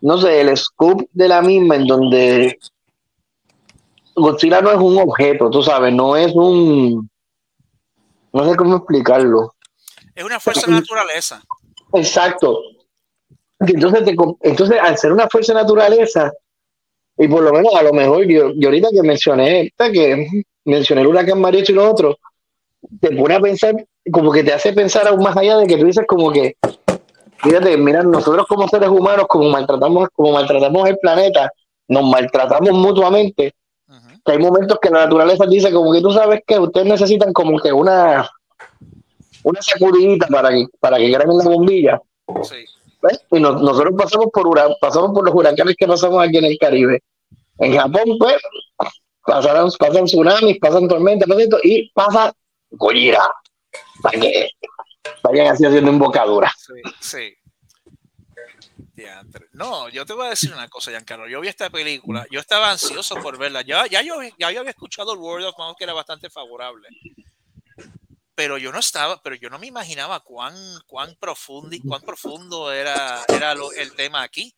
no 0.00 0.18
sé, 0.18 0.40
el 0.40 0.56
scoop 0.56 1.08
de 1.12 1.28
la 1.28 1.42
misma 1.42 1.76
en 1.76 1.86
donde 1.86 2.58
Godzilla 4.14 4.60
no 4.60 4.70
es 4.70 4.78
un 4.78 4.98
objeto, 4.98 5.50
tú 5.50 5.62
sabes, 5.62 5.92
no 5.92 6.16
es 6.16 6.32
un, 6.34 7.10
no 8.32 8.48
sé 8.48 8.56
cómo 8.56 8.76
explicarlo. 8.76 9.54
Es 10.14 10.24
una 10.24 10.38
fuerza 10.38 10.66
de 10.66 10.72
naturaleza. 10.72 11.42
Exacto. 11.94 12.60
Entonces, 13.60 14.04
te 14.04 14.14
entonces, 14.42 14.78
al 14.80 14.98
ser 14.98 15.12
una 15.12 15.28
fuerza 15.28 15.54
de 15.54 15.62
naturaleza, 15.62 16.32
y 17.18 17.28
por 17.28 17.42
lo 17.42 17.52
menos 17.52 17.74
a 17.74 17.82
lo 17.82 17.92
mejor 17.92 18.26
yo, 18.26 18.52
yo 18.56 18.68
ahorita 18.68 18.88
que 18.92 19.02
mencioné 19.02 19.62
esta, 19.62 19.90
que 19.90 20.44
mencioné 20.64 21.00
el 21.00 21.06
huracán 21.06 21.40
Mario 21.40 21.62
y 21.66 21.72
lo 21.72 21.90
otro, 21.90 22.18
te 23.00 23.16
pone 23.16 23.34
a 23.34 23.40
pensar, 23.40 23.74
como 24.12 24.30
que 24.30 24.44
te 24.44 24.52
hace 24.52 24.72
pensar 24.72 25.08
aún 25.08 25.22
más 25.22 25.36
allá 25.36 25.58
de 25.58 25.66
que 25.66 25.78
tú 25.78 25.86
dices 25.86 26.04
como 26.06 26.30
que, 26.30 26.56
fíjate, 27.38 27.76
mira, 27.78 28.02
nosotros 28.02 28.46
como 28.46 28.68
seres 28.68 28.90
humanos, 28.90 29.26
como 29.28 29.48
maltratamos, 29.48 30.08
como 30.12 30.32
maltratamos 30.32 30.88
el 30.88 30.98
planeta, 30.98 31.50
nos 31.88 32.04
maltratamos 32.04 32.72
mutuamente, 32.72 33.54
que 34.24 34.32
hay 34.32 34.38
momentos 34.38 34.78
que 34.80 34.90
la 34.90 35.04
naturaleza 35.04 35.46
dice 35.46 35.72
como 35.72 35.92
que 35.92 36.02
tú 36.02 36.10
sabes 36.10 36.42
que 36.46 36.58
ustedes 36.58 36.86
necesitan 36.86 37.32
como 37.32 37.58
que 37.58 37.72
una 37.72 38.28
una 39.44 39.62
sacudidita 39.62 40.26
para 40.26 40.50
que 40.50 40.66
para 40.80 40.96
que 40.98 41.08
graben 41.08 41.38
la 41.38 41.44
bombilla. 41.44 42.02
Sí. 42.42 42.56
Y 43.30 43.40
no- 43.40 43.52
nosotros 43.52 43.94
pasamos 43.96 44.26
por 44.32 44.46
hura- 44.46 44.74
pasamos 44.80 45.12
por 45.12 45.24
los 45.24 45.34
huracanes 45.34 45.74
que 45.76 45.86
pasamos 45.86 46.22
aquí 46.26 46.38
en 46.38 46.44
el 46.46 46.58
Caribe 46.58 47.02
en 47.58 47.76
Japón 47.76 48.16
pues 48.18 48.36
pasaron, 49.24 49.70
pasan 49.78 50.04
tsunamis 50.04 50.58
pasan 50.60 50.86
tormentas 50.88 51.28
esto, 51.38 51.58
y 51.62 51.90
pasa 51.92 52.32
Gojira 52.70 53.22
para 54.02 54.18
vayan 55.22 55.46
así 55.48 55.64
haciendo 55.64 55.90
embocadura 55.90 56.52
Sí, 56.56 56.72
sí. 57.00 57.34
No, 59.52 59.88
yo 59.90 60.06
te 60.06 60.14
voy 60.14 60.26
a 60.26 60.30
decir 60.30 60.52
una 60.52 60.68
cosa, 60.68 60.90
Giancarlo. 60.90 61.28
Yo 61.28 61.40
vi 61.40 61.48
esta 61.48 61.68
película, 61.68 62.26
yo 62.30 62.40
estaba 62.40 62.70
ansioso 62.70 63.16
por 63.16 63.36
verla. 63.38 63.60
Ya, 63.62 63.86
ya, 63.86 64.00
yo, 64.02 64.14
ya 64.38 64.50
yo 64.50 64.60
había 64.60 64.70
escuchado 64.70 65.12
el 65.12 65.18
Word 65.18 65.44
of 65.44 65.58
Mouth 65.58 65.76
que 65.76 65.84
era 65.84 65.92
bastante 65.92 66.30
favorable. 66.30 66.88
Pero 68.36 68.58
yo 68.58 68.70
no 68.70 68.78
estaba, 68.78 69.20
pero 69.22 69.34
yo 69.34 69.50
no 69.50 69.58
me 69.58 69.66
imaginaba 69.66 70.20
cuán, 70.20 70.54
cuán 70.86 71.16
profundo, 71.18 71.76
cuán 71.88 72.02
profundo 72.06 72.70
era, 72.70 73.24
era 73.28 73.54
lo- 73.54 73.72
el 73.72 73.92
tema 73.94 74.22
aquí. 74.22 74.54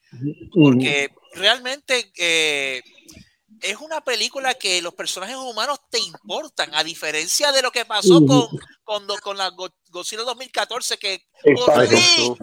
Porque 0.53 1.09
realmente 1.35 2.13
eh, 2.19 2.83
es 3.61 3.77
una 3.79 4.01
película 4.03 4.55
que 4.55 4.83
los 4.83 4.95
personajes 4.95 5.37
humanos 5.37 5.79
te 5.91 5.99
importan, 6.01 6.75
a 6.75 6.85
diferencia 6.85 7.51
de 7.53 7.63
lo 7.63 7.71
que 7.73 7.85
pasó 7.85 8.21
con, 8.27 8.49
con, 8.85 9.07
con 9.23 9.37
la 9.37 9.49
Go- 9.51 9.73
Godzilla 9.91 10.23
2014, 10.23 10.99
que 10.99 11.27
por 11.55 11.73
fin, 11.89 12.35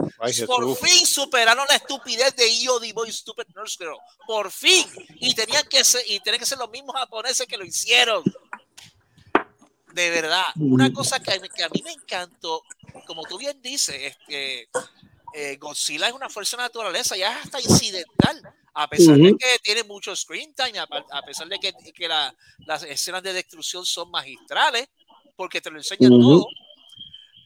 por 0.47 0.63
fin 0.77 1.05
superaron 1.05 1.65
la 1.69 1.75
estupidez 1.75 2.35
de 2.35 2.45
EOD 2.63 2.93
Boy 2.93 3.11
Stupid 3.11 3.43
Nurse 3.55 3.75
Girl. 3.77 3.97
Por 4.25 4.51
fin. 4.51 4.85
Y 5.19 5.33
tenían 5.35 5.65
que 5.69 5.83
ser, 5.83 6.01
y 6.07 6.19
tenían 6.21 6.39
que 6.39 6.45
ser 6.45 6.57
los 6.57 6.69
mismos 6.69 6.95
japoneses 6.95 7.45
que 7.45 7.57
lo 7.57 7.65
hicieron. 7.65 8.23
De 9.95 10.09
verdad. 10.09 10.43
Una 10.59 10.91
cosa 10.91 11.19
que, 11.21 11.31
a 11.31 11.39
mí- 11.39 11.47
que 11.55 11.63
a 11.63 11.69
mí 11.69 11.81
me 11.83 11.93
encantó, 11.93 12.61
como 13.07 13.23
tú 13.23 13.37
bien 13.37 13.61
dices, 13.61 13.95
es 13.95 14.17
que 14.27 14.67
eh, 15.33 15.55
Godzilla 15.57 16.07
es 16.07 16.13
una 16.13 16.29
fuerza 16.29 16.57
de 16.57 16.63
naturaleza, 16.63 17.15
ya 17.15 17.31
es 17.39 17.45
hasta 17.45 17.61
incidental. 17.61 18.41
A 18.73 18.89
pesar 18.89 19.15
de 19.17 19.35
que 19.37 19.59
tiene 19.63 19.83
mucho 19.85 20.13
screen 20.13 20.53
time, 20.53 20.79
a, 20.79 20.83
a 21.11 21.21
pesar 21.21 21.47
de 21.47 21.57
que, 21.59 21.73
que 21.93 22.07
la- 22.09 22.35
las 22.65 22.83
escenas 22.83 23.23
de 23.23 23.31
destrucción 23.31 23.85
son 23.85 24.11
magistrales, 24.11 24.87
porque 25.37 25.61
te 25.61 25.71
lo 25.71 25.77
enseñan 25.77 26.11
todo. 26.11 26.47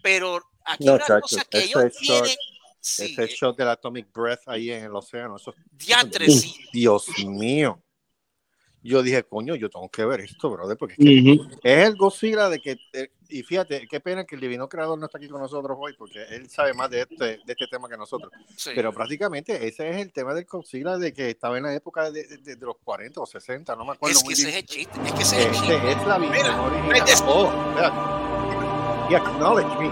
Pero 0.02 0.42
aquí 0.66 0.86
No, 0.86 0.94
una 0.96 1.06
chacho, 1.06 1.22
cosa 1.22 1.46
que 1.46 1.60
ellos 1.60 1.84
shot- 1.84 1.98
tienen. 2.00 2.36
Sí, 2.82 3.14
Ese 3.18 3.28
shot 3.36 3.58
del 3.58 3.68
Atomic 3.70 4.12
Breath 4.12 4.48
ahí 4.48 4.72
en 4.72 4.86
el 4.86 4.96
océano, 4.96 5.36
eso 5.36 5.54
diantre, 5.72 6.30
sí. 6.32 6.56
Dios 6.72 7.06
mío. 7.20 7.84
Yo 8.84 9.04
dije, 9.04 9.24
coño, 9.24 9.56
yo 9.56 9.70
tengo 9.70 9.90
que 9.90 10.06
ver 10.06 10.22
esto, 10.22 10.50
brother, 10.50 10.78
porque 10.78 10.94
es, 10.94 11.00
que 11.00 11.32
Ujú. 11.42 11.50
es 11.64 11.88
el 11.88 11.96
Godzilla 11.98 12.48
de 12.50 12.60
que, 12.60 12.78
eh, 12.94 13.10
y 13.28 13.44
fíjate, 13.44 13.88
qué 13.88 14.00
pena 14.00 14.24
que 14.26 14.36
el 14.36 14.42
divino 14.42 14.68
creador 14.70 14.98
no 14.98 15.06
está 15.06 15.18
aquí 15.18 15.28
con 15.28 15.42
nosotros 15.42 15.78
hoy, 15.80 15.94
porque 15.98 16.24
él 16.30 16.50
sabe 16.50 16.74
más 16.74 16.90
de 16.90 17.02
este, 17.02 17.24
de 17.26 17.44
este 17.46 17.68
tema 17.70 17.88
que 17.90 17.98
nosotros. 17.98 18.32
Sí. 18.56 18.72
Pero 18.74 18.92
prácticamente 18.94 19.68
ese 19.68 19.90
es 19.90 19.98
el 19.98 20.12
tema 20.14 20.34
del 20.34 20.46
Godzilla 20.46 20.98
de 20.98 21.14
que 21.14 21.30
estaba 21.30 21.58
en 21.58 21.64
la 21.64 21.74
época 21.76 22.10
de, 22.10 22.26
de- 22.26 22.56
de 22.56 22.66
los 22.66 22.78
40 22.84 23.20
o 23.22 23.26
60, 23.26 23.76
no 23.76 23.86
me 23.86 23.92
acuerdo 23.92 24.14
es 24.18 24.20
que 24.24 24.26
muy 24.26 24.34
ese 24.34 24.42
es 24.44 24.48
bien. 24.48 24.58
el 24.60 24.66
chiste. 24.66 25.00
Es 25.06 25.12
que 25.14 25.22
ese 25.24 25.40
es 25.42 25.46
el 25.48 25.52
chiste. 25.54 25.76
Este 25.76 25.92
es 25.92 26.08
la 26.08 26.18
visión 26.18 26.38
Mira, 26.38 26.62
original. 26.62 27.24
Oh, 27.28 27.52
espérate. 27.70 28.20
He 29.12 29.16
acknowledged 29.16 29.80
me. 29.80 29.90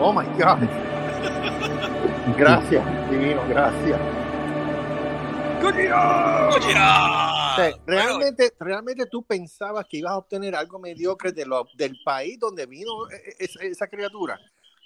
Oh 0.00 0.12
my 0.12 0.24
God. 0.38 0.58
Gracias, 2.36 3.10
divino, 3.10 3.42
gracias. 3.48 3.98
O 5.60 7.56
sea, 7.56 7.70
bueno, 7.70 7.84
realmente, 7.86 8.52
realmente 8.58 9.06
tú 9.06 9.22
pensabas 9.22 9.86
que 9.86 9.98
ibas 9.98 10.12
a 10.12 10.18
obtener 10.18 10.54
algo 10.54 10.78
mediocre 10.78 11.32
de 11.32 11.44
lo, 11.44 11.66
del 11.74 11.98
país 12.04 12.38
donde 12.38 12.66
vino 12.66 13.08
e- 13.10 13.16
e- 13.16 13.44
esa, 13.44 13.62
esa 13.62 13.86
criatura, 13.88 14.40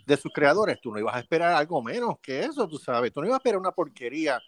de 0.06 0.16
sus 0.16 0.32
creadores. 0.32 0.80
Tú 0.80 0.92
no 0.92 0.98
ibas 0.98 1.14
a 1.14 1.20
esperar 1.20 1.52
algo 1.54 1.82
menos 1.82 2.18
que 2.20 2.40
eso, 2.40 2.68
tú 2.68 2.78
sabes. 2.78 3.12
Tú 3.12 3.20
no 3.20 3.26
ibas 3.26 3.36
a 3.36 3.38
esperar 3.38 3.58
una 3.58 3.72
porquería 3.72 4.40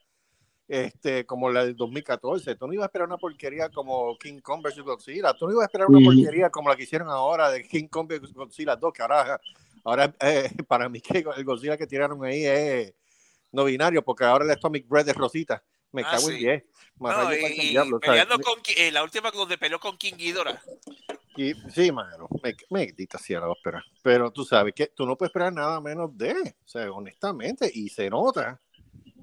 este, 0.69 1.25
como 1.25 1.51
la 1.51 1.65
del 1.65 1.77
2014. 1.77 2.57
Tú 2.57 2.67
no 2.67 2.73
ibas 2.73 2.85
a 2.85 2.87
esperar 2.87 3.07
una 3.07 3.19
porquería 3.19 3.69
como 3.69 4.17
King 4.19 4.41
Kong 4.41 4.63
vs. 4.63 4.81
Godzilla. 4.81 5.33
Tú 5.35 5.47
no 5.47 5.53
ibas 5.53 5.63
a 5.63 5.67
esperar 5.67 5.89
una 5.89 5.99
Ujú. 5.99 6.07
porquería 6.07 6.51
como 6.51 6.69
la 6.69 6.77
que 6.77 6.83
hicieron 6.83 7.09
ahora 7.09 7.51
de 7.51 7.63
King 7.67 7.89
Kong 7.89 8.09
vs. 8.09 8.33
Godzilla 8.33 8.77
2, 8.77 8.93
que 8.93 9.03
ahora, 9.03 9.41
ahora 9.85 10.15
eh, 10.21 10.51
para 10.69 10.89
mí 10.89 11.01
que 11.01 11.19
el 11.37 11.45
Godzilla 11.45 11.77
que 11.77 11.87
tiraron 11.87 12.23
ahí 12.25 12.45
es 12.45 12.95
no 13.53 13.65
binario, 13.65 14.05
porque 14.05 14.25
ahora 14.25 14.45
el 14.45 14.51
Atomic 14.51 14.87
Bread 14.89 15.09
es 15.09 15.15
rosita. 15.15 15.63
Me 15.97 16.03
Ah, 16.03 16.11
cago 16.11 16.29
en 16.29 16.37
sí. 16.37 16.45
10. 16.45 16.65
Más 16.99 17.17
no, 17.17 17.33
y, 17.35 17.41
con 17.41 18.61
eh, 18.77 18.93
la 18.93 19.03
última 19.03 19.31
donde 19.31 19.57
peleó 19.57 19.81
con 19.81 19.97
King 19.97 20.13
Ghidorah. 20.17 20.63
Y- 21.37 21.55
sí, 21.71 21.91
mano, 21.91 22.29
me, 22.43 22.55
me 22.71 22.87
dicta 22.93 23.17
si 23.19 23.33
la 23.33 23.49
ópera. 23.49 23.83
Pero 24.03 24.31
tú 24.31 24.45
sabes 24.45 24.75
que 24.75 24.89
tú 24.89 25.07
no 25.07 25.17
puedes 25.17 25.31
esperar 25.31 25.53
nada 25.55 25.81
menos 25.81 26.17
de, 26.17 26.33
o 26.33 26.69
sea, 26.69 26.91
honestamente, 26.93 27.71
y 27.73 27.89
se 27.89 28.11
nota 28.11 28.61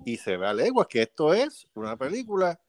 y 0.03 0.17
se 0.17 0.35
ve 0.37 0.47
a 0.47 0.53
leguas 0.53 0.87
que 0.87 1.03
esto 1.03 1.31
es 1.33 1.67
una 1.75 1.95
película 1.95 2.59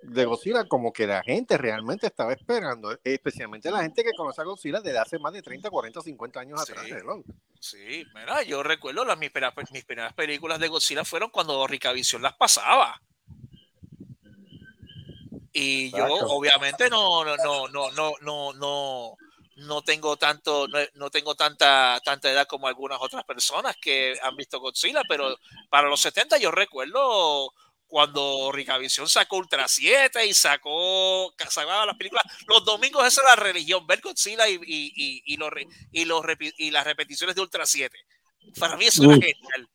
de 0.00 0.24
Godzilla 0.24 0.66
como 0.66 0.92
que 0.92 1.06
la 1.06 1.22
gente 1.22 1.56
realmente 1.58 2.06
estaba 2.06 2.32
esperando, 2.32 2.96
especialmente 3.04 3.70
la 3.70 3.82
gente 3.82 4.02
que 4.04 4.10
conoce 4.16 4.40
a 4.40 4.44
Godzilla 4.44 4.80
desde 4.80 4.98
hace 4.98 5.18
más 5.18 5.32
de 5.32 5.42
30, 5.42 5.68
40, 5.68 6.00
50 6.00 6.40
años 6.40 6.60
Sí. 6.64 6.72
atrás. 6.72 6.86
hello. 6.88 7.22
Sí, 7.60 8.04
mira, 8.14 8.42
yo 8.42 8.62
recuerdo 8.64 9.04
las, 9.04 9.18
mis, 9.18 9.30
primeras, 9.30 9.54
mis 9.72 9.84
primeras 9.84 10.12
películas 10.14 10.58
de 10.58 10.68
Godzilla 10.68 11.04
fueron 11.04 11.30
cuando 11.30 11.64
Ricavisión 11.68 12.22
las 12.22 12.34
pasaba. 12.34 13.00
Y 15.52 15.90
yo 15.90 16.06
obviamente 16.06 16.88
no, 16.88 17.24
no, 17.24 17.36
no, 17.36 17.68
no, 17.68 17.90
no, 17.90 18.12
no, 18.22 18.52
no, 18.54 19.16
no 19.56 19.82
tengo 19.82 20.16
tanto, 20.16 20.66
no, 20.68 20.78
no 20.94 21.10
tengo 21.10 21.34
tanta, 21.34 22.00
tanta 22.04 22.30
edad 22.30 22.46
como 22.46 22.68
algunas 22.68 22.98
otras 23.00 23.24
personas 23.24 23.76
que 23.80 24.18
han 24.22 24.36
visto 24.36 24.60
Godzilla, 24.60 25.02
pero 25.08 25.36
para 25.68 25.88
los 25.88 26.00
70 26.00 26.38
yo 26.38 26.50
recuerdo 26.50 27.52
cuando 27.86 28.50
Ricavisión 28.50 29.06
sacó 29.06 29.36
Ultra 29.36 29.68
7 29.68 30.24
y 30.26 30.32
sacó, 30.32 31.34
sacaba 31.50 31.84
las 31.84 31.96
películas, 31.98 32.24
los 32.46 32.64
domingos 32.64 33.06
esa 33.06 33.20
era 33.20 33.36
la 33.36 33.42
religión, 33.42 33.86
ver 33.86 34.00
Godzilla 34.00 34.48
y, 34.48 34.54
y, 34.54 34.92
y, 34.96 35.22
y 35.26 35.36
los, 35.36 35.50
y, 35.92 36.04
los 36.06 36.24
y 36.56 36.70
las 36.70 36.84
repeticiones 36.84 37.36
de 37.36 37.42
Ultra 37.42 37.66
7. 37.66 37.94
Para 38.58 38.78
mí 38.78 38.86
eso 38.86 39.04
era 39.04 39.14
genial. 39.16 39.68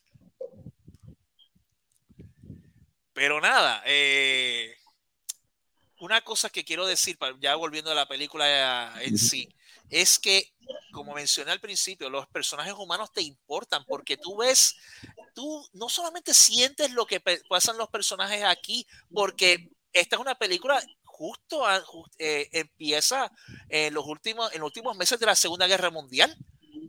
Pero 3.14 3.40
nada, 3.42 3.84
eh, 3.86 4.77
una 6.00 6.22
cosa 6.22 6.50
que 6.50 6.64
quiero 6.64 6.86
decir, 6.86 7.18
ya 7.40 7.56
volviendo 7.56 7.92
a 7.92 7.96
la 7.96 8.08
película 8.08 8.94
en 9.02 9.18
sí, 9.18 9.50
es 9.90 10.20
que, 10.20 10.54
como 10.92 11.14
mencioné 11.14 11.52
al 11.52 11.60
principio, 11.62 12.10
los 12.10 12.28
personajes 12.28 12.74
humanos 12.74 13.12
te 13.14 13.22
importan 13.22 13.86
porque 13.86 14.18
tú 14.18 14.38
ves, 14.38 14.76
tú 15.34 15.68
no 15.74 15.90
solamente 15.90 16.34
sientes 16.34 16.92
lo 16.92 17.06
que 17.06 17.22
pasan 17.48 17.78
los 17.78 17.90
personajes 17.90 18.44
aquí, 18.44 18.86
porque 19.14 19.70
esta 19.94 20.16
es 20.18 20.22
una 20.22 20.36
película 20.36 20.82
justo, 21.04 21.66
a- 21.66 21.84
eh, 22.20 22.48
empieza 22.52 23.32
en 23.70 23.94
los, 23.94 24.06
últimos, 24.06 24.52
en 24.54 24.60
los 24.60 24.68
últimos 24.68 24.96
meses 24.98 25.20
de 25.20 25.26
la 25.26 25.36
Segunda 25.36 25.66
Guerra 25.68 25.90
Mundial 25.90 26.36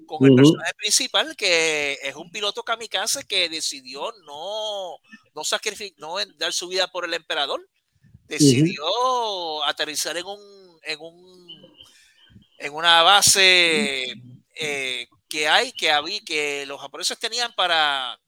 con 0.06 0.18
el 0.24 0.34
personaje 0.36 0.74
principal 0.74 1.36
que 1.36 1.98
es 2.02 2.14
un 2.14 2.30
piloto 2.30 2.62
kamikaze 2.62 3.24
que 3.26 3.48
decidió 3.48 4.12
no, 4.26 4.96
no 5.34 5.44
sacrificar, 5.44 5.98
no 5.98 6.16
dar 6.36 6.52
su 6.52 6.68
vida 6.68 6.88
por 6.90 7.04
el 7.04 7.14
emperador, 7.14 7.66
decidió 8.28 9.64
aterrizar 9.64 10.16
en 10.16 10.26
un, 10.26 10.78
en 10.82 11.00
un 11.00 11.48
en 12.58 12.74
una 12.74 13.02
base 13.02 14.14
eh, 14.56 15.08
que 15.28 15.48
hay, 15.48 15.72
que 15.72 15.90
había, 15.90 16.20
que 16.20 16.66
los 16.66 16.80
japoneses 16.80 17.18
tenían 17.18 17.52
para 17.54 18.18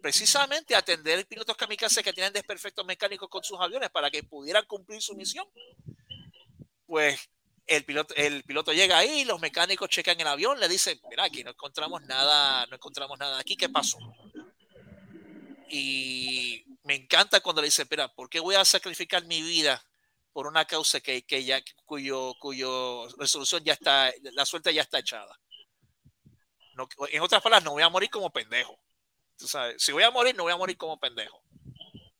precisamente 0.00 0.74
atender 0.74 1.26
pilotos 1.26 1.56
kamikaze 1.56 2.02
que 2.02 2.12
tienen 2.12 2.32
desperfectos 2.32 2.86
mecánicos 2.86 3.28
con 3.28 3.44
sus 3.44 3.60
aviones 3.60 3.90
para 3.90 4.10
que 4.10 4.22
pudieran 4.22 4.64
cumplir 4.66 5.02
su 5.02 5.14
misión. 5.14 5.46
Pues 6.86 7.28
el 7.66 7.84
piloto, 7.84 8.14
el 8.14 8.44
piloto 8.44 8.72
llega 8.72 8.98
ahí, 8.98 9.24
los 9.24 9.40
mecánicos 9.40 9.90
checan 9.90 10.18
el 10.20 10.26
avión, 10.26 10.58
le 10.60 10.68
dicen, 10.68 11.00
mira, 11.10 11.24
aquí 11.24 11.42
no 11.42 11.50
encontramos 11.50 12.02
nada, 12.02 12.64
no 12.66 12.76
encontramos 12.76 13.18
nada 13.18 13.38
aquí, 13.38 13.56
¿qué 13.56 13.68
pasó? 13.68 13.98
Y 15.68 16.64
me 16.86 16.94
encanta 16.94 17.40
cuando 17.40 17.60
le 17.60 17.66
dice, 17.66 17.82
espera, 17.82 18.06
¿por 18.14 18.30
qué 18.30 18.38
voy 18.38 18.54
a 18.54 18.64
sacrificar 18.64 19.24
mi 19.26 19.42
vida 19.42 19.84
por 20.32 20.46
una 20.46 20.64
causa 20.64 21.00
que, 21.00 21.22
que 21.22 21.44
ya, 21.44 21.60
cuyo, 21.84 22.34
cuyo 22.38 23.08
resolución 23.18 23.64
ya 23.64 23.72
está, 23.72 24.12
la 24.32 24.46
suerte 24.46 24.72
ya 24.72 24.82
está 24.82 25.00
echada? 25.00 25.36
No, 26.74 26.88
en 27.10 27.22
otras 27.22 27.42
palabras, 27.42 27.64
no 27.64 27.72
voy 27.72 27.82
a 27.82 27.88
morir 27.88 28.08
como 28.08 28.30
pendejo. 28.30 28.78
Tú 29.36 29.48
sabes, 29.48 29.82
si 29.82 29.90
voy 29.90 30.04
a 30.04 30.12
morir, 30.12 30.36
no 30.36 30.44
voy 30.44 30.52
a 30.52 30.56
morir 30.56 30.76
como 30.76 30.98
pendejo. 31.00 31.42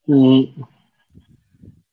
Mm, 0.07 0.63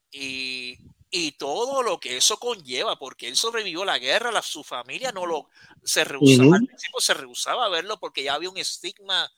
y, 0.09 0.77
y 1.11 1.31
todo 1.33 1.83
lo 1.83 1.99
que 1.99 2.17
eso 2.17 2.37
conlleva, 2.37 2.97
porque 2.97 3.27
él 3.27 3.37
sobrevivió 3.37 3.85
la 3.85 3.99
guerra, 3.99 4.31
la, 4.31 4.41
su 4.41 4.63
familia 4.63 5.11
no 5.11 5.27
lo 5.27 5.47
se 5.83 6.03
rehusaba, 6.03 6.47
Ujú. 6.47 6.55
al 6.55 6.65
principio 6.65 6.99
se 7.01 7.13
rehusaba 7.13 7.65
a 7.65 7.69
verlo 7.69 7.99
porque 7.99 8.23
ya 8.23 8.33
había 8.33 8.49
un 8.49 8.57
estigma 8.57 9.31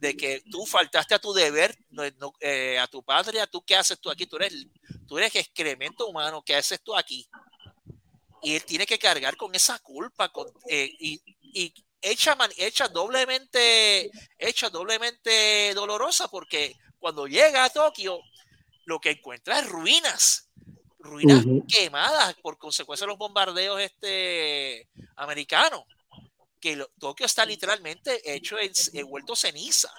de 0.00 0.16
que 0.16 0.42
tú 0.50 0.64
faltaste 0.66 1.14
a 1.14 1.18
tu 1.18 1.32
deber, 1.32 1.76
no- 1.90 2.02
no, 2.18 2.32
eh, 2.40 2.78
a 2.78 2.86
tu 2.86 3.02
patria, 3.02 3.46
tú 3.46 3.62
qué 3.62 3.76
haces 3.76 4.00
tú 4.00 4.10
aquí, 4.10 4.26
tú 4.26 4.36
eres, 4.36 4.66
tú 5.06 5.18
eres 5.18 5.34
excremento 5.36 6.06
humano, 6.08 6.42
¿qué 6.44 6.56
haces 6.56 6.80
tú 6.82 6.96
aquí? 6.96 7.28
Y 8.42 8.54
él 8.56 8.64
tiene 8.64 8.86
que 8.86 8.98
cargar 8.98 9.36
con 9.36 9.54
esa 9.54 9.78
culpa 9.80 10.30
con, 10.30 10.48
eh, 10.68 10.90
y, 10.98 11.20
y 11.52 11.74
hecha, 12.00 12.34
man- 12.34 12.50
hecha 12.56 12.88
doblemente, 12.88 14.10
hecha 14.38 14.70
doblemente 14.70 15.74
dolorosa 15.74 16.28
porque 16.28 16.74
cuando 16.98 17.26
llega 17.26 17.64
a 17.64 17.70
Tokio, 17.70 18.20
lo 18.86 18.98
que 18.98 19.10
encuentra 19.10 19.58
es 19.60 19.68
ruinas, 19.68 20.48
ruinas 20.98 21.44
Ujú. 21.44 21.66
quemadas 21.66 22.34
por 22.42 22.56
consecuencia 22.56 23.04
de 23.04 23.08
los 23.10 23.18
bombardeos 23.18 23.78
este, 23.80 24.88
americanos. 25.16 25.84
Que 26.60 26.76
lo- 26.76 26.90
Tokio 26.98 27.26
está 27.26 27.44
literalmente 27.46 28.20
hecho 28.34 28.58
en, 28.58 28.72
en 28.92 29.06
vuelto 29.08 29.34
ceniza. 29.34 29.90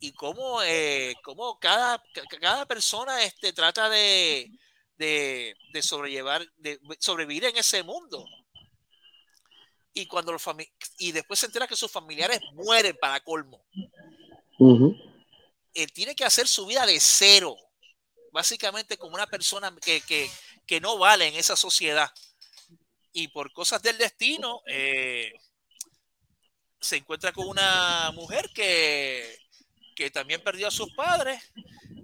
Y 0.00 0.12
cómo, 0.12 0.62
eh, 0.62 1.14
cómo 1.22 1.58
cada, 1.58 2.02
ca- 2.14 2.38
cada 2.40 2.66
persona 2.66 3.22
este, 3.22 3.52
trata 3.52 3.88
de, 3.90 4.50
de, 4.96 5.54
de 5.72 5.82
sobrellevar, 5.82 6.46
de 6.56 6.80
sobrevivir 6.98 7.44
en 7.44 7.56
ese 7.56 7.82
mundo. 7.82 8.24
Y 9.92 10.06
cuando 10.06 10.32
los 10.32 10.42
y 10.98 11.12
después 11.12 11.38
se 11.40 11.46
entera 11.46 11.66
que 11.66 11.76
sus 11.76 11.90
familiares 11.90 12.40
mueren 12.54 12.96
para 13.00 13.20
colmo 13.20 13.62
él 15.74 15.92
tiene 15.92 16.14
que 16.14 16.24
hacer 16.24 16.46
su 16.46 16.64
vida 16.66 16.86
de 16.86 16.98
cero, 17.00 17.56
básicamente 18.32 18.96
como 18.96 19.14
una 19.16 19.26
persona 19.26 19.74
que, 19.84 20.00
que, 20.02 20.30
que 20.66 20.80
no 20.80 20.96
vale 20.96 21.26
en 21.26 21.34
esa 21.34 21.56
sociedad. 21.56 22.10
Y 23.12 23.28
por 23.28 23.52
cosas 23.52 23.82
del 23.82 23.98
destino, 23.98 24.62
eh, 24.66 25.32
se 26.80 26.96
encuentra 26.96 27.32
con 27.32 27.48
una 27.48 28.10
mujer 28.12 28.50
que, 28.54 29.36
que 29.94 30.10
también 30.10 30.42
perdió 30.42 30.68
a 30.68 30.70
sus 30.70 30.92
padres 30.94 31.42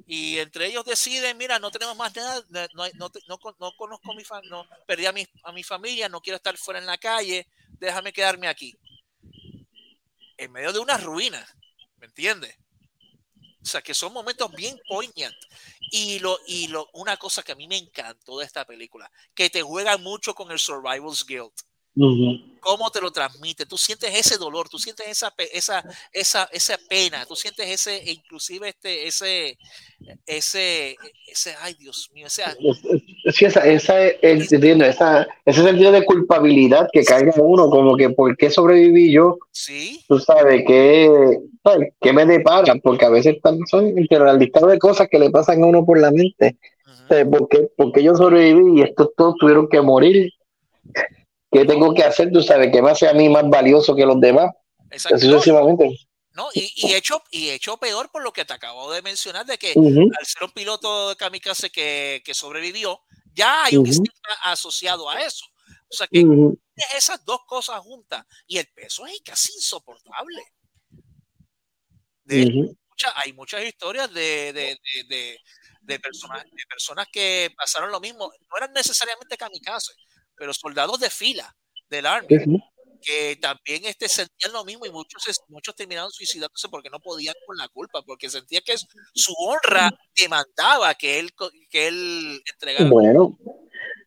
y 0.06 0.38
entre 0.38 0.66
ellos 0.66 0.84
deciden, 0.84 1.36
mira, 1.36 1.58
no 1.58 1.70
tenemos 1.70 1.96
más 1.96 2.14
nada, 2.14 2.42
no, 2.50 2.66
no, 2.74 2.88
no, 2.94 3.10
no 3.26 3.38
con- 3.38 3.56
no 3.58 3.72
conozco 3.76 4.12
a 4.12 4.14
mi 4.14 4.24
familia, 4.24 4.68
perdí 4.86 5.06
a 5.06 5.12
mi, 5.12 5.26
a 5.44 5.52
mi 5.52 5.62
familia, 5.64 6.08
no 6.08 6.20
quiero 6.20 6.36
estar 6.36 6.56
fuera 6.58 6.78
en 6.78 6.86
la 6.86 6.98
calle, 6.98 7.48
déjame 7.78 8.12
quedarme 8.12 8.48
aquí. 8.48 8.76
En 10.36 10.52
medio 10.52 10.72
de 10.72 10.78
una 10.78 10.98
ruina, 10.98 11.46
¿me 11.96 12.06
entiendes? 12.06 12.56
O 13.66 13.68
sea, 13.68 13.82
que 13.82 13.94
son 13.94 14.12
momentos 14.12 14.48
bien 14.52 14.80
poignant. 14.86 15.34
Y, 15.90 16.20
lo, 16.20 16.38
y 16.46 16.68
lo, 16.68 16.88
una 16.92 17.16
cosa 17.16 17.42
que 17.42 17.50
a 17.50 17.56
mí 17.56 17.66
me 17.66 17.76
encantó 17.76 18.38
de 18.38 18.44
esta 18.44 18.64
película, 18.64 19.10
que 19.34 19.50
te 19.50 19.60
juega 19.60 19.98
mucho 19.98 20.36
con 20.36 20.52
el 20.52 20.60
Survival's 20.60 21.26
Guilt. 21.26 21.62
Ujú. 21.96 22.38
cómo 22.60 22.90
te 22.90 23.00
lo 23.00 23.10
transmite. 23.12 23.66
Tú 23.66 23.78
sientes 23.78 24.12
ese 24.14 24.36
dolor, 24.38 24.68
tú 24.68 24.78
sientes 24.78 25.06
esa, 25.08 25.32
esa, 25.52 25.84
esa, 26.12 26.44
esa 26.52 26.78
pena, 26.88 27.24
tú 27.26 27.36
sientes 27.36 27.68
ese, 27.68 27.96
e 27.98 28.12
inclusive 28.12 28.68
este, 28.68 29.06
ese, 29.06 29.58
ese, 30.26 30.96
ese, 31.26 31.54
ay 31.60 31.74
Dios 31.74 32.10
mío, 32.12 32.26
ese, 32.26 32.42
Sí, 33.32 33.44
esa, 33.44 33.60
esa, 33.66 34.04
es- 34.06 34.52
entiendo, 34.52 34.84
esa, 34.84 35.26
ese 35.44 35.62
sentido 35.62 35.92
de 35.92 36.04
culpabilidad 36.04 36.88
que 36.92 37.04
carga 37.04 37.32
uno, 37.38 37.68
como 37.70 37.96
que 37.96 38.10
¿por 38.10 38.36
qué 38.36 38.50
sobreviví 38.50 39.12
yo? 39.12 39.38
sí, 39.50 40.04
Tú 40.08 40.18
sabes, 40.20 40.64
¿qué, 40.66 41.10
sabes, 41.64 41.90
qué 42.00 42.12
me 42.12 42.26
depara? 42.26 42.74
Porque 42.82 43.04
a 43.06 43.10
veces 43.10 43.36
son 43.70 43.94
listado 43.94 44.66
de 44.68 44.78
cosas 44.78 45.08
que 45.10 45.18
le 45.18 45.30
pasan 45.30 45.62
a 45.64 45.66
uno 45.66 45.84
por 45.84 46.00
la 46.00 46.10
mente. 46.12 46.56
ujú, 46.86 47.06
¿Sabes? 47.08 47.26
¿Por 47.26 47.48
qué, 47.48 47.68
por 47.76 47.92
qué 47.92 48.02
yo 48.04 48.14
sobreviví 48.14 48.80
y 48.80 48.82
estos 48.82 49.10
todos 49.16 49.36
tuvieron 49.40 49.68
que 49.68 49.80
morir? 49.80 50.30
¿Qué 51.56 51.64
tengo 51.64 51.94
que 51.94 52.02
hacer? 52.04 52.30
Tú 52.30 52.42
sabes, 52.42 52.70
que 52.70 52.82
me 52.82 52.90
hace 52.90 53.08
a 53.08 53.14
mí 53.14 53.28
más 53.30 53.48
valioso 53.48 53.96
que 53.96 54.04
los 54.04 54.20
demás. 54.20 54.50
sucesivamente. 55.18 55.88
no, 56.34 56.48
y, 56.52 56.70
y 56.76 56.94
hecho, 56.94 57.22
y 57.30 57.48
hecho 57.48 57.78
peor 57.78 58.10
por 58.10 58.22
lo 58.22 58.30
que 58.32 58.44
te 58.44 58.52
acabo 58.52 58.92
de 58.92 59.00
mencionar, 59.00 59.46
de 59.46 59.56
que 59.56 59.70
al 59.70 60.26
ser 60.26 60.42
un 60.44 60.50
piloto 60.50 61.08
de 61.08 61.16
kamikaze 61.16 61.70
que, 61.70 62.22
que 62.24 62.34
sobrevivió, 62.34 63.00
ya 63.32 63.64
hay 63.64 63.76
un 63.78 63.90
asociado 64.42 65.08
a 65.08 65.22
eso. 65.22 65.46
O 65.88 65.96
sea 65.96 66.06
que 66.08 66.24
ujú, 66.24 66.58
esas 66.94 67.24
dos 67.24 67.40
cosas 67.46 67.80
juntas 67.80 68.24
y 68.46 68.58
el 68.58 68.66
peso 68.74 69.06
es 69.06 69.20
casi 69.24 69.52
insoportable. 69.54 70.42
De 72.24 72.42
hecho, 72.42 73.08
hay 73.14 73.32
muchas 73.32 73.64
historias 73.64 74.12
de, 74.12 74.52
de, 74.52 74.78
de, 75.08 75.38
de- 75.82 76.00
personas, 76.00 76.42
de 76.44 76.66
personas 76.68 77.06
que 77.12 77.50
pasaron 77.56 77.90
lo 77.90 78.00
mismo. 78.00 78.30
No 78.50 78.56
eran 78.56 78.72
necesariamente 78.72 79.36
kamikaze, 79.36 79.92
pero 80.36 80.52
soldados 80.54 81.00
de 81.00 81.10
fila 81.10 81.54
del 81.88 82.06
Army 82.06 82.60
que 83.06 83.36
también 83.40 83.84
este, 83.84 84.08
sentían 84.08 84.52
lo 84.52 84.64
mismo 84.64 84.86
y 84.86 84.90
muchos, 84.90 85.22
muchos 85.48 85.74
terminaron 85.74 86.10
suicidándose 86.10 86.68
porque 86.68 86.90
no 86.90 86.98
podían 86.98 87.34
con 87.46 87.56
la 87.56 87.68
culpa, 87.68 88.02
porque 88.02 88.28
sentían 88.28 88.62
que 88.64 88.74
su 89.14 89.32
honra 89.38 89.90
demandaba 90.20 90.94
que 90.94 91.20
él, 91.20 91.30
que 91.70 91.88
él 91.88 92.42
entregara. 92.52 92.88
Bueno, 92.88 93.38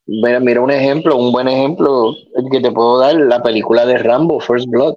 mira, 0.06 0.40
mira 0.40 0.62
un 0.62 0.72
ejemplo, 0.72 1.16
un 1.16 1.32
buen 1.32 1.48
ejemplo 1.48 2.14
que 2.52 2.60
te 2.60 2.72
puedo 2.72 3.00
dar, 3.00 3.16
la 3.16 3.42
película 3.42 3.86
de 3.86 3.98
Rambo, 3.98 4.40
First 4.40 4.68
Blood. 4.68 4.96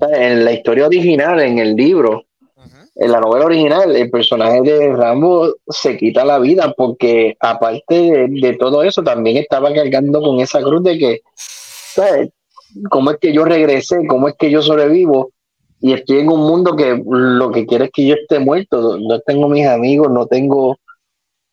En 0.00 0.46
la 0.46 0.52
historia 0.52 0.86
original, 0.86 1.40
en 1.40 1.58
el 1.58 1.76
libro, 1.76 2.24
en 3.00 3.12
la 3.12 3.20
novela 3.20 3.46
original, 3.46 3.96
el 3.96 4.10
personaje 4.10 4.60
de 4.60 4.92
Rambo 4.94 5.54
se 5.68 5.96
quita 5.96 6.22
la 6.22 6.38
vida 6.38 6.74
porque 6.76 7.34
aparte 7.40 8.28
de, 8.28 8.56
todo 8.58 8.82
eso, 8.82 9.02
también 9.02 9.38
estaba 9.38 9.72
cargando 9.72 10.20
con 10.20 10.38
esa 10.38 10.60
cruz 10.60 10.82
de 10.82 10.98
que, 10.98 11.20
¿sabes? 11.34 12.28
¿Cómo 12.90 13.12
es 13.12 13.16
que 13.16 13.32
yo 13.32 13.46
regresé? 13.46 14.06
¿Cómo 14.06 14.28
es 14.28 14.34
que 14.38 14.50
yo 14.50 14.60
sobrevivo? 14.60 15.32
Y 15.80 15.94
estoy 15.94 16.18
en 16.18 16.28
un 16.28 16.40
mundo 16.40 16.76
que 16.76 17.02
lo 17.06 17.50
que 17.50 17.64
quiere 17.64 17.86
es 17.86 17.90
que 17.90 18.06
yo 18.06 18.16
esté 18.16 18.38
muerto. 18.38 18.98
No 18.98 19.18
tengo 19.20 19.48
mis 19.48 19.66
amigos, 19.66 20.10
no 20.10 20.26
tengo, 20.26 20.76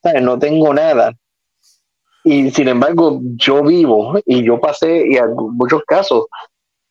¿sabes? 0.04 0.22
No 0.22 0.38
tengo 0.38 0.74
nada. 0.74 1.14
Y 2.26 2.52
sin 2.52 2.68
embargo, 2.68 3.22
yo 3.38 3.64
vivo 3.64 4.20
y 4.26 4.44
yo 4.44 4.60
pasé, 4.60 5.08
y 5.08 5.16
en 5.16 5.34
muchos 5.34 5.82
casos, 5.86 6.26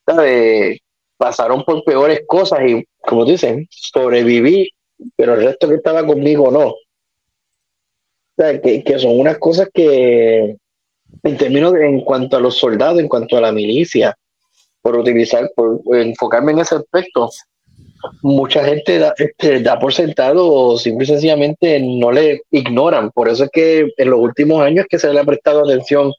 ¿sabes? 0.07 0.78
Pasaron 1.17 1.64
por 1.64 1.83
peores 1.85 2.23
cosas 2.27 2.61
y, 2.67 2.85
como 3.01 3.25
dicen, 3.25 3.67
sobreviví, 3.71 4.71
pero 5.17 5.35
el 5.35 5.45
resto 5.45 5.69
que 5.69 5.77
estaba 5.77 6.07
conmigo 6.07 6.51
no. 6.51 6.69
O 6.69 6.77
sea, 8.37 8.61
que, 8.61 8.85
que 8.85 8.99
son 8.99 9.19
unas 9.19 9.39
cosas 9.39 9.69
que, 9.73 10.57
en 11.23 11.37
términos 11.37 11.73
de, 11.73 11.87
en 11.87 12.01
cuanto 12.03 12.37
a 12.37 12.41
los 12.41 12.57
soldados, 12.57 13.01
en 13.01 13.09
cuanto 13.09 13.37
a 13.37 13.41
la 13.41 13.53
milicia, 13.53 14.17
por 14.83 14.97
utilizar, 14.97 15.51
por 15.55 15.81
enfocarme 15.97 16.53
en 16.53 16.61
ese 16.61 16.77
aspecto, 16.77 17.31
mucha 18.23 18.64
gente 18.64 18.99
da, 18.99 19.14
este, 19.17 19.61
da 19.61 19.79
por 19.79 19.93
sentado 19.93 20.49
o 20.49 20.79
simple 20.79 21.05
y 21.05 21.09
sencillamente 21.09 21.81
no 21.81 22.12
le 22.12 22.43
ignoran. 22.51 23.11
Por 23.11 23.29
eso 23.29 23.45
es 23.45 23.51
que 23.51 23.93
en 23.97 24.11
los 24.11 24.21
últimos 24.21 24.62
años 24.62 24.87
que 24.89 24.99
se 24.99 25.12
le 25.12 25.21
ha 25.21 25.25
prestado 25.25 25.64
atención 25.64 26.12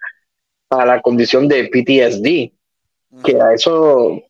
a 0.70 0.86
la 0.86 1.02
condición 1.02 1.48
de 1.48 1.66
PTSD, 1.66 3.24
que 3.24 3.42
a 3.42 3.54
eso 3.54 4.22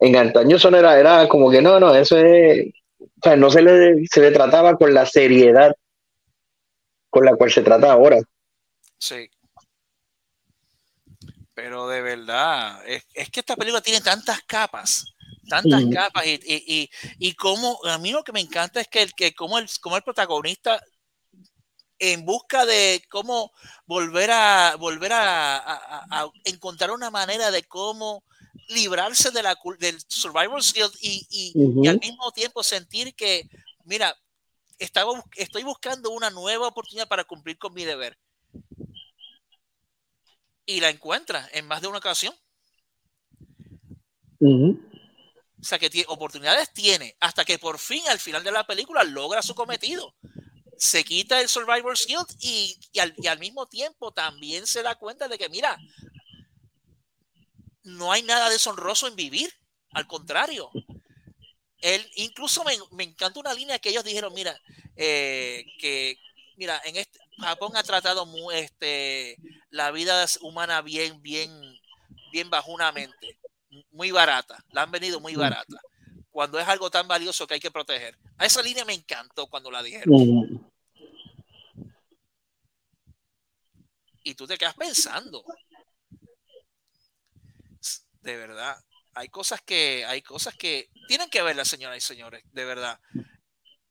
en 0.00 0.16
antaño 0.16 0.56
eso 0.56 0.70
no 0.70 0.78
era, 0.78 0.98
era 0.98 1.28
como 1.28 1.50
que 1.50 1.60
no, 1.60 1.78
no, 1.78 1.94
eso 1.94 2.16
es, 2.18 2.66
o 2.98 3.06
sea, 3.22 3.36
no 3.36 3.50
se 3.50 3.62
le, 3.62 4.06
se 4.10 4.20
le 4.20 4.30
trataba 4.30 4.76
con 4.76 4.92
la 4.94 5.04
seriedad 5.06 5.74
con 7.10 7.24
la 7.24 7.34
cual 7.34 7.50
se 7.50 7.62
trata 7.62 7.92
ahora. 7.92 8.18
Sí. 8.98 9.28
Pero 11.54 11.88
de 11.88 12.00
verdad, 12.00 12.82
es, 12.86 13.04
es 13.12 13.28
que 13.30 13.40
esta 13.40 13.56
película 13.56 13.80
tiene 13.82 14.00
tantas 14.00 14.40
capas, 14.42 15.04
tantas 15.48 15.82
capas, 15.92 16.24
y, 16.26 16.40
y, 16.44 16.64
y, 16.66 16.90
y 17.18 17.34
como 17.34 17.78
a 17.84 17.98
mí 17.98 18.12
lo 18.12 18.22
que 18.22 18.32
me 18.32 18.40
encanta 18.40 18.80
es 18.80 18.88
que, 18.88 19.02
el, 19.02 19.12
que 19.12 19.34
como, 19.34 19.58
el, 19.58 19.68
como 19.80 19.96
el 19.96 20.02
protagonista 20.02 20.80
en 21.98 22.24
busca 22.24 22.64
de 22.64 23.02
cómo 23.10 23.52
volver 23.84 24.30
a 24.30 24.76
volver 24.76 25.12
a, 25.12 25.56
a- 25.58 25.74
a- 26.10 26.22
a 26.22 26.30
encontrar 26.44 26.92
una 26.92 27.10
manera 27.10 27.50
de 27.50 27.64
cómo 27.64 28.24
librarse 28.70 29.30
de 29.30 29.42
la, 29.42 29.58
del 29.78 30.00
survival 30.08 30.62
guilt 30.74 30.94
y, 31.00 31.26
y- 31.30 31.52
y 31.82 31.88
al 31.88 31.98
mismo 32.00 32.32
tiempo 32.32 32.62
sentir 32.62 33.14
que, 33.14 33.48
mira, 33.84 34.16
estaba, 34.78 35.22
estoy 35.36 35.62
buscando 35.62 36.10
una 36.10 36.30
nueva 36.30 36.68
oportunidad 36.68 37.08
para 37.08 37.24
cumplir 37.24 37.58
con 37.58 37.74
mi 37.74 37.84
deber. 37.84 38.18
Y 40.64 40.80
la 40.80 40.88
encuentra 40.88 41.48
en 41.52 41.66
más 41.66 41.82
de 41.82 41.88
una 41.88 41.98
ocasión. 41.98 42.34
Ujú. 44.38 44.80
O 45.60 45.64
sea, 45.64 45.78
que 45.78 45.90
tiene, 45.90 46.06
oportunidades 46.08 46.72
tiene 46.72 47.14
hasta 47.20 47.44
que 47.44 47.58
por 47.58 47.78
fin 47.78 48.02
al 48.08 48.18
final 48.18 48.42
de 48.42 48.52
la 48.52 48.66
película 48.66 49.04
logra 49.04 49.42
su 49.42 49.54
cometido. 49.54 50.14
Se 50.78 51.04
quita 51.04 51.40
el 51.40 51.48
Survivor's 51.48 52.06
Guilt 52.06 52.30
y, 52.40 52.78
y, 52.92 53.00
al, 53.00 53.12
y 53.18 53.26
al 53.26 53.38
mismo 53.38 53.66
tiempo 53.66 54.12
también 54.12 54.66
se 54.66 54.82
da 54.82 54.94
cuenta 54.94 55.28
de 55.28 55.36
que, 55.36 55.50
mira, 55.50 55.76
no 57.96 58.12
hay 58.12 58.22
nada 58.22 58.48
deshonroso 58.50 59.06
en 59.06 59.16
vivir. 59.16 59.52
Al 59.92 60.06
contrario. 60.06 60.70
Él, 61.78 62.08
incluso 62.16 62.62
me, 62.64 62.72
me 62.92 63.04
encanta 63.04 63.40
una 63.40 63.54
línea 63.54 63.78
que 63.78 63.88
ellos 63.88 64.04
dijeron, 64.04 64.32
mira, 64.34 64.58
eh, 64.96 65.64
que, 65.78 66.18
mira, 66.56 66.80
en 66.84 66.96
este, 66.96 67.18
Japón 67.38 67.72
ha 67.74 67.82
tratado 67.82 68.26
muy, 68.26 68.54
este, 68.54 69.36
la 69.70 69.90
vida 69.90 70.26
humana 70.42 70.82
bien, 70.82 71.22
bien, 71.22 71.50
bien 72.32 72.50
bajunamente, 72.50 73.38
muy 73.92 74.10
barata, 74.10 74.62
la 74.72 74.82
han 74.82 74.90
venido 74.90 75.20
muy 75.20 75.36
barata, 75.36 75.80
cuando 76.30 76.58
es 76.60 76.68
algo 76.68 76.90
tan 76.90 77.08
valioso 77.08 77.46
que 77.46 77.54
hay 77.54 77.60
que 77.60 77.70
proteger. 77.70 78.18
A 78.36 78.44
esa 78.44 78.60
línea 78.62 78.84
me 78.84 78.92
encantó 78.92 79.46
cuando 79.46 79.70
la 79.70 79.82
dijeron. 79.82 80.08
Ujú. 80.10 80.70
Y 84.22 84.34
tú 84.34 84.46
te 84.46 84.58
quedas 84.58 84.74
pensando. 84.74 85.42
De 88.22 88.36
verdad, 88.36 88.76
hay 89.14 89.28
cosas 89.28 89.60
que, 89.62 90.04
hay 90.04 90.22
cosas 90.22 90.54
que 90.54 90.88
tienen 91.08 91.30
que 91.30 91.42
verlas, 91.42 91.68
señoras 91.68 91.98
y 91.98 92.00
señores, 92.00 92.42
de 92.52 92.64
verdad. 92.64 92.98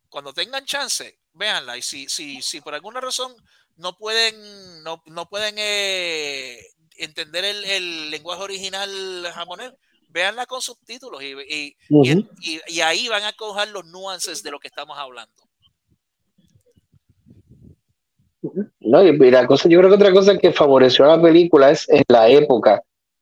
Cuando 0.09 0.33
tengan 0.33 0.65
chance, 0.65 1.19
véanla. 1.33 1.77
Y 1.77 1.81
si, 1.81 2.07
si, 2.09 2.41
si 2.41 2.61
por 2.61 2.73
alguna 2.73 3.01
razón 3.01 3.33
no 3.77 3.95
pueden, 3.97 4.83
no, 4.83 5.01
no 5.05 5.27
pueden 5.27 5.55
eh, 5.57 6.59
entender 6.97 7.45
el, 7.45 7.63
el 7.65 8.11
lenguaje 8.11 8.43
original 8.43 8.89
japonés, 9.33 9.73
véanla 10.09 10.45
con 10.45 10.61
subtítulos 10.61 11.21
y, 11.21 11.33
y, 11.47 11.75
y- 11.89 12.13
Ujú. 12.15 12.29
y- 12.41 12.61
y 12.67 12.81
ahí 12.81 13.07
van 13.07 13.23
a 13.23 13.33
coger 13.33 13.69
los 13.69 13.85
nuances 13.85 14.41
de 14.43 14.51
lo 14.51 14.59
que 14.59 14.67
estamos 14.67 14.97
hablando. 14.97 15.43
No, 18.79 19.03
y 19.03 19.09
y 19.09 19.31
la 19.31 19.45
cosa, 19.45 19.67
yo 19.67 19.77
creo 19.79 19.89
que 19.89 19.95
otra 19.95 20.13
cosa 20.13 20.37
que 20.37 20.53
favoreció 20.53 21.05
a 21.05 21.17
la 21.17 21.21
película 21.21 21.71
es 21.71 21.87
en 21.89 22.03
la 22.07 22.29
época 22.29 22.81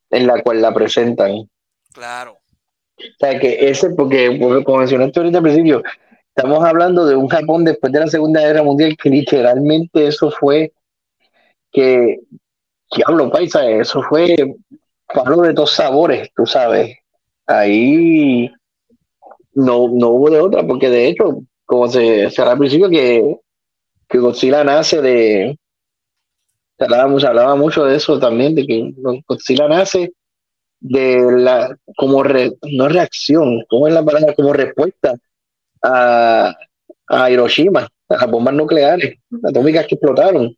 en 0.10 0.28
la 0.28 0.42
cual 0.42 0.62
la 0.62 0.74
presentan. 0.74 1.50
Claro. 1.94 2.38
O 2.98 3.18
sea, 3.20 3.40
que 3.40 3.70
ese, 3.70 3.92
porque, 3.92 4.40
como 4.64 4.80
mencionaste 4.80 5.20
ahorita 5.20 5.38
al 5.38 5.44
principio, 5.44 5.84
estamos 6.36 6.64
hablando 6.64 7.06
de 7.06 7.16
un 7.16 7.28
Japón 7.28 7.64
después 7.64 7.92
de 7.94 8.00
la 8.00 8.08
Segunda 8.08 8.42
Guerra 8.42 8.64
Mundial 8.64 8.96
que 9.02 9.10
literalmente 9.10 10.08
eso 10.08 10.32
fue 10.32 10.72
que, 11.72 12.20
diablo, 12.96 13.30
paisa, 13.30 13.70
eso 13.70 14.02
fue 14.04 14.36
palo 15.14 15.42
de 15.42 15.54
dos 15.54 15.72
sabores, 15.72 16.30
tú 16.36 16.46
sabes. 16.46 16.98
Ahí 17.46 18.52
no, 19.54 19.88
no 19.90 20.10
hubo 20.10 20.30
de 20.30 20.40
otra, 20.40 20.66
porque 20.66 20.90
de 20.90 21.08
hecho, 21.08 21.42
como 21.66 21.88
se, 21.88 22.30
se 22.30 22.42
al 22.42 22.58
principio, 22.58 22.90
que, 22.90 23.38
que 24.08 24.18
Godzilla 24.18 24.64
nace 24.64 25.02
de. 25.02 25.58
Se 26.78 26.86
hablaba, 26.86 27.56
mucho- 27.56 27.86
de 27.86 27.96
eso 27.98 28.20
también, 28.20 28.54
de 28.56 28.66
que 28.66 28.94
Godzilla 29.28 29.68
nace 29.68 30.14
de 30.80 31.20
la 31.32 31.76
como 31.96 32.22
re- 32.24 32.54
no 32.72 32.88
reacción, 32.88 33.64
¿cómo 33.68 33.88
es 33.88 33.94
la 33.94 34.06
palabra? 34.06 34.34
Como 34.36 34.54
respuesta 34.54 35.16
a, 35.82 36.56
a 37.08 37.32
Hiroshima, 37.32 37.88
a 38.10 38.16
las 38.16 38.30
bombas 38.30 38.54
nucleares 38.54 39.16
atómicas 39.44 39.88
que 39.88 39.96
explotaron. 39.96 40.56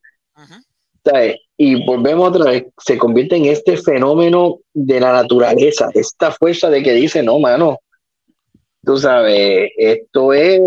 Sea, 1.06 1.36
y 1.58 1.86
volvemos 1.86 2.30
otra 2.30 2.52
vez, 2.52 2.66
se 2.78 2.98
convierte 2.98 3.38
en 3.38 3.46
este 3.46 3.78
fenómeno 3.78 4.60
de 4.74 5.00
la 5.00 5.14
naturaleza, 5.14 5.90
esta 5.94 6.32
fuerza 6.32 6.70
de 6.70 6.84
que 6.84 6.92
dice, 6.94 7.24
no, 7.24 7.40
mano, 7.40 7.80
tú 8.84 8.98
sabes, 8.98 9.70
esto 9.78 10.34
es 10.34 10.60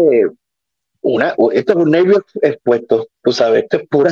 una, 1.03 1.35
esto 1.53 1.73
es 1.73 1.77
un 1.79 1.91
nervio 1.91 2.25
expuesto, 2.41 3.07
tú 3.23 3.33
sabes, 3.33 3.65
esto 3.65 3.77
es 3.79 3.89
pura, 3.89 4.11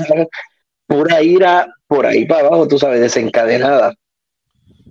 pura 0.91 1.23
ira 1.23 1.69
por 1.87 2.05
ahí 2.05 2.27
para 2.27 2.49
abajo, 2.49 2.67
tú 2.67 2.77
sabes, 2.79 3.01
desencadenada. 3.01 3.95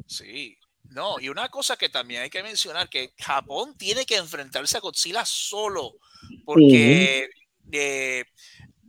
Sí. 0.08 0.56
No, 0.92 1.20
y 1.20 1.30
una 1.30 1.50
cosa 1.50 1.78
que 1.78 1.90
también 1.90 2.24
hay 2.24 2.30
que 2.30 2.42
mencionar, 2.42 2.90
que 2.90 3.12
Japón 3.20 3.76
tiene 3.78 4.06
que 4.06 4.16
enfrentarse 4.16 4.78
a 4.78 4.80
Godzilla 4.80 5.24
solo, 5.26 5.98
porque 6.46 7.30
eh, 7.72 8.24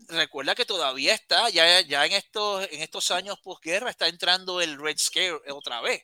recuerda 0.09 0.55
que 0.55 0.65
todavía 0.65 1.13
está, 1.15 1.51
ya, 1.51 1.83
ya 1.83 2.07
en, 2.07 2.13
estos, 2.13 2.67
en 2.73 2.81
estos 2.81 3.11
años 3.11 3.39
posguerra, 3.43 3.91
está 3.91 4.09
entrando 4.09 4.61
el 4.63 4.79
Red 4.81 4.97
Scare 4.99 5.41
otra 5.53 5.83
vez. 5.83 6.03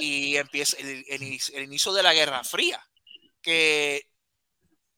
Y 0.00 0.36
empieza 0.36 0.76
el, 0.78 1.04
el- 1.08 1.38
el 1.54 1.64
inicio 1.64 1.92
de 1.92 2.02
la 2.04 2.14
Guerra 2.14 2.44
Fría, 2.44 2.80
que 3.40 4.06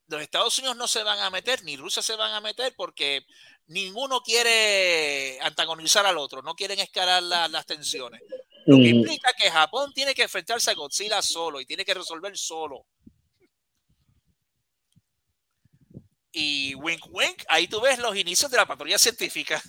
los 0.08 0.20
Estados 0.22 0.58
Unidos 0.58 0.76
no 0.76 0.86
se 0.86 1.02
van 1.02 1.18
a 1.20 1.30
meter, 1.30 1.62
ni 1.64 1.76
Rusia 1.76 2.02
se 2.02 2.16
van 2.16 2.32
a 2.32 2.40
meter, 2.40 2.74
porque 2.76 3.24
ninguno 3.66 4.20
quiere 4.20 5.38
antagonizar 5.40 6.04
al 6.04 6.18
otro, 6.18 6.42
no 6.42 6.54
quieren 6.54 6.78
escalar 6.78 7.22
la- 7.22 7.48
las 7.48 7.64
tensiones. 7.66 8.20
Lo 8.66 8.76
que 8.76 8.82
Ujú. 8.90 8.96
implica 8.98 9.30
que 9.38 9.50
Japón 9.50 9.92
tiene 9.94 10.14
que 10.14 10.22
enfrentarse 10.22 10.70
a 10.70 10.74
Godzilla 10.74 11.20
solo 11.22 11.60
y 11.60 11.66
tiene 11.66 11.84
que 11.84 11.94
resolver 11.94 12.36
solo. 12.36 12.86
Y 16.32 16.74
wink 16.74 17.06
wink, 17.10 17.44
ahí 17.48 17.68
tú 17.68 17.80
ves 17.80 17.98
los 17.98 18.16
inicios 18.16 18.50
de 18.50 18.56
la 18.56 18.66
patrulla 18.66 18.98
científica. 18.98 19.62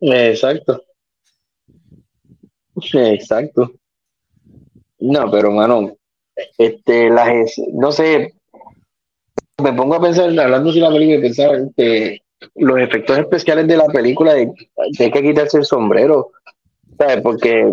Exacto. 0.00 0.84
Exacto. 2.92 3.72
No, 4.98 5.30
pero 5.30 5.50
mano, 5.50 5.96
este, 6.58 7.08
las, 7.10 7.52
no 7.72 7.92
sé, 7.92 8.34
me 9.58 9.72
pongo 9.72 9.94
a 9.94 10.00
pensar, 10.00 10.24
hablando 10.38 10.72
de 10.72 10.80
la 10.80 10.90
película, 10.90 11.18
y 11.18 11.20
pensar 11.20 11.50
que 11.76 12.18
los 12.56 12.78
efectos 12.80 13.18
especiales 13.18 13.66
de 13.68 13.76
la 13.76 13.86
película, 13.86 14.34
de, 14.34 14.46
de 14.46 15.04
hay 15.04 15.10
que 15.10 15.22
quitarse 15.22 15.58
el 15.58 15.64
sombrero, 15.64 16.32
¿sabes? 16.98 17.20
Porque 17.22 17.70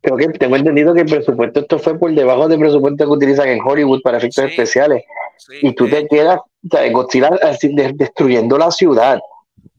creo 0.00 0.16
que 0.16 0.28
tengo 0.30 0.56
entendido 0.56 0.94
que 0.94 1.02
el 1.02 1.06
presupuesto, 1.06 1.60
esto 1.60 1.78
fue 1.78 1.98
por 1.98 2.12
debajo 2.12 2.48
del 2.48 2.58
presupuesto 2.58 3.04
que 3.04 3.10
utilizan 3.10 3.48
en 3.48 3.60
Hollywood 3.64 4.00
para 4.02 4.18
efectos 4.18 4.44
Sí. 4.44 4.50
especiales, 4.50 5.04
Sí, 5.38 5.54
y 5.62 5.74
tú 5.74 5.88
te 5.88 6.06
quedas, 6.08 6.40
¿sabes? 6.70 6.92
Godzilla 6.92 7.28
así, 7.42 7.74
de- 7.74 7.92
destruyendo 7.94 8.58
la 8.58 8.70
ciudad, 8.70 9.20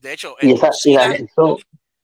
de 0.02 0.14
hecho, 0.14 0.36
y 0.41 0.54
esa, 0.54 0.68
y 0.68 0.70
Godzilla 0.70 1.14
eso- 1.16 1.58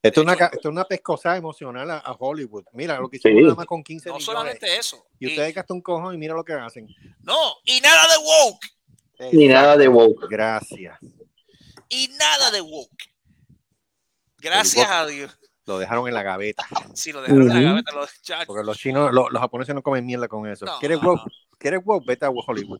Esto 0.03 0.21
es 0.21 0.25
una, 0.25 0.33
esto 0.33 0.59
es 0.59 0.65
una 0.65 0.85
pescosa 0.85 1.35
emocional 1.35 1.89
a, 1.89 1.97
a 1.97 2.11
Hollywood. 2.13 2.63
Mira, 2.73 2.99
lo 2.99 3.09
que 3.09 3.17
hicieron 3.17 3.39
Sí. 3.39 3.43
nada 3.43 3.55
más 3.55 3.65
con 3.65 3.83
15 3.83 4.09
no 4.09 4.15
millones. 4.15 4.25
solamente 4.25 4.77
eso. 4.77 5.05
Y 5.19 5.25
y- 5.25 5.29
ustedes 5.29 5.53
gastan 5.55 5.75
un 5.77 5.81
cojón 5.81 6.13
y 6.13 6.17
mira 6.17 6.35
lo 6.35 6.43
que 6.45 6.53
hacen. 6.53 6.87
no, 7.23 7.35
y 7.65 7.81
nada 7.81 8.03
de 8.03 8.17
woke. 8.23 8.67
Ni 9.31 9.47
nada 9.47 9.77
de 9.77 9.87
woke. 9.87 10.27
Gracias. 10.29 10.97
Y 11.89 12.09
nada 12.19 12.51
de 12.51 12.61
woke. 12.61 13.05
Gracias 14.39 14.89
a 14.89 15.05
Dios. 15.05 15.37
Lo 15.65 15.79
dejaron 15.79 16.07
en 16.07 16.13
la 16.13 16.23
gaveta. 16.23 16.65
Si 16.93 17.11
lo 17.11 17.21
dejaron 17.21 17.43
en 17.43 17.47
la 17.49 17.61
gaveta, 17.61 17.91
los 17.93 18.21
chachos. 18.21 18.45
Porque 18.47 18.63
los 18.63 18.77
chinos, 18.77 19.11
lo- 19.13 19.29
los 19.29 19.41
japoneses 19.41 19.75
no 19.75 19.81
comen 19.81 20.05
mierda 20.05 20.27
con 20.27 20.47
eso. 20.47 20.65
No, 20.65 20.79
¿Quieres 20.79 21.01
no, 21.01 21.09
woke? 21.09 21.31
¿Quieres 21.57 21.81
woke? 21.83 22.05
Vete 22.05 22.25
a 22.25 22.29
Hollywood. 22.29 22.79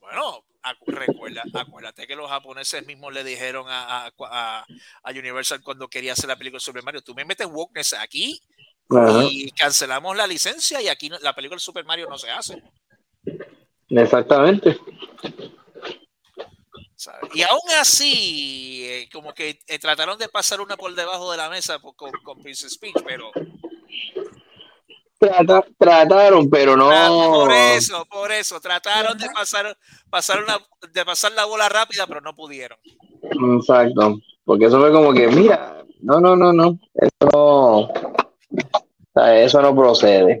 Bueno, 0.00 0.44
acu- 0.62 0.86
recuerda, 0.94 1.42
acuérdate 1.52 2.06
que 2.06 2.16
los 2.16 2.30
japoneses 2.30 2.86
mismos 2.86 3.12
le 3.12 3.24
dijeron 3.24 3.66
a, 3.68 4.06
a- 4.06 4.12
a- 4.30 4.66
a 5.02 5.10
Universal 5.10 5.60
cuando 5.62 5.88
quería 5.88 6.12
hacer 6.12 6.28
la 6.28 6.36
película 6.36 6.60
sobre 6.60 6.80
Mario, 6.82 7.02
tú 7.02 7.14
me 7.14 7.24
metes 7.24 7.46
wokeness 7.50 7.94
aquí 7.94 8.40
y 9.30 9.50
cancelamos 9.50 10.16
la 10.16 10.26
licencia 10.26 10.80
y 10.80 10.88
aquí 10.88 11.08
no- 11.10 11.18
la 11.18 11.34
película 11.34 11.56
de 11.56 11.60
Super 11.60 11.84
Mario 11.84 12.06
no 12.08 12.16
se 12.18 12.30
hace. 12.30 12.62
exactamente. 13.90 14.78
¿Sabes? 17.04 17.30
Y 17.34 17.42
aún 17.42 17.60
así, 17.80 18.84
eh, 18.86 19.08
como 19.12 19.32
que 19.34 19.58
eh, 19.66 19.78
trataron 19.78 20.18
de 20.18 20.28
pasar 20.28 20.60
una 20.60 20.76
por 20.76 20.94
debajo 20.94 21.30
de 21.30 21.36
la 21.36 21.48
mesa 21.50 21.78
por- 21.78 21.94
con, 21.96 22.10
con 22.22 22.42
Princess 22.42 22.76
Peach, 22.78 22.96
pero 23.06 23.30
Trata- 25.18 25.64
trataron, 25.78 26.50
pero 26.50 26.76
no. 26.76 26.90
Por 26.90 27.52
eso, 27.52 28.04
por 28.06 28.30
eso, 28.32 28.60
trataron 28.60 29.16
de 29.16 29.26
pasar, 29.30 29.76
pasar 30.10 30.42
una, 30.42 30.58
de 30.92 31.04
pasar 31.04 31.32
la 31.32 31.44
bola 31.46 31.68
rápida, 31.68 32.06
pero 32.06 32.20
no 32.20 32.34
pudieron. 32.34 32.78
Exacto. 33.56 34.18
Porque 34.44 34.66
eso 34.66 34.78
fue 34.78 34.92
como 34.92 35.14
que, 35.14 35.28
mira, 35.28 35.82
no, 36.00 36.20
no, 36.20 36.36
no, 36.36 36.52
no. 36.52 36.78
Eso 36.94 37.30
no. 37.32 37.76
o 37.80 37.92
sea, 39.14 39.42
Eso 39.42 39.62
no 39.62 39.74
procede. 39.74 40.40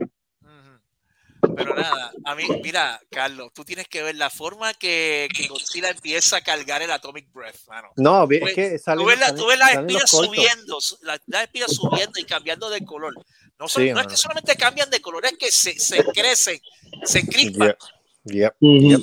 Pero 1.56 1.74
nada, 1.74 2.12
a 2.24 2.34
mí, 2.34 2.44
mira, 2.62 3.00
Carlos, 3.10 3.50
tú 3.54 3.64
tienes 3.64 3.86
que 3.88 4.02
ver 4.02 4.14
la 4.16 4.30
forma 4.30 4.74
que, 4.74 5.28
que 5.34 5.46
Godzilla 5.48 5.90
empieza 5.90 6.36
a 6.38 6.40
cargar 6.40 6.82
el 6.82 6.90
Atomic 6.90 7.32
Breath, 7.32 7.66
mano. 7.68 7.90
No, 7.96 8.24
es 8.24 8.28
ves- 8.28 8.54
que 8.54 8.78
salen, 8.78 9.04
Tú 9.04 9.08
ves, 9.08 9.18
la- 9.18 9.34
tú 9.34 9.46
ves 9.46 9.58
las 9.58 9.68
espinas 9.74 10.10
subiendo, 10.26 10.80
su- 10.80 10.98
las, 11.02 11.20
las 11.26 11.42
espinas 11.44 11.74
subiendo 11.74 12.18
y 12.18 12.24
cambiando 12.24 12.70
de 12.70 12.84
color. 12.84 13.14
No, 13.58 13.68
son- 13.68 13.82
Sí, 13.84 13.90
no 13.92 14.00
es 14.00 14.06
que 14.08 14.16
solamente 14.16 14.56
cambian 14.56 14.90
de 14.90 15.00
color, 15.00 15.24
es 15.26 15.36
que 15.38 15.50
se, 15.52 15.78
se 15.78 16.04
crecen, 16.04 16.60
se 17.04 17.20
encrispan. 17.20 17.76
Yep, 18.24 18.54
yep. 18.60 19.00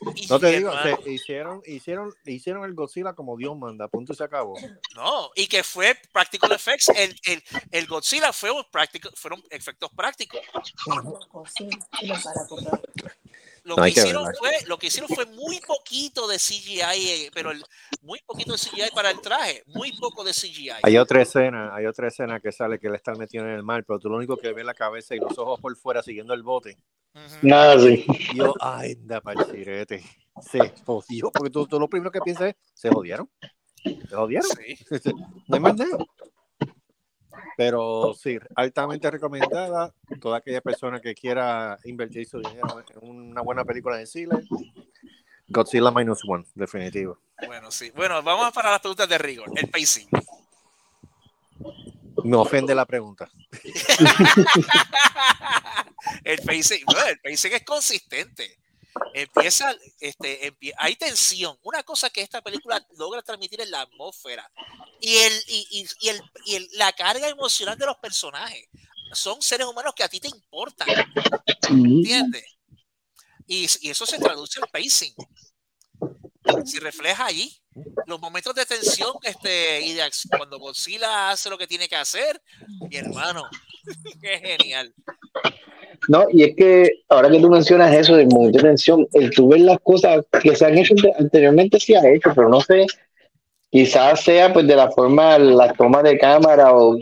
No 0.30 0.38
te 0.38 0.56
digo, 0.56 0.70
hermano, 0.72 1.02
se 1.02 1.10
hicieron, 1.10 1.62
hicieron, 1.66 2.14
hicieron 2.24 2.64
el 2.64 2.74
Godzilla 2.74 3.14
como 3.14 3.36
Dios 3.36 3.56
manda, 3.56 3.88
punto 3.88 4.12
y 4.12 4.16
se 4.16 4.24
acabó. 4.24 4.54
no, 4.94 5.30
y 5.34 5.46
que 5.46 5.62
fue 5.62 5.96
Practical 6.12 6.52
Effects. 6.52 6.88
El, 6.90 7.18
el, 7.24 7.42
el 7.70 7.86
Godzilla 7.86 8.32
fue 8.32 8.50
un 8.50 8.64
práctico, 8.70 9.10
fueron 9.14 9.42
efectos 9.50 9.90
prácticos. 9.96 10.40
Lo 13.68 13.76
No, 13.76 13.82
que, 13.82 13.90
hicieron 13.90 14.24
fue, 14.38 14.50
lo 14.66 14.78
que 14.78 14.86
hicieron 14.86 15.10
fue 15.14 15.26
muy 15.26 15.60
poquito 15.60 16.26
de 16.26 16.38
CGI, 16.38 16.80
eh, 16.80 17.30
pero 17.34 17.50
el- 17.50 17.62
muy 18.00 18.18
poquito 18.24 18.52
de 18.52 18.58
CGI 18.58 18.90
para 18.94 19.10
el 19.10 19.20
traje, 19.20 19.62
muy 19.66 19.92
poco 19.92 20.24
de 20.24 20.32
CGI. 20.32 20.70
Hay 20.82 20.96
otra 20.96 21.20
escena, 21.20 21.74
hay 21.74 21.84
otra 21.84 22.08
escena 22.08 22.40
que 22.40 22.50
sale 22.50 22.78
que 22.78 22.86
él 22.86 22.94
está 22.94 23.12
metido 23.12 23.44
en 23.44 23.50
el 23.50 23.62
mar, 23.62 23.84
pero 23.86 23.98
tú 23.98 24.08
lo 24.08 24.16
único 24.16 24.38
que 24.38 24.48
ves 24.48 24.60
es 24.60 24.64
la 24.64 24.72
cabeza 24.72 25.14
y 25.14 25.18
los 25.18 25.36
ojos 25.36 25.60
por 25.60 25.76
fuera 25.76 26.02
siguiendo 26.02 26.32
el 26.32 26.42
bote. 26.42 26.78
Nada 27.42 27.74
así. 27.74 28.04
Y 28.32 28.38
yo, 28.38 28.54
ay, 28.58 28.92
anda 28.92 29.20
para 29.20 29.42
el 29.42 29.50
sirete. 29.50 30.02
Se 30.40 30.72
jodió, 30.86 31.30
porque 31.30 31.50
tú, 31.50 31.66
tú 31.66 31.78
lo 31.78 31.88
primero 31.88 32.10
que 32.10 32.20
piensas 32.20 32.48
es, 32.48 32.54
¿se 32.72 32.88
jodieron? 32.88 33.28
¿Se 33.82 34.14
jodieron? 34.14 34.48
Sí. 34.56 34.78
No 35.48 35.56
hay 35.56 35.60
más 35.60 35.76
nada. 35.76 35.98
Pero 37.58 38.14
sí, 38.14 38.38
altamente 38.54 39.10
recomendada. 39.10 39.92
Toda 40.20 40.38
aquella 40.38 40.60
persona 40.60 41.00
que 41.00 41.12
quiera 41.12 41.76
invertir 41.82 42.24
su 42.24 42.38
dinero 42.38 42.84
en 42.88 43.08
una 43.08 43.40
buena 43.40 43.64
película 43.64 43.96
de 43.96 44.06
cine, 44.06 44.36
Godzilla 45.48 45.90
Minus 45.90 46.20
One, 46.24 46.44
definitivo. 46.54 47.18
Bueno, 47.48 47.72
sí. 47.72 47.90
Bueno, 47.96 48.22
vamos 48.22 48.52
para 48.52 48.70
las 48.70 48.78
preguntas 48.78 49.08
de 49.08 49.18
rigor. 49.18 49.50
El 49.56 49.68
pacing. 49.70 50.06
Me 52.22 52.36
ofende 52.36 52.76
la 52.76 52.86
pregunta. 52.86 53.28
el 56.22 56.38
pacing, 56.38 56.84
no, 56.92 57.06
el 57.08 57.18
pacing 57.18 57.54
es 57.54 57.64
consistente. 57.64 58.56
Empieza, 59.14 59.74
este, 60.00 60.48
empie- 60.52 60.74
hay 60.78 60.96
tensión. 60.96 61.58
Una 61.62 61.82
cosa 61.82 62.10
que 62.10 62.20
esta 62.22 62.42
película 62.42 62.84
logra 62.96 63.22
transmitir 63.22 63.60
es 63.60 63.68
la 63.70 63.82
atmósfera 63.82 64.50
y, 65.00 65.14
el, 65.16 65.32
y, 65.48 65.66
y- 65.70 65.86
y 66.00 66.08
el, 66.08 66.22
y 66.46 66.54
el- 66.56 66.68
la 66.72 66.92
carga 66.92 67.28
emocional 67.28 67.76
de 67.78 67.86
los 67.86 67.96
personajes. 67.98 68.68
Son 69.12 69.40
seres 69.40 69.66
humanos 69.66 69.94
que 69.96 70.04
a 70.04 70.08
ti 70.08 70.20
te 70.20 70.28
importan, 70.28 70.86
¿entiendes? 71.68 72.44
Y, 73.46 73.66
y 73.80 73.90
eso 73.90 74.04
se 74.04 74.18
traduce 74.18 74.60
en 74.60 74.66
pacing. 74.70 75.14
Se 76.64 76.80
refleja 76.80 77.26
allí. 77.26 77.50
Los 78.06 78.20
momentos 78.20 78.54
de 78.54 78.66
tensión 78.66 79.12
este, 79.22 79.80
y 79.82 79.96
cuando 80.36 80.58
Godzilla 80.58 81.30
hace 81.30 81.48
lo 81.48 81.56
que 81.56 81.66
tiene 81.66 81.88
que 81.88 81.96
hacer, 81.96 82.40
mi 82.90 82.96
hermano, 82.96 83.44
qué 84.20 84.38
genial. 84.38 84.92
No, 86.08 86.24
y 86.32 86.44
es 86.44 86.56
que 86.56 86.90
ahora 87.08 87.30
que 87.30 87.40
tú 87.40 87.48
mencionas 87.50 87.94
eso 87.94 88.16
del 88.16 88.28
momento 88.28 88.58
de 88.58 88.64
tensión, 88.68 89.06
el 89.12 89.30
tú 89.30 89.48
ver 89.48 89.60
las 89.60 89.78
cosas 89.80 90.24
que 90.42 90.56
se 90.56 90.64
han 90.64 90.76
hecho 90.78 90.94
ante- 90.94 91.14
anteriormente 91.18 91.78
sí 91.78 91.94
ha 91.94 92.08
hecho, 92.08 92.32
pero 92.34 92.48
no 92.48 92.60
sé, 92.60 92.86
quizás 93.70 94.22
sea 94.22 94.52
pues 94.52 94.66
de 94.66 94.76
la 94.76 94.90
forma, 94.90 95.38
la 95.38 95.72
toma 95.72 96.02
de 96.02 96.18
cámara 96.18 96.72
o 96.72 96.96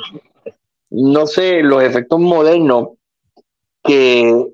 no 0.90 1.26
sé, 1.26 1.62
los 1.62 1.82
efectos 1.82 2.18
modernos 2.20 2.90
que 3.82 4.46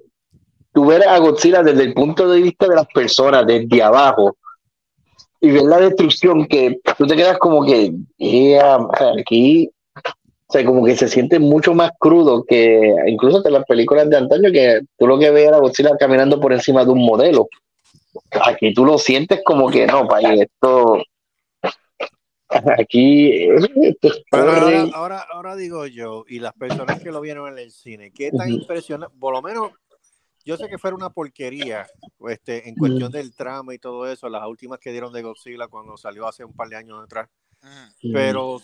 tú 0.73 0.87
ver 0.87 1.07
a 1.09 1.19
Godzilla 1.19 1.63
desde 1.63 1.85
el 1.85 1.95
punto 1.95 2.29
de 2.29 2.43
vista 2.43 2.69
de 2.69 2.77
las 2.77 2.87
personas, 2.87 3.47
desde 3.47 3.83
abajo, 3.83 4.37
y 5.43 5.51
ver 5.51 5.63
la 5.65 5.81
destrucción 5.81 6.47
que 6.47 6.81
tú 6.97 7.07
te 7.07 7.17
quedas 7.17 7.37
como 7.39 7.65
que, 7.67 7.93
"Yeah, 8.17 8.79
sea, 8.97 9.13
aquí 9.21 9.69
o 10.47 10.53
sea, 10.53 10.65
como 10.67 10.85
que 10.85 10.95
se 10.97 11.09
siente 11.09 11.39
mucho 11.39 11.75
más 11.75 11.93
crudo 11.99 12.45
que 12.45 12.95
incluso 13.07 13.41
de 13.43 13.51
las 13.51 13.65
películas 13.65 14.09
de 14.11 14.19
antaño, 14.19 14.53
que 14.53 14.83
tú 14.99 15.07
lo 15.07 15.19
que 15.19 15.31
ves 15.31 15.49
era 15.49 15.59
Godzilla 15.59 15.97
caminando 15.99 16.39
por 16.41 16.53
encima 16.53 16.85
de 16.85 16.91
un 16.91 17.05
modelo. 17.05 17.49
Aquí 18.45 18.75
tú 18.75 18.85
lo 18.85 18.99
sientes 18.99 19.41
como 19.45 19.71
que 19.71 19.87
no, 19.87 20.07
país, 20.07 20.43
esto, 20.43 21.03
Aquí 22.79 23.49
ahora, 24.31 24.61
corren- 24.61 24.91
ahora, 24.93 25.27
ahora 25.33 25.57
digo 25.57 25.87
yo, 25.87 26.25
y 26.29 26.39
las 26.39 26.53
personas 26.53 27.01
que 27.03 27.11
lo 27.11 27.21
vieron 27.23 27.51
en 27.51 27.59
el 27.59 27.71
cine, 27.71 28.13
¿qué 28.15 28.31
tan 28.31 28.51
impresionante? 28.51 29.17
Por 29.19 29.33
lo 29.33 29.41
menos, 29.41 29.71
yo 30.45 30.57
sé 30.57 30.69
que 30.69 30.79
fuera 30.79 30.97
una 30.97 31.11
porquería 31.11 31.87
este, 32.29 32.69
en 32.69 32.75
cuestión 32.75 33.13
del 33.13 33.35
trama 33.35 33.75
y 33.75 33.79
todo 33.79 34.11
eso, 34.11 34.29
las 34.29 34.47
últimas 34.47 34.79
que 34.79 34.91
dieron 34.93 35.13
de 35.13 35.23
Godzilla 35.23 35.69
cuando 35.69 35.97
salió 35.97 36.27
hace 36.27 36.45
un 36.45 36.55
par 36.55 36.69
de 36.69 36.77
años 36.77 37.03
atrás, 37.03 37.29
Mm. 37.63 38.13
pero 38.13 38.61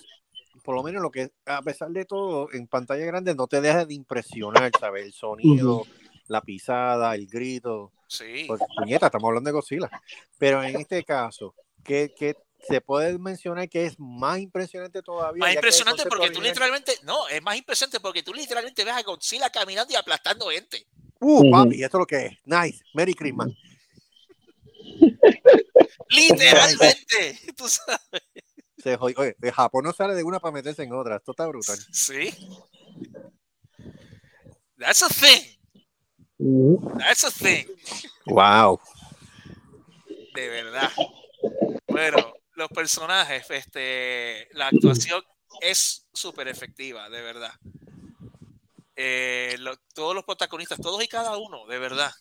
por 0.64 0.74
lo 0.74 0.83
menos 0.83 1.01
lo 1.01 1.11
que, 1.11 1.31
a 1.47 1.62
pesar 1.62 1.91
de 1.91 2.05
todo, 2.05 2.49
en 2.53 2.66
pantalla 2.66 3.07
grande 3.07 3.35
no 3.35 3.47
te 3.47 3.61
deja 3.61 3.85
de 3.87 3.95
impresionar, 3.95 4.72
¿sabes? 4.79 5.05
El 5.07 5.12
sonido, 5.12 5.85
la 6.26 6.43
pisada, 6.43 7.14
el 7.14 7.26
grito. 7.26 7.93
Sí. 8.09 8.45
Pues, 8.47 8.61
puñeta, 8.76 9.07
estamos 9.07 9.29
hablando 9.29 9.49
de 9.49 9.53
Godzilla. 9.53 9.89
Pero 10.37 10.62
en 10.62 10.76
este 10.76 11.05
caso, 11.05 11.55
¿qué, 11.85 12.12
qué 12.16 12.37
se 12.66 12.81
puede 12.81 13.16
mencionar 13.18 13.68
que 13.68 13.87
es 13.87 13.99
más 13.99 14.41
impresionante 14.41 15.01
todavía? 15.01 15.41
Más 15.45 15.55
impresionante 15.55 16.05
porque 16.07 16.31
tú 16.31 16.41
literalmente, 16.41 16.93
no, 17.05 17.29
es 17.29 17.41
más 17.43 17.57
impresionante 17.57 18.01
porque 18.01 18.22
tú 18.22 18.35
literalmente 18.35 18.85
ves 18.85 18.95
a 18.95 19.03
Godzilla 19.03 19.51
caminando 19.51 19.93
y 19.93 19.97
aplastando 19.97 20.49
gente. 20.49 20.87
Uh, 21.21 21.41
Ujú. 21.41 21.51
papi, 21.51 21.83
esto 21.83 21.97
es 21.97 22.01
lo 22.01 22.07
que 22.07 22.27
es. 22.27 22.39
Nice. 22.45 22.83
Merry 22.95 23.14
Christmas. 23.14 23.49
Literalmente. 26.11 27.39
Tú 27.57 27.69
sabes. 27.69 28.01
Se 28.79 28.97
jod- 28.97 29.14
Oye, 29.19 29.35
de 29.39 29.53
Japón 29.53 29.85
no 29.85 29.93
sale 29.93 30.14
de 30.14 30.23
una 30.23 30.39
para 30.39 30.53
meterse 30.53 30.83
en 30.85 30.93
otra. 30.93 31.16
Esto 31.16 31.33
está 31.33 31.47
brutal. 31.47 31.77
Sí. 31.93 32.31
That's 34.79 35.03
a 35.03 35.09
thing. 35.09 35.57
That's 36.99 37.25
a 37.25 37.31
thing. 37.31 37.66
Wow. 38.27 38.81
De 40.35 40.49
verdad. 40.49 40.91
Bueno, 41.89 42.33
los 42.55 42.69
personajes, 42.69 43.51
este, 43.51 44.47
la 44.53 44.69
actuación 44.69 45.23
es 45.61 46.07
súper 46.12 46.47
efectiva, 46.47 47.09
de 47.11 47.21
verdad. 47.23 47.53
Eh, 49.01 49.55
lo- 49.61 49.76
todos 49.94 50.12
los 50.12 50.24
protagonistas, 50.24 50.80
todos 50.80 51.01
y 51.05 51.07
cada 51.07 51.36
uno, 51.36 51.66
de 51.66 51.78
verdad. 51.78 52.12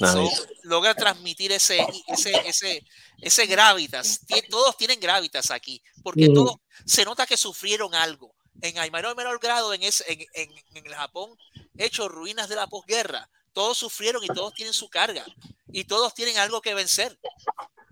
son- 0.00 0.28
logra 0.62 0.94
transmitir 0.94 1.50
ese, 1.52 1.78
ese, 2.08 2.32
ese, 2.48 2.84
ese 3.20 3.46
gravitas. 3.46 4.26
Tie- 4.26 4.48
Todos 4.48 4.76
tienen 4.76 4.98
gravitas 5.00 5.50
aquí, 5.50 5.80
porque 6.02 6.24
Ujú. 6.26 6.34
todos 6.34 6.56
se 6.84 7.04
nota 7.04 7.26
que 7.26 7.36
sufrieron 7.36 7.94
algo. 7.94 8.34
En 8.60 8.76
el 8.76 8.90
menor, 8.90 9.16
menor 9.16 9.38
grado, 9.40 9.72
en, 9.72 9.82
ese, 9.84 10.04
en, 10.12 10.20
en, 10.34 10.64
en 10.74 10.86
el 10.86 10.94
Japón, 10.94 11.36
hecho 11.76 12.08
ruinas 12.08 12.48
de 12.48 12.56
la 12.56 12.66
posguerra, 12.66 13.28
todos 13.52 13.78
sufrieron 13.78 14.22
y 14.24 14.28
todos 14.28 14.52
tienen 14.54 14.74
su 14.74 14.88
carga. 14.88 15.24
Y 15.72 15.84
todos 15.84 16.12
tienen 16.14 16.38
algo 16.38 16.60
que 16.60 16.74
vencer. 16.74 17.18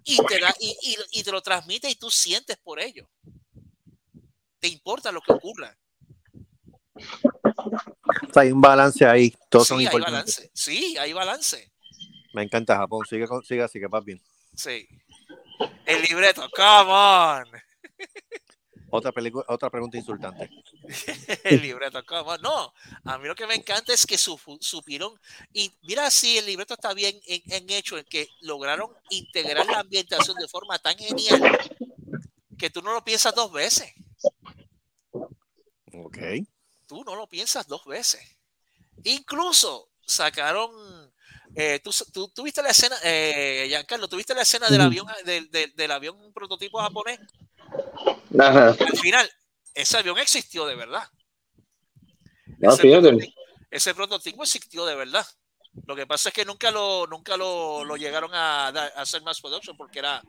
Y 0.05 0.17
te, 0.27 0.39
da- 0.41 0.57
y, 0.61 0.77
y- 0.83 1.21
y 1.21 1.23
te 1.25 1.31
lo 1.33 1.41
transmite 1.43 1.89
y 1.91 1.95
tú 1.95 2.11
sientes 2.11 2.57
por 2.59 2.81
ello. 2.81 3.09
Te 4.61 4.69
importa 4.69 5.13
lo 5.13 5.21
que 5.21 5.33
ocurra. 5.33 5.77
Hay 8.35 8.53
un 8.53 8.61
balance 8.61 9.05
ahí. 9.07 9.35
Todos 9.49 9.69
son 9.69 9.79
Sí, 9.79 9.87
hay 9.87 9.95
importantes. 9.95 10.37
balance. 10.37 10.51
Sí, 10.55 10.97
hay 10.99 11.13
balance. 11.13 11.73
Me 12.35 12.43
encanta 12.43 12.77
Japón. 12.77 13.05
Sigue, 13.09 13.27
sigue 13.45 13.63
así 13.63 13.81
que 13.81 13.87
vas 13.87 14.05
bien. 14.05 14.21
Sí. 14.55 14.87
El 15.87 16.03
libreto, 16.03 16.49
come 16.55 16.93
on. 16.93 17.45
Otra, 18.91 19.11
película, 19.11 19.45
otra 19.49 19.69
pregunta 19.69 19.97
insultante. 19.97 20.49
El 21.45 21.61
libreto, 21.63 22.05
come 22.07 22.31
on. 22.33 22.43
No, 22.43 22.73
a 23.05 23.19
mí 23.19 23.27
lo 23.27 23.35
que 23.35 23.47
me 23.47 23.55
encanta 23.55 23.93
es 23.93 24.07
que 24.07 24.17
su- 24.19 24.39
supieron. 24.61 25.19
Y 25.53 25.73
mira 25.83 26.11
si 26.11 26.39
el 26.39 26.47
libreto 26.47 26.75
está 26.75 26.95
bien 26.95 27.19
en, 27.27 27.43
en 27.53 27.71
hecho, 27.71 27.99
en 27.99 28.05
que 28.05 28.29
lograron 28.43 28.91
integrar 29.11 29.67
la 29.67 29.81
ambientación 29.81 30.37
de 30.37 30.49
forma 30.49 30.79
tan 30.79 30.97
genial 30.97 31.41
que 32.59 32.71
tú 32.71 32.81
no 32.83 32.93
lo 32.93 33.03
piensas 33.05 33.35
dos 33.35 33.53
veces. 33.53 33.93
Ok. 35.93 36.19
Tú 36.87 37.05
no 37.05 37.15
lo 37.17 37.27
piensas 37.27 37.67
dos 37.67 37.85
veces. 37.85 38.21
Incluso 39.05 39.91
sacaron. 40.05 40.71
eh, 41.55 41.81
¿tú, 41.83 41.91
tú, 42.13 42.29
tú 42.29 42.43
viste 42.43 42.63
la 42.63 42.71
escena, 42.71 42.97
eh, 43.03 43.67
Giancarlo, 43.69 44.09
¿tuviste 44.09 44.35
la 44.35 44.43
escena 44.43 44.69
del 44.69 44.81
avión, 44.81 45.07
del, 45.25 45.51
del- 45.51 45.75
del 45.75 45.91
avión 45.91 46.33
prototipo 46.33 46.79
japonés? 46.81 47.21
Ajá. 48.39 48.69
Al 48.71 48.99
final, 49.01 49.31
ese 49.75 49.97
avión 49.99 50.19
existió 50.19 50.67
de 50.67 50.75
verdad. 50.77 51.09
No, 52.59 52.73
ese, 52.73 52.83
fíjate. 52.83 53.09
prototipo, 53.09 53.41
ese 53.71 53.95
prototipo 53.95 54.43
existió 54.45 54.87
de 54.87 54.95
verdad. 54.95 55.27
Lo 55.87 55.95
que 55.95 56.07
pasa 56.07 56.31
es 56.31 56.35
que 56.35 56.45
nunca 56.45 56.71
lo, 56.71 57.07
nunca 57.07 57.37
lo, 57.37 57.85
lo 57.85 57.97
llegaron 57.97 58.31
a, 58.35 58.69
hacer 58.69 59.21
más 59.23 59.41
production 59.41 59.77
porque 59.77 59.99
era 59.99 60.23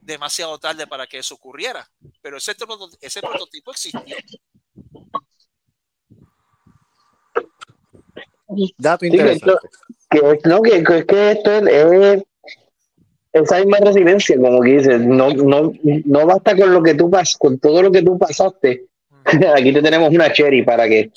demasiado 0.00 0.58
tarde 0.58 0.86
para 0.86 1.06
que 1.08 1.18
eso 1.18 1.34
ocurriera. 1.34 1.90
Pero 2.20 2.36
ese, 2.36 2.54
ese 3.00 3.20
prototipo 3.20 3.72
existió. 3.72 4.00
Dato 8.78 9.00
que 9.00 9.06
interesante. 9.08 9.52
que 10.10 10.38
no 10.48 10.62
que, 10.62 10.76
es 10.76 11.04
que 11.06 11.30
esto 11.32 11.50
es, 11.52 11.66
es 12.14 12.24
esa 13.32 13.58
misma 13.58 13.78
resiliencia 13.78 14.36
como 14.36 14.60
que 14.60 14.70
dices 14.78 15.00
no 15.00 15.30
no 15.30 15.72
no 15.82 16.26
basta 16.26 16.54
con 16.56 16.72
lo 16.72 16.82
que 16.82 16.94
tú 16.94 17.10
pasas 17.10 17.36
con 17.38 17.58
todo 17.58 17.82
lo 17.82 17.90
que 17.90 18.02
tú 18.02 18.18
pasaste 18.18 18.86
aquí 19.56 19.72
te 19.72 19.80
tenemos 19.82 20.10
una 20.10 20.32
cherry 20.32 20.62
para 20.64 20.86
que 20.88 21.10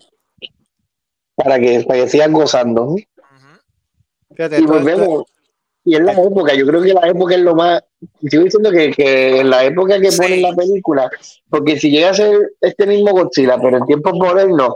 para 1.36 1.60
que 1.60 1.84
para 1.86 2.00
que 2.04 2.08
sigas 2.10 2.32
gozando. 2.32 2.96
Fíjate, 4.30 4.56
y 4.58 4.60
esto- 4.62 4.74
volvemos 4.74 5.24
y 5.88 5.96
en 5.96 6.06
la 6.06 6.14
época 6.14 6.54
yo 6.56 6.66
creo 6.66 6.82
que 6.82 6.94
la 6.94 7.08
época 7.10 7.36
es 7.36 7.42
lo 7.42 7.54
más 7.56 7.84
sigo 8.28 8.44
diciendo 8.44 8.72
que, 8.72 8.92
que 8.92 9.42
en 9.42 9.50
la 9.50 9.66
época 9.66 10.00
que 10.00 10.12
Sí. 10.12 10.18
ponen 10.22 10.42
la 10.42 10.56
película 10.56 11.10
porque 11.50 11.78
si 11.80 11.92
llega 11.92 12.10
a 12.10 12.14
ser 12.14 12.54
este 12.62 12.88
mismo 12.88 13.12
Godzilla 13.12 13.58
pero 13.62 13.78
en 13.78 13.86
tiempos 13.86 14.14
modernos 14.14 14.76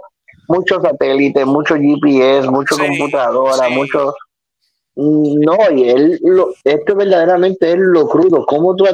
muchos 0.49 0.81
satélites 0.81 1.45
mucho 1.45 1.75
GPS 1.75 2.49
mucho 2.49 2.75
Sí, 2.75 2.81
computadora 2.81 3.67
sí. 3.67 3.73
mucho 3.73 4.13
no, 5.01 5.55
y 5.71 5.89
él, 5.89 6.19
lo, 6.23 6.53
esto 6.65 6.93
verdaderamente 6.93 7.71
es 7.71 7.77
lo 7.77 8.05
crudo. 8.09 8.45
¿Cómo 8.45 8.75
tú, 8.75 8.85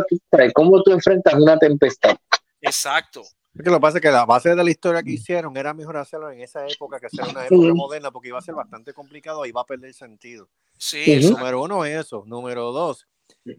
cómo 0.53 0.83
tú 0.83 0.91
enfrentas 0.91 1.33
una 1.33 1.57
tempestad? 1.57 2.15
Exacto. 2.61 3.21
Es 3.21 3.63
que 3.63 3.69
lo 3.71 3.77
que 3.77 3.81
pasa 3.81 3.97
es 3.97 4.01
que 4.03 4.11
la 4.11 4.25
base 4.25 4.53
de 4.53 4.63
la 4.63 4.69
historia 4.69 5.01
que 5.01 5.13
hicieron 5.13 5.57
era 5.57 5.73
mejor 5.73 5.97
hacerlo 5.97 6.29
en 6.29 6.41
esa 6.41 6.67
época 6.67 6.99
que 6.99 7.07
hacer 7.07 7.25
una 7.31 7.47
época 7.47 7.73
moderna 7.73 8.11
porque 8.11 8.27
iba 8.27 8.37
a 8.37 8.41
ser 8.43 8.53
bastante 8.53 8.93
complicado 8.93 9.47
y 9.47 9.51
va 9.51 9.61
a 9.61 9.65
perder 9.65 9.95
sentido. 9.95 10.47
Sí, 10.77 11.01
Ujú. 11.01 11.11
exacto. 11.13 11.37
Número 11.39 11.63
uno, 11.63 11.85
eso. 11.85 12.23
Número 12.27 12.71
dos, 12.71 13.07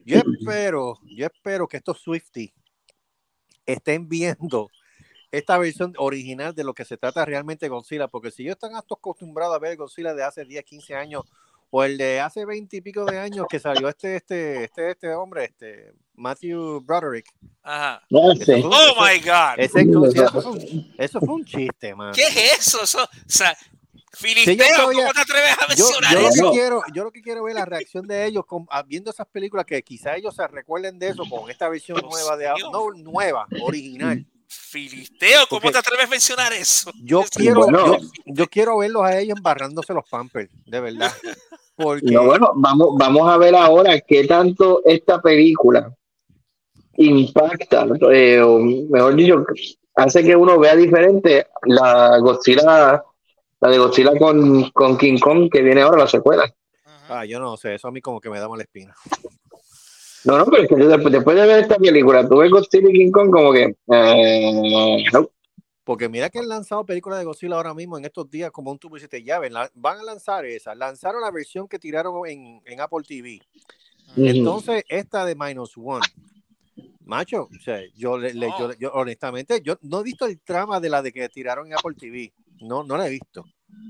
yo 0.04 0.18
espero, 0.18 0.98
yo 1.02 1.26
espero 1.26 1.66
que 1.66 1.78
estos 1.78 2.00
Swifties 2.00 2.52
estén 3.64 4.08
viendo 4.08 4.68
esta 5.38 5.58
versión 5.58 5.92
original 5.98 6.54
de 6.54 6.64
lo 6.64 6.74
que 6.74 6.84
se 6.84 6.96
trata 6.96 7.24
realmente 7.24 7.68
Godzilla, 7.68 8.08
porque 8.08 8.30
si 8.30 8.42
ellos 8.42 8.54
están 8.56 8.74
acostumbrados 8.76 9.54
a 9.54 9.58
ver 9.58 9.76
Godzilla 9.76 10.14
de 10.14 10.24
hace 10.24 10.44
10, 10.44 10.64
15 10.64 10.94
años 10.94 11.24
o 11.70 11.82
el 11.82 11.98
de 11.98 12.20
hace 12.20 12.44
20 12.44 12.76
y 12.76 12.80
pico 12.80 13.04
de 13.04 13.18
años 13.18 13.46
que 13.50 13.58
salió 13.58 13.88
este, 13.88 14.16
este, 14.16 14.64
este, 14.64 14.90
este 14.92 15.12
hombre, 15.14 15.44
este 15.46 15.92
Matthew 16.14 16.80
Broderick. 16.80 17.26
Ajá. 17.62 18.02
No 18.08 18.34
sé. 18.36 18.62
Oh 18.64 18.70
eso- 18.70 18.94
my 19.00 19.18
God. 19.20 19.58
ese- 19.58 19.80
eso, 20.22 20.40
fue 20.40 20.52
un, 20.52 20.94
eso 20.96 21.20
fue 21.20 21.34
un 21.34 21.44
chiste, 21.44 21.94
man. 21.94 22.12
¿Qué 22.14 22.22
es 22.22 22.58
eso? 22.60 22.82
Eso- 22.84 23.02
o 23.04 23.08
sea, 23.26 23.56
Filisteo, 24.12 24.56
todavía- 24.76 25.00
¿cómo 25.02 25.12
te 25.12 25.20
atreves 25.20 25.52
a 25.58 25.74
Yo, 25.74 25.84
mencionar 25.84 26.12
yo 26.14 26.20
lo 26.22 26.28
eso? 26.28 26.44
que 26.44 26.50
quiero, 26.58 26.82
yo 26.94 27.04
lo 27.04 27.10
que 27.12 27.20
quiero 27.20 27.42
ver 27.44 27.54
la 27.54 27.64
reacción 27.66 28.06
de 28.06 28.24
ellos 28.24 28.46
con, 28.46 28.66
ah, 28.70 28.82
viendo 28.82 29.10
esas 29.10 29.26
películas 29.26 29.66
que 29.66 29.82
quizá 29.82 30.16
ellos 30.16 30.34
se 30.34 30.46
recuerden 30.46 30.98
de 30.98 31.08
eso 31.08 31.24
con 31.28 31.50
esta 31.50 31.68
versión 31.68 31.98
Dios 31.98 32.10
nueva 32.10 32.36
de 32.38 32.48
no 32.72 32.90
nueva, 32.92 33.46
original. 33.60 34.24
Filisteo, 34.48 35.46
¿cómo 35.48 35.70
te 35.70 35.78
atreves 35.78 36.06
a 36.06 36.10
mencionar 36.10 36.52
eso? 36.52 36.90
Yo 37.02 37.22
quiero, 37.34 37.62
Bueno. 37.62 37.86
yo, 37.86 37.98
yo 38.26 38.46
quiero 38.46 38.78
verlos 38.78 39.04
a 39.04 39.18
ellos 39.18 39.36
embarrándose 39.36 39.92
los 39.92 40.08
pampers, 40.08 40.50
de 40.66 40.80
verdad. 40.80 41.12
Porque 41.76 42.06
No, 42.06 42.24
bueno, 42.24 42.52
vamos, 42.54 42.88
vamos 42.96 43.28
a 43.28 43.36
ver 43.36 43.54
ahora 43.54 44.00
qué 44.00 44.24
tanto 44.26 44.80
esta 44.84 45.20
película 45.20 45.94
impacta, 46.96 47.86
eh, 48.12 48.40
o 48.40 48.58
mejor 48.58 49.14
dicho, 49.14 49.44
hace 49.94 50.22
que 50.24 50.34
uno 50.34 50.58
vea 50.58 50.74
diferente 50.74 51.48
la 51.64 52.18
Godzilla, 52.18 53.02
la 53.60 53.70
de 53.70 53.78
Godzilla 53.78 54.16
con, 54.18 54.70
con 54.70 54.96
King 54.96 55.18
Kong 55.18 55.50
que 55.50 55.60
viene 55.60 55.82
ahora, 55.82 55.98
la 56.04 56.08
secuela. 56.08 56.50
Ah, 57.08 57.24
yo 57.24 57.38
no 57.38 57.56
sé, 57.56 57.74
eso 57.74 57.88
a 57.88 57.92
mí 57.92 58.00
como 58.00 58.20
que 58.20 58.30
me 58.30 58.40
da 58.40 58.48
mala 58.48 58.62
espina. 58.62 58.94
No, 60.26 60.38
no, 60.38 60.44
pero 60.46 60.62
es 60.62 60.68
que 60.68 60.74
después, 60.76 61.12
después 61.12 61.36
de 61.36 61.46
ver 61.46 61.60
esta 61.60 61.76
película, 61.76 62.28
tú 62.28 62.38
ves 62.38 62.50
Godzilla 62.50 62.88
y 62.90 62.92
King 62.92 63.10
Kong 63.12 63.30
como 63.30 63.52
que... 63.52 63.76
eh, 63.92 65.04
no. 65.12 65.30
Porque 65.84 66.08
mira 66.08 66.28
que 66.30 66.40
han 66.40 66.48
lanzado 66.48 66.84
películas 66.84 67.20
de 67.20 67.24
Godzilla 67.24 67.54
ahora 67.54 67.72
mismo 67.72 67.96
en 67.96 68.04
estos 68.04 68.28
días, 68.28 68.50
como 68.50 68.72
un 68.72 68.78
tubo 68.78 68.96
y 68.96 69.00
siete 69.00 69.22
llaves. 69.22 69.52
la- 69.52 69.70
van 69.74 70.00
a 70.00 70.02
lanzar 70.02 70.44
esa. 70.44 70.74
Lanzaron 70.74 71.20
la 71.22 71.30
versión 71.30 71.68
que 71.68 71.78
tiraron 71.78 72.26
en, 72.26 72.60
en 72.66 72.80
Apple 72.80 73.04
TV. 73.06 73.40
Entonces, 74.16 74.84
esta 74.88 75.24
de 75.24 75.34
Minus 75.36 75.74
One, 75.76 76.04
macho, 77.04 77.42
o 77.44 77.60
sea, 77.62 77.80
yo, 77.94 78.18
le- 78.18 78.34
le- 78.34 78.48
yo, 78.58 78.72
yo, 78.74 78.90
honestamente, 78.94 79.60
yo 79.62 79.78
no 79.82 80.00
he 80.00 80.02
visto 80.02 80.26
el 80.26 80.40
trama 80.40 80.80
de 80.80 80.88
la 80.90 81.02
de 81.02 81.12
que 81.12 81.28
tiraron 81.28 81.68
en 81.68 81.74
Apple 81.74 81.94
TV. 81.96 82.32
No, 82.62 82.82
no 82.82 82.96
la 82.96 83.06
he 83.06 83.10
visto. 83.10 83.44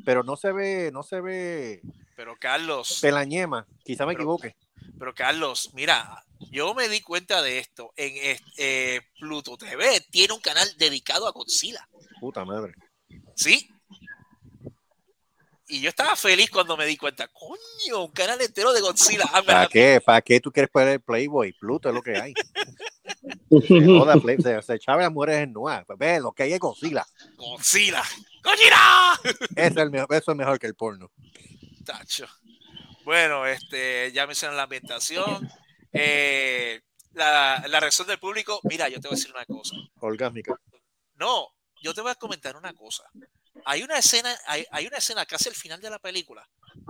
Pero 0.04 0.22
no 0.22 0.36
se 0.36 0.52
ve, 0.52 0.90
no 0.92 1.02
se 1.02 1.20
ve 1.20 1.80
Pero 2.16 2.34
Carlos, 2.38 2.98
pelañema. 3.00 3.66
Quizá 3.84 4.04
me 4.04 4.12
Pero- 4.12 4.22
equivoque. 4.22 4.56
pero 4.98 5.14
Carlos, 5.14 5.70
mira, 5.74 6.24
yo 6.50 6.74
me 6.74 6.88
di 6.88 7.00
cuenta 7.00 7.42
de 7.42 7.58
esto. 7.58 7.92
En 7.96 8.38
eh, 8.58 9.00
Pluto 9.18 9.56
TV 9.56 10.00
tiene 10.10 10.34
un 10.34 10.40
canal 10.40 10.68
dedicado 10.78 11.26
a 11.26 11.32
Godzilla. 11.32 11.86
Puta 12.20 12.44
madre. 12.44 12.74
¿Sí? 13.34 13.68
Y 15.68 15.80
yo 15.80 15.88
estaba 15.88 16.14
feliz 16.14 16.48
cuando 16.48 16.76
me 16.76 16.86
di 16.86 16.96
cuenta, 16.96 17.26
coño, 17.28 18.04
un 18.04 18.12
canal 18.12 18.40
entero 18.40 18.72
de 18.72 18.80
Godzilla. 18.80 19.24
Ah, 19.32 19.40
me- 19.40 19.46
¿Para 19.48 19.66
qué? 19.66 20.00
¿Para 20.04 20.22
qué 20.22 20.38
tú 20.40 20.52
quieres 20.52 20.70
poner 20.70 21.00
Playboy? 21.00 21.52
Pluto 21.54 21.88
es 21.88 21.94
lo 21.94 22.02
que 22.02 22.16
hay. 22.16 22.34
Se 23.50 24.20
Play- 24.20 24.36
se, 24.42 24.62
se 24.62 24.74
echaba 24.74 25.02
las 25.02 25.12
mujeres 25.12 25.38
en 25.42 25.52
Noir. 25.52 25.84
Pues 25.86 25.98
ve, 25.98 26.20
lo 26.20 26.32
que 26.32 26.44
hay 26.44 26.52
es 26.52 26.58
Godzilla. 26.60 27.04
Godzilla. 27.36 28.02
¡Godzilla! 28.42 29.20
Es 29.56 29.76
el 29.76 29.90
mejor- 29.90 30.14
eso 30.14 30.30
es 30.32 30.36
mejor 30.36 30.58
que 30.58 30.66
el 30.68 30.74
porno. 30.74 31.10
Tacho. 31.84 32.26
Bueno, 33.04 33.46
este, 33.46 34.10
ya 34.12 34.26
mencioné 34.26 34.56
la 34.56 34.64
ambientación. 34.64 35.48
Eh, 35.92 36.80
la, 37.12 37.64
la 37.68 37.80
reacción 37.80 38.06
del 38.06 38.18
público. 38.18 38.60
Mira, 38.64 38.88
yo 38.88 39.00
te 39.00 39.08
voy 39.08 39.14
a 39.14 39.18
decir 39.18 39.32
una 39.32 39.44
cosa. 39.46 39.76
Orgásmica. 40.00 40.58
No, 41.14 41.48
yo 41.82 41.94
te 41.94 42.00
voy 42.00 42.10
a 42.10 42.14
comentar 42.16 42.56
una 42.56 42.72
cosa. 42.74 43.04
Hay 43.64 43.82
una 43.82 43.98
escena, 43.98 44.38
hay, 44.46 44.66
hay 44.70 44.86
una 44.86 44.98
escena 44.98 45.24
casi 45.24 45.48
al 45.48 45.54
final 45.54 45.80
de 45.80 45.88
la 45.88 45.98
película 45.98 46.46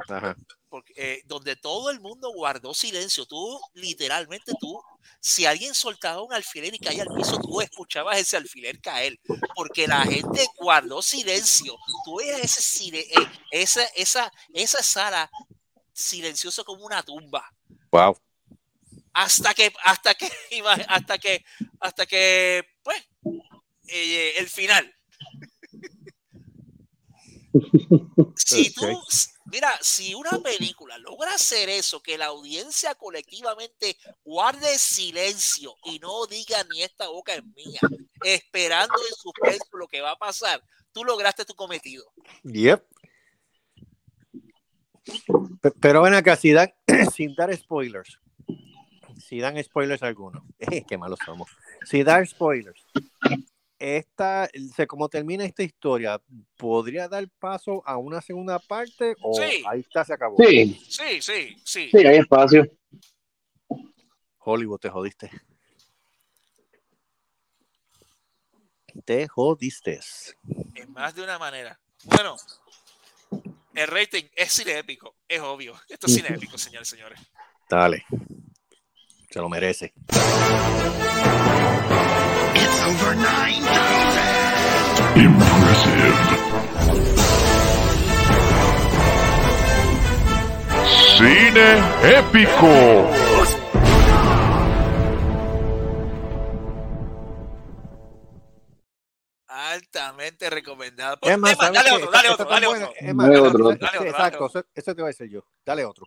Ajá. 0.09 0.37
porque, 0.69 0.93
eh, 0.97 1.23
donde 1.25 1.55
todo 1.55 1.91
el 1.91 2.01
mundo 2.01 2.33
guardó 2.33 2.75
silencio. 2.75 3.25
Tú, 3.25 3.61
literalmente, 3.75 4.53
tú, 4.59 4.83
si 5.21 5.47
alguien 5.47 5.75
soltaba 5.75 6.23
un 6.23 6.33
alfiler 6.35 6.75
y 6.75 6.81
caía 6.81 7.05
al 7.05 7.15
piso, 7.17 7.39
tú 7.39 7.61
escuchabas 7.61 8.19
ese 8.19 8.37
alfiler 8.37 8.81
caer, 8.81 9.17
porque 9.55 9.87
la 9.87 10.03
gente 10.03 10.45
guardó 10.59 11.01
silencio. 11.03 11.77
Tú 12.05 12.17
veías 12.17 12.41
ese, 12.41 12.61
sile- 12.61 13.07
eh, 13.13 13.29
esa, 13.53 13.85
esa, 13.95 14.33
esa 14.53 14.83
sala 14.83 15.31
silenciosa 15.93 16.65
como 16.65 16.85
una 16.85 17.03
tumba. 17.05 17.49
Wow. 17.93 18.19
Hasta 19.19 19.55
que, 19.55 19.73
hasta 19.83 20.15
que, 20.15 20.29
hasta 20.89 21.17
que, 21.19 21.43
hasta 21.81 22.05
que, 22.05 22.65
pues, 22.83 23.03
eh, 23.89 24.35
el 24.37 24.47
final. 24.49 24.93
Si 28.37 28.75
tú, 28.75 28.87
mira, 29.47 29.73
si 29.81 30.15
una 30.15 30.39
película 30.41 30.99
logra 30.99 31.33
hacer 31.35 31.71
eso, 31.71 32.03
que 32.03 32.19
la 32.19 32.27
audiencia 32.27 32.95
colectivamente 32.95 33.97
guarde 34.23 34.77
silencio 34.79 35.75
y 35.85 35.99
no 35.99 36.27
diga 36.27 36.63
ni 36.65 36.83
esta 36.83 37.09
boca 37.09 37.33
es 37.35 37.45
mía, 37.55 37.81
esperando 38.23 38.95
en 38.99 39.15
suspenso 39.15 39.79
lo 39.79 39.89
que 39.89 40.03
va 40.03 40.11
a 40.11 40.19
pasar, 40.19 40.63
tú 40.93 41.05
lograste 41.05 41.47
tu 41.47 41.55
cometido. 41.55 42.05
Yep. 42.45 42.85
Pe- 45.63 45.73
Pero 45.81 46.03
ven 46.03 46.13
acá, 46.15 46.37
sin 46.37 46.55
dar 47.35 47.57
spoilers, 47.57 48.19
si 49.27 49.41
dan 49.41 49.63
spoilers 49.63 50.03
algunos, 50.03 50.43
qué 50.89 50.97
malos 50.99 51.19
somos. 51.25 51.51
Si 51.85 52.03
dan 52.03 52.27
spoilers, 52.27 52.85
esta, 53.79 54.49
se, 54.75 54.87
como 54.87 55.09
termina 55.09 55.45
esta 55.45 55.63
historia, 55.63 56.21
¿podría 56.57 57.09
dar 57.09 57.29
paso 57.39 57.83
a 57.87 57.97
una 57.99 58.21
segunda 58.21 58.59
parte 58.59 59.15
o 59.21 59.35
Sí. 59.35 59.65
ahí 59.69 59.81
está, 59.81 60.05
se 60.05 60.15
acabó? 60.15 60.37
Sí, 60.39 60.75
Sí, 60.89 61.21
sí, 61.21 61.57
sí. 61.65 61.91
sí, 61.91 62.07
hay 62.07 62.19
espacio. 62.19 62.65
Hollywood, 64.39 64.79
te 64.79 64.89
jodiste. 64.89 65.31
Te 69.05 69.29
jodiste. 69.29 70.01
En 70.75 70.93
más 70.93 71.15
de 71.15 71.23
una 71.23 71.39
manera. 71.39 71.79
Bueno, 72.05 72.37
el 73.75 73.89
rating 73.89 74.25
es 74.35 74.53
cine 74.53 74.79
épico, 74.79 75.17
es 75.29 75.41
obvio. 75.41 75.75
Esto 75.89 76.07
es 76.07 76.15
cine 76.15 76.29
épico, 76.29 76.57
señores 76.57 76.89
y 76.89 76.97
señores. 76.97 77.21
Dale. 77.69 78.05
Se 79.31 79.39
lo 79.41 79.49
merece. 79.49 79.93
Cine 91.17 91.79
épico. 92.03 93.07
Altamente 99.49 100.51
recomendado. 100.51 101.15
Es 101.15 101.21
Ponte 101.21 101.37
más, 101.39 101.51
más, 101.51 101.59
¿sabes 101.59 101.75
dale 101.75 101.91
otro, 101.97 102.11
dale 102.11 102.29
otro, 102.29 102.45
dale 102.47 102.67
otro. 102.67 102.93
Dale 103.01 103.39
otro, 103.39 103.69
dale 103.71 103.99
otro, 103.99 104.05
Exacto, 104.05 104.51
eso 104.75 104.95
te 104.95 105.03
voy 105.03 105.09
a 105.09 105.13
decir 105.13 105.31
yo. 105.31 105.45
Dale 105.65 105.85
otro. 105.85 106.07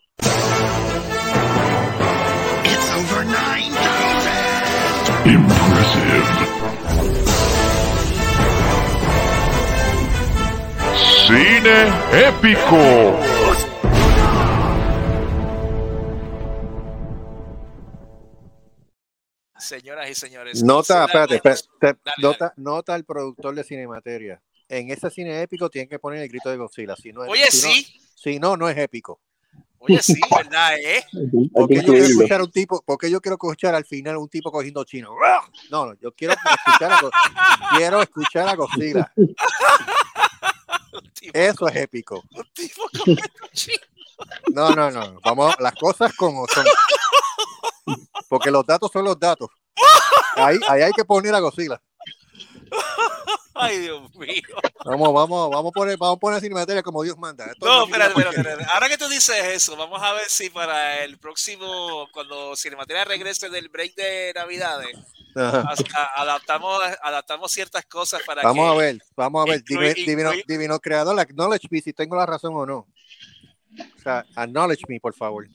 Cine 11.26 11.78
épico. 12.28 12.84
Señoras 19.58 20.10
y 20.10 20.16
señores. 20.16 20.64
Nota, 20.64 21.06
espérate, 21.06 21.36
espérate, 21.36 22.00
dale, 22.06 22.16
nota, 22.20 22.54
nota 22.56 22.94
al 22.94 23.04
productor 23.04 23.54
de 23.56 23.64
Cinemateria. 23.64 24.42
En 24.70 24.90
ese 24.90 25.10
cine 25.10 25.42
épico 25.42 25.70
tienen 25.70 25.90
que 25.90 26.00
poner 26.00 26.22
el 26.22 26.30
grito 26.30 26.50
de 26.50 26.58
Godzilla. 26.58 26.96
Si 26.96 27.12
no, 27.12 27.24
es- 27.24 27.30
Oye, 27.30 27.46
si 27.52 27.68
no- 27.68 27.74
sí. 27.74 28.00
si 28.16 28.40
no, 28.40 28.56
no 28.56 28.70
es 28.70 28.78
épico. 28.78 29.20
Oye, 29.80 30.02
sí, 30.02 30.20
¿verdad? 30.36 30.78
Eh? 30.78 31.04
Porque 31.54 31.76
que 31.76 31.82
yo 31.82 31.94
quiero 31.94 32.06
escuchar 32.06 32.42
a 32.42 32.44
un 32.44 32.52
tipo, 32.52 32.84
porque 32.86 33.10
yo 33.10 33.22
quiero 33.22 33.36
escuchar 33.36 33.76
al 33.76 33.86
final 33.86 34.18
un 34.18 34.30
tipo 34.30 34.52
cogiendo 34.52 34.84
chino. 34.84 35.16
No, 35.72 35.88
no, 35.88 35.94
yo 35.96 36.12
quiero 36.14 36.34
escuchar 36.34 36.92
a, 36.92 37.78
quiero 37.78 38.02
escuchar 38.02 38.48
a 38.50 38.56
Godzilla. 38.56 39.12
Eso 41.34 41.68
es 41.68 41.76
épico. 41.76 42.24
un 42.32 42.54
tipo 42.54 42.84
comiendo 42.98 43.24
chino. 43.54 43.84
No, 44.54 44.72
no, 44.72 44.92
no. 44.92 45.20
Vamos, 45.24 45.56
las 45.60 45.74
cosas 45.76 46.14
como 46.16 46.46
son. 46.48 46.66
Porque 48.28 48.52
los 48.52 48.66
datos 48.66 48.92
son 48.92 49.06
los 49.06 49.18
datos. 49.18 49.50
Ahí, 50.36 50.58
ahí 50.68 50.82
hay 50.82 50.92
que 50.92 51.06
poner 51.06 51.34
a 51.34 51.40
Godzilla. 51.40 51.82
Ay, 53.60 53.80
Dios 53.80 54.16
mío. 54.16 54.42
Vamos, 54.86 55.14
vamos, 55.14 55.50
vamos 55.52 55.70
a 55.70 55.74
poner, 55.74 55.98
vamos 55.98 56.16
a 56.16 56.20
poner 56.20 56.40
Cinemateria 56.40 56.82
como 56.82 57.04
Dios 57.04 57.18
manda. 57.18 57.46
Esto 57.46 57.66
No, 57.66 57.84
es 57.84 57.88
espérate, 57.88 58.12
espérate, 58.12 58.38
espérate. 58.38 58.72
Ahora 58.72 58.88
que 58.88 58.98
tú 58.98 59.08
dices 59.10 59.36
eso, 59.44 59.76
vamos 59.76 60.02
a 60.02 60.14
ver 60.14 60.24
si 60.28 60.50
para 60.50 61.04
el 61.04 61.18
próximo, 61.18 62.08
cuando 62.14 62.56
Cinemateria 62.56 63.04
regrese 63.04 63.50
del 63.50 63.68
break 63.70 63.96
de 63.96 64.32
Navidades, 64.34 64.98
adaptamos, 66.16 66.82
adaptamos 67.02 67.52
ciertas 67.52 67.86
cosas 67.86 68.22
para 68.26 68.42
Vamos 68.44 68.66
que... 68.66 68.72
a 68.72 68.78
ver, 68.78 69.02
vamos 69.16 69.46
a 69.46 69.52
ver. 69.52 69.64
divino, 69.64 70.32
divino 70.48 70.80
creador, 70.80 71.20
acknowledge 71.20 71.68
me 71.70 71.82
si 71.82 71.94
tengo 71.94 72.16
la 72.16 72.26
razón 72.26 72.54
o 72.56 72.66
no. 72.66 72.88
O 73.98 74.02
sea, 74.02 74.26
acknowledge 74.36 74.84
me, 74.88 75.00
por 75.00 75.14
favor. 75.14 75.48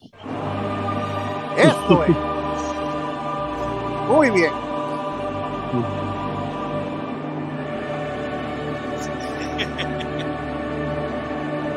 Esto 1.56 2.04
es. 2.04 2.16
Muy 4.08 4.30
bien. 4.30 4.52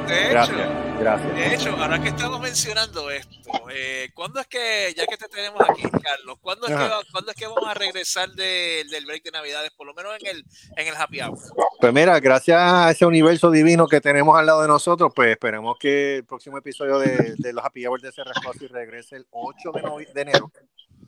De 0.07 0.25
hecho, 0.25 0.31
Gracias, 0.31 0.99
gracias. 0.99 1.35
De 1.35 1.53
hecho, 1.55 1.69
ahora 1.77 2.01
que 2.01 2.09
estamos 2.09 2.39
mencionando 2.39 3.09
esto, 3.11 3.51
eh, 3.71 4.09
¿cuándo 4.13 4.39
es 4.39 4.47
que, 4.47 4.93
ya 4.95 5.05
que 5.05 5.17
te 5.17 5.27
tenemos 5.27 5.61
aquí, 5.69 5.83
Carlos, 5.83 6.37
¿cuándo 6.41 6.67
es, 6.67 6.75
que, 6.75 6.89
¿cuándo 7.11 7.31
es 7.31 7.37
que 7.37 7.47
vamos 7.47 7.67
a 7.67 7.73
regresar 7.73 8.29
de- 8.31 8.85
del 8.89 9.05
break 9.05 9.23
de 9.23 9.31
Navidades, 9.31 9.71
por 9.71 9.85
lo 9.87 9.93
menos 9.93 10.13
en 10.21 10.27
el, 10.27 10.45
en 10.75 10.87
el 10.87 10.95
happy 10.95 11.21
hour? 11.21 11.37
Pues 11.79 11.93
mira, 11.93 12.19
gracias 12.19 12.57
a 12.59 12.91
ese 12.91 13.05
universo 13.05 13.51
divino 13.51 13.87
que 13.87 14.01
tenemos 14.01 14.37
al 14.37 14.45
lado 14.45 14.61
de 14.61 14.67
nosotros, 14.67 15.11
pues 15.15 15.29
esperemos 15.29 15.77
que 15.77 16.17
el 16.17 16.25
próximo 16.25 16.57
episodio 16.57 16.99
de, 16.99 17.35
de 17.37 17.53
los 17.53 17.63
Happy 17.63 17.85
Hours 17.85 18.01
de 18.01 18.11
y 18.59 18.67
regrese 18.67 19.17
el 19.17 19.27
8 19.31 19.71
de, 20.13 20.21
enero. 20.21 20.51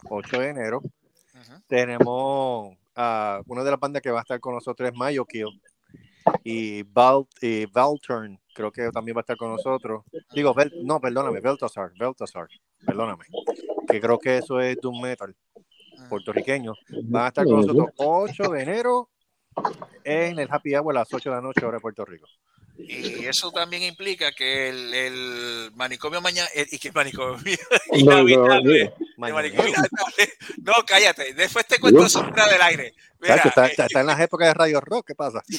8 0.09 0.39
de 0.39 0.49
enero. 0.49 0.81
Tenemos 1.67 2.75
a 2.95 3.41
una 3.47 3.63
de 3.63 3.71
las 3.71 3.79
bandas 3.79 4.01
que 4.01 4.11
va 4.11 4.19
a 4.19 4.21
estar 4.21 4.39
con 4.39 4.53
nosotros 4.55 4.89
es 4.89 4.95
Mayo 4.95 5.25
Kill 5.25 5.47
y 6.43 6.83
Val, 6.83 7.25
y 7.41 7.65
Valturn, 7.65 8.39
creo 8.59 8.71
que 8.73 8.91
también 8.91 9.15
va 9.15 9.21
a 9.21 9.23
estar 9.23 9.37
con 9.37 9.51
nosotros. 9.51 10.03
Digo, 10.33 10.53
no, 10.83 10.99
perdóname, 10.99 11.39
Beltasar, 11.39 11.93
Beltasar, 11.97 12.49
perdóname, 12.85 13.23
que 13.87 14.01
creo 14.01 14.19
que 14.19 14.39
eso 14.39 14.59
es 14.59 14.77
Doom 14.81 15.01
Metal 15.01 15.33
puertorriqueño. 16.09 16.73
Van 17.03 17.25
a 17.25 17.27
estar 17.29 17.45
con 17.45 17.61
nosotros 17.61 17.89
8 17.95 18.43
de 18.51 18.61
enero 18.61 19.09
en 20.03 20.39
el 20.39 20.47
Happy 20.51 20.75
Hour 20.75 20.97
a 20.97 20.99
las 20.99 21.13
8 21.13 21.29
de 21.29 21.35
la 21.37 21.41
noche, 21.41 21.65
hora 21.65 21.77
de 21.77 21.81
Puerto 21.81 22.03
Rico. 22.03 22.27
Y 22.81 23.25
eso 23.25 23.51
también 23.51 23.83
implica 23.83 24.31
que 24.31 24.69
el, 24.69 24.93
el 24.93 25.71
manicomio 25.75 26.21
mañana, 26.21 26.47
y 26.55 26.79
que 26.79 26.87
el 26.87 26.93
manicomio 26.93 27.37
No, 27.91 28.23
no, 28.23 28.29
Inhabitable, 28.29 28.93
manicomio 29.17 29.73
no, 30.63 30.73
cállate, 30.87 31.33
después 31.33 31.67
te 31.67 31.77
cuento 31.79 32.05
eso 32.05 32.23
fuera 32.23 32.47
del 32.47 32.61
aire. 32.61 32.93
Mira, 33.19 33.35
Chacho, 33.35 33.49
está, 33.49 33.67
eh, 33.67 33.71
está- 33.71 33.85
está 33.87 33.99
en 33.99 34.07
las 34.07 34.19
épocas 34.21 34.47
de 34.47 34.53
Radio 34.53 34.79
Rock, 34.79 35.07
¿qué 35.07 35.15
pasa? 35.15 35.43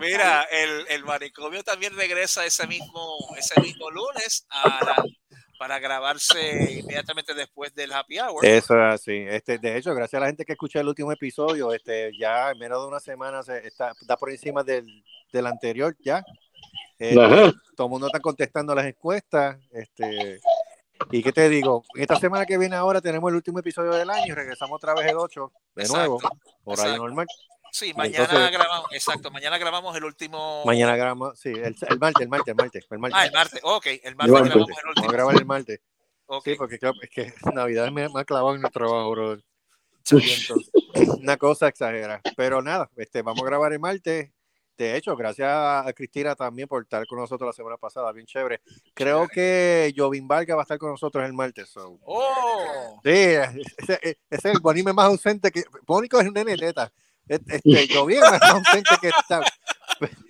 Mira, 0.00 0.42
el, 0.50 0.86
el 0.88 1.04
manicomio 1.04 1.62
también 1.62 1.94
regresa 1.94 2.44
ese 2.44 2.66
mismo, 2.66 3.16
ese 3.36 3.60
mismo 3.60 3.90
lunes 3.90 4.46
a, 4.50 4.84
la- 4.84 5.04
para 5.58 5.78
grabarse 5.78 6.78
inmediatamente 6.80 7.34
después 7.34 7.74
del 7.74 7.92
happy 7.92 8.18
hour. 8.20 8.44
Eso 8.44 8.74
es 8.74 8.94
así. 8.94 9.24
Este, 9.28 9.58
de 9.58 9.76
hecho, 9.76 9.94
gracias 9.94 10.18
a 10.18 10.20
la 10.20 10.28
gente 10.28 10.44
que 10.44 10.52
escuchó 10.52 10.80
el 10.80 10.88
último 10.88 11.12
episodio, 11.12 11.72
este, 11.72 12.10
ya 12.18 12.50
en 12.50 12.58
menos 12.58 12.82
de 12.82 12.88
una 12.88 13.00
semana 13.00 13.42
se 13.42 13.66
está, 13.66 13.92
está 14.00 14.16
por 14.16 14.30
encima 14.30 14.62
del, 14.62 15.04
del 15.32 15.46
anterior 15.46 15.96
ya. 16.00 16.24
Ajá. 17.00 17.52
todo 17.76 17.86
el 17.86 17.90
mundo 17.90 18.06
está 18.06 18.20
contestando 18.20 18.74
las 18.74 18.86
encuestas. 18.86 19.58
Este, 19.70 20.40
y 21.10 21.22
qué 21.22 21.32
te 21.32 21.48
digo, 21.48 21.84
esta 21.94 22.16
semana 22.16 22.44
que 22.44 22.58
viene 22.58 22.76
ahora 22.76 23.00
tenemos 23.00 23.28
el 23.30 23.36
último 23.36 23.60
episodio 23.60 23.92
del 23.92 24.10
año 24.10 24.26
y 24.26 24.34
regresamos 24.34 24.76
otra 24.76 24.94
vez 24.94 25.06
el 25.06 25.16
8 25.16 25.52
de 25.76 25.82
Exacto, 25.82 25.98
nuevo, 25.98 26.20
horario 26.64 26.96
normal. 26.96 27.26
Sí, 27.78 27.94
mañana 27.94 28.24
Entonces- 28.24 28.50
grabamos, 28.52 28.92
exacto, 28.92 29.30
mañana 29.30 29.58
grabamos 29.58 29.96
el 29.96 30.04
último. 30.04 30.62
Mañana 30.64 30.96
grabamos, 30.96 31.38
sí, 31.38 31.50
el, 31.50 31.76
el 31.88 31.98
martes, 31.98 32.22
el 32.22 32.28
martes, 32.28 32.48
el 32.48 32.54
martes, 32.56 32.86
el 32.90 32.98
martes. 32.98 33.18
Ah, 33.20 33.26
el 33.26 33.32
martes, 33.32 33.60
ok, 33.62 33.86
el 34.02 34.16
martes 34.16 34.34
grabamos 34.34 34.50
el 34.52 34.58
Vamos 34.58 34.70
a 34.84 34.88
último. 34.88 35.08
grabar 35.12 35.36
el 35.36 35.46
martes. 35.46 35.80
Ok, 36.26 36.44
Sí, 36.44 36.54
porque 36.56 36.78
claro, 36.78 36.94
es 37.00 37.10
que 37.10 37.32
Navidad 37.54 37.90
me, 37.90 38.08
me 38.08 38.20
ha 38.20 38.24
clavado 38.24 38.54
en 38.56 38.64
el 38.64 38.70
trabajo, 38.72 39.10
bro. 39.10 39.38
sí. 40.02 40.18
Una 41.20 41.36
cosa 41.36 41.68
exagera. 41.68 42.20
Pero 42.36 42.60
nada, 42.62 42.90
este, 42.96 43.22
vamos 43.22 43.42
a 43.42 43.46
grabar 43.46 43.72
el 43.72 43.78
martes. 43.78 44.30
De 44.76 44.96
hecho, 44.96 45.16
gracias 45.16 45.48
a 45.50 45.92
Cristina 45.94 46.36
también 46.36 46.68
por 46.68 46.82
estar 46.82 47.04
con 47.06 47.18
nosotros 47.18 47.46
la 47.48 47.52
semana 47.52 47.76
pasada, 47.76 48.12
bien 48.12 48.26
chévere. 48.26 48.60
Creo 48.94 49.26
que 49.26 49.92
Jovin 49.96 50.28
Vargas 50.28 50.56
va 50.56 50.60
a 50.60 50.62
estar 50.62 50.78
con 50.78 50.90
nosotros 50.90 51.24
el 51.24 51.32
martes. 51.32 51.68
so. 51.68 51.98
Oh, 52.04 53.00
Sí, 53.04 53.10
ese, 53.78 53.98
ese 54.02 54.18
es 54.30 54.44
el 54.44 54.60
Bonime 54.60 54.92
más 54.92 55.06
ausente 55.06 55.50
que. 55.50 55.64
Mónico 55.86 56.20
es 56.20 56.28
un 56.28 56.34
nene 56.34 56.56
neta. 56.56 56.92
Este, 57.28 57.60
es 57.64 58.20
más 58.20 58.42
ausente 58.42 58.90
que 59.00 59.08
está. 59.08 59.42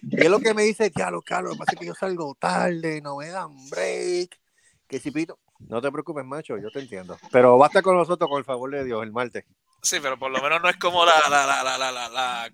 Y 0.03 0.21
es 0.23 0.31
lo 0.31 0.41
que 0.41 0.55
me 0.55 0.63
dice, 0.63 0.91
diablo, 0.95 1.21
Carlos, 1.23 1.51
lo 1.51 1.55
que 1.57 1.59
pasa 1.61 1.73
es 1.75 1.79
que 1.81 1.87
yo 1.87 1.95
salgo 1.95 2.35
tarde, 2.39 3.01
no 3.03 3.17
me 3.17 3.29
dan 3.29 3.51
break. 3.71 4.39
Que 4.89 4.99
si 4.99 5.11
pito. 5.11 5.39
No 5.61 5.81
te 5.83 5.91
preocupes, 5.91 6.25
macho, 6.25 6.57
yo 6.57 6.71
te 6.71 6.81
entiendo. 6.81 7.19
Pero 7.33 7.59
va 7.59 7.67
a 7.67 7.69
estar 7.69 7.83
con 7.83 7.97
nosotros, 7.97 8.29
con 8.31 8.39
el 8.39 8.45
favor 8.45 8.71
de 8.71 8.85
Dios, 8.85 9.03
el 9.03 9.13
martes. 9.13 9.45
sí, 9.83 9.99
pero 10.01 10.19
por 10.19 10.31
lo 10.31 10.41
menos 10.41 10.63
no 10.63 10.69
es 10.69 10.77
como 10.77 11.05
la, 11.05 11.13
la, 11.29 11.45
la, 11.47 11.63
la, 11.65 11.77
la, 11.79 11.93
la, 11.93 12.09
la- 12.09 12.51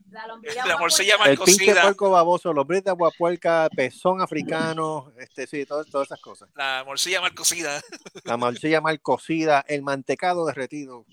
La 0.67 0.77
morcilla 0.79 1.17
mal 1.19 1.31
El 1.31 1.39
pinche 1.39 1.67
cocida, 1.67 1.83
puerco 1.83 2.11
baboso, 2.11 2.53
los 2.53 2.67
bris 2.67 2.83
de 2.83 2.91
aguapuerca, 2.91 3.69
pezón 3.77 4.21
africano, 4.23 5.13
este, 5.19 5.47
sí, 5.47 5.65
todo- 5.67 5.85
todas 5.85 6.09
esas 6.09 6.21
cosas. 6.21 6.49
la 6.55 6.83
morcilla 6.85 7.21
mal 7.21 7.35
cocida. 7.35 7.81
La 8.25 8.37
morcilla 8.39 8.81
mal 8.81 9.01
cocida, 9.01 9.65
el 9.69 9.83
mantecado 9.83 10.47
derretido, 10.47 11.05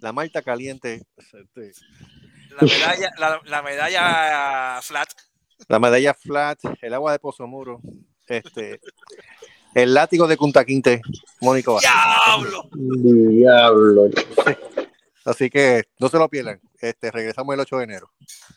la 0.00 0.12
malta 0.12 0.42
caliente, 0.42 1.02
este, 1.16 1.72
La 2.50 2.62
medalla, 2.62 3.10
la, 3.18 3.40
la 3.44 3.62
medalla 3.62 4.80
flat. 4.82 5.08
la 5.68 5.78
medalla 5.78 6.14
flat, 6.14 6.58
el 6.82 6.94
agua 6.94 7.12
de 7.12 7.18
Pozomuro, 7.18 7.80
este, 8.26 8.80
el 9.74 9.94
látigo 9.94 10.26
de 10.26 10.36
Punta 10.36 10.64
Quinte, 10.64 11.00
Mónico 11.40 11.74
Vázquez. 11.74 11.90
¡Diablo! 11.92 12.68
Diablo. 12.72 14.10
Así 15.24 15.50
que 15.50 15.84
no 15.98 16.08
se 16.08 16.16
lo 16.18 16.28
pierdan. 16.28 16.60
Este, 16.80 17.10
regresamos 17.10 17.52
el 17.54 17.60
8 17.60 17.76
de 17.76 17.84
enero 17.84 18.10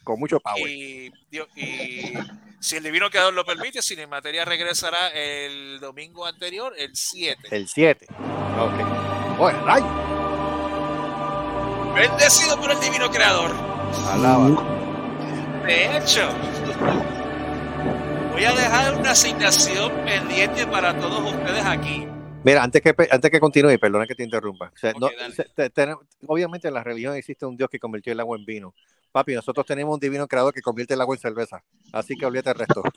con 0.04 0.18
mucho 0.20 0.40
power. 0.40 0.66
Y, 0.66 1.12
Dios- 1.30 1.50
y 1.58 2.14
si 2.62 2.78
el 2.78 2.84
divino 2.84 3.10
creador 3.10 3.34
lo 3.34 3.44
permite, 3.46 3.82
Cinemateria 3.82 4.46
regresará 4.46 5.10
el 5.10 5.80
domingo 5.82 6.26
anterior, 6.26 6.74
el 6.78 6.96
7. 6.96 7.50
El 7.52 7.68
7. 7.68 8.08
Ok. 8.10 9.40
Oye, 9.40 9.58
rayo. 9.60 9.86
Bendecido 11.94 12.60
por 12.60 12.72
el 12.72 12.80
divino 12.80 13.10
creador. 13.12 13.52
Alaba. 14.10 14.50
De 15.66 15.98
hecho, 15.98 16.28
voy 18.32 18.44
a 18.44 18.52
dejar 18.52 18.96
una 18.96 19.12
asignación 19.12 19.92
pendiente 20.04 20.66
para 20.68 20.98
todos 21.00 21.32
ustedes 21.34 21.64
aquí. 21.66 22.08
Mira, 22.44 22.64
antes 22.64 22.82
que, 22.82 22.94
antes 23.10 23.32
que 23.32 23.40
continúe, 23.40 23.78
perdona 23.80 24.06
que 24.06 24.16
te 24.16 24.24
interrumpa. 24.24 24.72
O 24.74 24.78
sea, 24.78 24.94
no- 24.94 25.10
te- 25.56 25.96
obviamente 26.28 26.68
en 26.68 26.74
la 26.74 26.84
religión 26.84 27.16
existe 27.16 27.46
un 27.46 27.56
Dios 27.56 27.70
que 27.70 27.80
convirtió 27.80 28.12
el 28.12 28.20
agua 28.20 28.38
en 28.38 28.44
vino. 28.46 28.74
Papi, 29.12 29.36
nosotros 29.36 29.66
tenemos 29.66 29.94
un 29.94 30.00
divino 30.00 30.28
creador 30.28 30.54
que 30.54 30.62
convierte 30.62 30.96
el 30.96 31.02
agua 31.02 31.16
en 31.16 31.22
cerveza. 31.22 31.64
Así 31.94 32.16
que 32.18 32.26
olvídate 32.26 32.50
el 32.52 32.56
resto. 32.58 32.84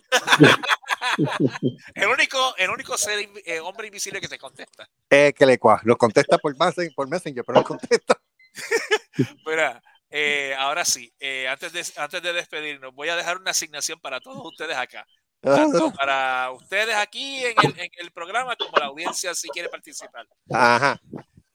El 1.95 2.09
único, 2.09 2.55
el 2.59 2.69
único 2.69 2.95
ser 2.99 3.27
eh, 3.47 3.61
hombre 3.61 3.87
invisible 3.87 4.21
que 4.21 4.29
te 4.29 4.39
contesta. 4.39 4.87
Eh, 5.09 5.33
que 5.35 5.47
le 5.47 5.59
cua. 5.59 5.81
Lo 5.85 5.97
contesta 5.97 6.37
por, 6.37 6.55
Messen- 6.57 6.93
por 6.95 7.09
Messenger, 7.09 7.43
pero 7.43 7.61
no 7.61 7.65
contesta. 7.65 8.21
Mira, 9.47 9.83
eh, 10.11 10.55
ahora 10.59 10.85
sí, 10.85 11.13
eh, 11.19 11.49
antes, 11.49 11.73
de, 11.73 11.85
antes 12.01 12.23
de 12.23 12.33
despedirnos, 12.33 12.95
voy 12.95 13.09
a 13.09 13.17
dejar 13.17 13.39
una 13.39 13.51
asignación 13.51 14.01
para 14.01 14.21
todos 14.21 14.45
ustedes 14.45 14.77
acá. 14.77 15.07
Tanto 15.41 15.93
para 15.99 16.51
ustedes 16.53 16.95
aquí 16.97 17.45
en 17.45 17.55
el, 17.63 17.79
en 17.79 17.91
el 17.99 18.11
programa 18.13 18.57
como 18.57 18.77
la 18.79 18.87
audiencia 18.87 19.35
si 19.35 19.49
quiere 19.49 19.69
participar. 19.69 20.27
Ajá. 20.53 21.01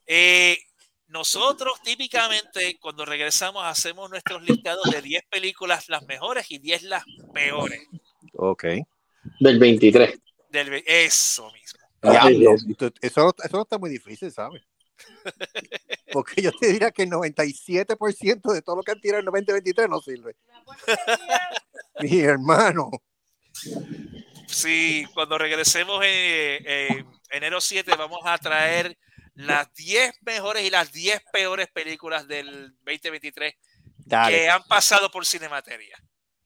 Eh, 0.06 0.58
nosotros 1.08 1.82
típicamente 1.84 2.78
cuando 2.80 3.04
regresamos 3.06 3.64
hacemos 3.66 4.10
nuestros 4.10 4.42
listados 4.44 4.90
de 4.92 5.02
10 5.02 5.24
películas 5.30 5.90
las 5.90 6.04
mejores 6.04 6.50
y 6.52 6.60
10 6.60 6.84
las 6.84 7.04
peores. 7.34 7.82
Ok. 8.34 8.66
Del 9.40 9.60
23. 9.60 10.20
Del, 10.50 10.70
ve- 10.70 10.84
eso 10.88 11.52
mismo. 11.52 11.80
Eso, 13.02 13.22
no- 13.26 13.34
eso 13.44 13.58
no 13.58 13.62
está 13.64 13.78
muy 13.78 13.90
difícil, 13.90 14.32
¿sabes? 14.32 14.64
Porque 16.14 16.42
yo 16.42 16.52
te 16.52 16.68
diría 16.68 16.92
que 16.92 17.04
el 17.04 17.10
97% 17.10 18.54
de 18.54 18.62
todo 18.62 18.78
lo 18.78 18.84
que 18.84 18.92
han 18.92 19.02
tirado 19.02 19.20
en 19.20 19.26
2023 19.26 19.90
no 19.90 20.02
sirve. 20.02 20.36
Mi 22.00 22.20
hermano. 22.20 22.90
Sí, 24.48 25.08
cuando 25.14 25.38
regresemos 25.38 26.04
en, 26.04 26.68
en 26.68 27.08
enero 27.32 27.62
7 27.62 27.92
vamos 27.98 28.22
a 28.26 28.38
traer 28.38 28.98
las 29.36 29.74
10 29.74 30.22
mejores 30.24 30.66
y 30.66 30.70
las 30.70 30.92
10 30.92 31.22
peores 31.32 31.68
películas 31.70 32.28
del 32.28 32.72
2023 32.86 33.54
Dale. 33.98 34.38
que 34.38 34.50
han 34.50 34.64
pasado 34.64 35.10
por 35.10 35.26
Cinemateria. 35.26 35.98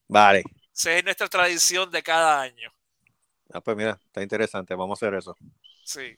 Vale. 0.08 0.43
Esa 0.74 0.93
es 0.93 1.03
nuestra 1.03 1.28
tradición 1.28 1.89
de 1.89 2.03
cada 2.03 2.41
año. 2.41 2.72
Ah, 3.51 3.62
pues 3.62 3.78
mira, 3.78 3.99
está 4.06 4.22
interesante. 4.22 4.76
Vamos 4.76 5.01
a 5.01 5.06
hacer 5.06 5.18
eso. 5.18 5.38
Sí. 5.84 6.16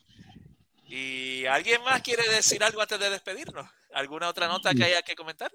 ¿Y 0.88 1.46
alguien 1.46 1.82
más 1.84 2.02
quiere 2.02 2.24
decir 2.30 2.64
algo 2.64 2.82
antes 2.82 3.00
de 3.00 3.10
despedirnos? 3.10 3.68
¿Alguna 3.94 4.30
otra 4.30 4.48
nota 4.48 4.74
que 4.74 4.84
haya 4.86 5.02
que 5.02 5.16
comentar? 5.16 5.52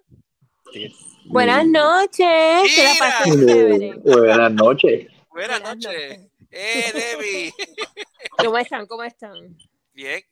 Buenas 1.27 1.67
noches. 1.67 2.75
Que 2.75 2.95
la. 2.99 3.97
Buenas 4.03 4.53
noches. 4.53 5.09
Buenas 5.31 5.61
Buenas 5.61 5.61
noches. 5.63 6.19
noches. 6.19 6.33
Eh, 6.51 6.93
Debbie. 6.93 7.53
¿Cómo 8.39 8.59
están? 8.59 8.87
¿Cómo 8.87 9.03
están? 9.03 9.57
Bien. 9.95 10.23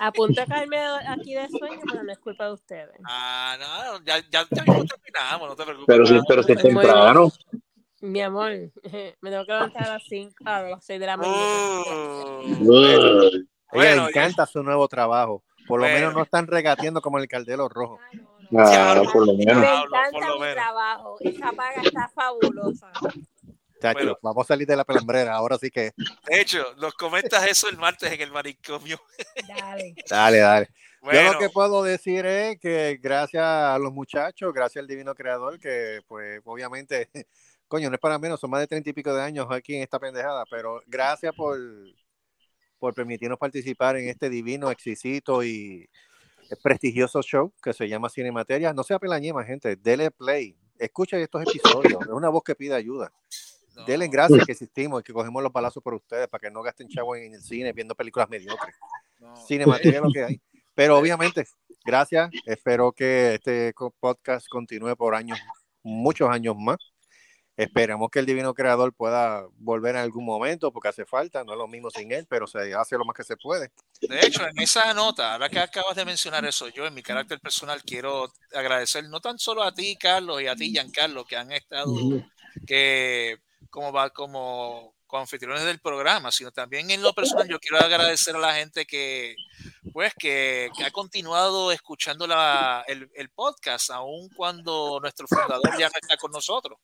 A 0.00 0.12
punto 0.12 0.40
de 0.40 0.46
caerme 0.46 0.78
aquí 0.78 1.34
de 1.34 1.48
sueño, 1.48 1.80
pero 1.90 2.02
no 2.02 2.12
es 2.12 2.18
culpa 2.18 2.46
de 2.46 2.52
ustedes. 2.52 2.96
Ah, 3.04 3.56
no, 3.58 4.04
ya, 4.04 4.18
ya, 4.30 4.46
ya 4.50 4.62
mismo 4.64 4.84
terminamos, 4.84 5.48
no 5.48 5.56
te 5.56 5.64
preocupes. 5.64 5.86
Pero 5.86 6.06
sí, 6.06 6.18
pero 6.26 6.42
sí 6.42 6.52
es 6.52 6.62
temprano. 6.62 7.30
Mi 8.00 8.20
amor, 8.20 8.50
me 9.20 9.30
tengo 9.30 9.44
que 9.44 9.52
levantar 9.52 9.84
a 9.84 9.92
las 9.94 10.02
5, 10.08 10.34
a 10.44 10.62
las 10.62 10.84
6 10.84 11.00
de 11.00 11.06
la 11.06 11.16
mañana. 11.16 11.36
A 11.36 12.40
ella 13.72 13.82
Bueno, 13.82 14.02
le 14.04 14.08
encanta 14.10 14.46
su 14.46 14.62
nuevo 14.62 14.88
trabajo. 14.88 15.42
Por 15.66 15.80
lo 15.80 15.84
Bueno. 15.86 15.98
menos 15.98 16.14
no 16.14 16.22
están 16.22 16.46
regateando 16.46 17.00
como 17.02 17.18
el 17.18 17.28
Caldero 17.28 17.68
Rojo. 17.68 17.98
Ah, 18.56 19.02
por 19.12 19.26
lo 19.26 19.34
Me 19.34 19.44
menos. 19.44 19.64
Por 19.64 19.86
encanta 19.86 20.32
mi 20.34 20.40
menos. 20.40 20.54
trabajo. 20.54 21.16
Esa 21.20 21.52
paga 21.52 21.82
está 21.82 22.08
fabulosa. 22.14 22.90
Chacho, 23.80 23.98
Bueno. 23.98 24.18
vamos 24.22 24.44
a 24.46 24.48
salir 24.48 24.66
de 24.66 24.74
la 24.76 24.84
pelambrera. 24.84 25.34
Ahora 25.34 25.58
sí 25.58 25.70
que. 25.70 25.92
De 26.26 26.40
hecho, 26.40 26.64
nos 26.78 26.94
comentas 26.94 27.46
eso 27.46 27.68
el 27.68 27.76
martes 27.76 28.10
en 28.10 28.20
el 28.20 28.32
manicomio. 28.32 28.98
Dale. 29.46 29.94
Dale, 30.08 30.38
dale. 30.38 30.68
Bueno, 31.00 31.20
Yo 31.20 31.32
lo 31.34 31.38
que 31.38 31.48
puedo 31.50 31.82
decir 31.84 32.26
es 32.26 32.58
que 32.58 32.98
gracias 33.00 33.44
a 33.44 33.78
los 33.78 33.92
muchachos, 33.92 34.52
gracias 34.52 34.82
al 34.82 34.88
Divino 34.88 35.14
Creador, 35.14 35.58
que 35.60 36.00
pues 36.08 36.40
obviamente, 36.44 37.08
coño, 37.68 37.88
no 37.88 37.94
es 37.94 38.00
para 38.00 38.18
menos, 38.18 38.40
son 38.40 38.50
más 38.50 38.60
de 38.60 38.66
treinta 38.66 38.90
y 38.90 38.92
pico 38.94 39.14
de 39.14 39.22
años 39.22 39.46
aquí 39.50 39.76
en 39.76 39.82
esta 39.82 40.00
pendejada, 40.00 40.44
pero 40.50 40.82
gracias 40.88 41.32
por, 41.36 41.56
por 42.78 42.94
permitirnos 42.94 43.38
participar 43.38 43.96
en 43.96 44.08
este 44.08 44.30
divino, 44.30 44.70
exquisito 44.70 45.42
y 45.44 45.88
prestigioso 46.62 47.22
show 47.22 47.52
que 47.62 47.72
se 47.72 47.88
llama 47.88 48.08
Cinemateria. 48.08 48.72
No 48.72 48.82
sea 48.82 48.98
pelañema, 48.98 49.44
gente, 49.44 49.76
dele 49.76 50.10
play, 50.10 50.56
escuchen 50.78 51.20
estos 51.20 51.42
episodios, 51.42 52.02
es 52.02 52.08
una 52.08 52.28
voz 52.28 52.42
que 52.42 52.54
pide 52.54 52.74
ayuda. 52.74 53.12
no, 53.76 53.84
Denle 53.84 54.08
gracias 54.08 54.44
que 54.46 54.52
existimos 54.52 55.00
y 55.00 55.04
que 55.04 55.12
cogemos 55.12 55.42
los 55.42 55.52
balazos 55.52 55.82
por 55.82 55.94
ustedes 55.94 56.28
para 56.28 56.40
que 56.40 56.50
no 56.50 56.62
gasten 56.62 56.88
chavo 56.88 57.16
en 57.16 57.34
el 57.34 57.42
cine 57.42 57.72
viendo 57.72 57.94
películas 57.94 58.28
mediocres. 58.28 58.74
no. 59.20 59.36
Cinemateria 59.36 59.98
es 59.98 60.04
lo 60.04 60.12
que 60.12 60.24
hay. 60.24 60.40
Pero 60.74 60.96
obviamente, 60.96 61.44
gracias. 61.84 62.30
Espero 62.46 62.92
que 62.92 63.34
este 63.34 63.74
podcast 63.98 64.46
continúe 64.48 64.94
por 64.96 65.14
años, 65.14 65.38
muchos 65.82 66.30
años 66.30 66.54
más. 66.56 66.76
Esperemos 67.58 68.08
que 68.12 68.20
el 68.20 68.26
Divino 68.26 68.54
Creador 68.54 68.94
pueda 68.94 69.44
volver 69.56 69.96
en 69.96 70.02
algún 70.02 70.24
momento, 70.24 70.72
porque 70.72 70.90
hace 70.90 71.04
falta, 71.04 71.42
no 71.42 71.54
es 71.54 71.58
lo 71.58 71.66
mismo 71.66 71.90
sin 71.90 72.12
él, 72.12 72.24
pero 72.30 72.46
se 72.46 72.72
hace 72.72 72.96
lo 72.96 73.04
más 73.04 73.16
que 73.16 73.24
se 73.24 73.36
puede. 73.36 73.72
De 74.00 74.20
hecho, 74.24 74.46
en 74.46 74.56
esa 74.60 74.94
nota, 74.94 75.32
ahora 75.32 75.48
que 75.48 75.58
acabas 75.58 75.96
de 75.96 76.04
mencionar 76.04 76.44
eso, 76.44 76.68
yo 76.68 76.86
en 76.86 76.94
mi 76.94 77.02
carácter 77.02 77.40
personal 77.40 77.82
quiero 77.82 78.32
agradecer 78.54 79.08
no 79.08 79.20
tan 79.20 79.40
solo 79.40 79.64
a 79.64 79.74
ti, 79.74 79.96
Carlos, 79.96 80.40
y 80.40 80.46
a 80.46 80.54
ti, 80.54 80.70
Giancarlo, 80.70 81.24
que 81.24 81.34
han 81.34 81.50
estado, 81.50 81.92
que 82.64 83.38
como 83.70 83.90
va, 83.90 84.10
como 84.10 84.94
anfitriones 85.10 85.64
del 85.64 85.80
programa, 85.80 86.30
sino 86.30 86.52
también 86.52 86.92
en 86.92 87.02
lo 87.02 87.12
personal 87.12 87.48
yo 87.48 87.58
quiero 87.58 87.78
agradecer 87.78 88.36
a 88.36 88.38
la 88.38 88.54
gente 88.54 88.86
que, 88.86 89.34
pues, 89.92 90.12
que, 90.16 90.70
que 90.76 90.84
ha 90.84 90.92
continuado 90.92 91.72
escuchando 91.72 92.24
la, 92.28 92.84
el, 92.86 93.10
el 93.14 93.30
podcast, 93.30 93.90
aun 93.90 94.28
cuando 94.36 95.00
nuestro 95.00 95.26
fundador 95.26 95.76
ya 95.76 95.88
no 95.88 95.98
está 96.00 96.16
con 96.18 96.30
nosotros. 96.30 96.78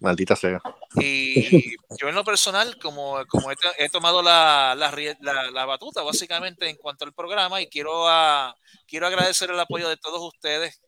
Maldita 0.00 0.36
sea. 0.36 0.60
Y 1.00 1.74
yo 2.00 2.08
en 2.08 2.14
lo 2.14 2.24
personal, 2.24 2.78
como, 2.78 3.18
como 3.28 3.50
he, 3.50 3.56
to- 3.56 3.72
he 3.78 3.88
tomado 3.88 4.22
la, 4.22 4.74
la, 4.76 4.92
la- 5.20 5.50
la 5.50 5.64
batuta 5.64 6.02
básicamente 6.02 6.68
en 6.68 6.76
cuanto 6.76 7.04
al 7.04 7.12
programa 7.12 7.60
y 7.60 7.66
quiero, 7.68 8.08
a, 8.08 8.54
quiero 8.86 9.06
agradecer 9.06 9.50
el 9.50 9.58
apoyo 9.60 9.88
de 9.88 9.96
todos 9.96 10.20
ustedes 10.22 10.80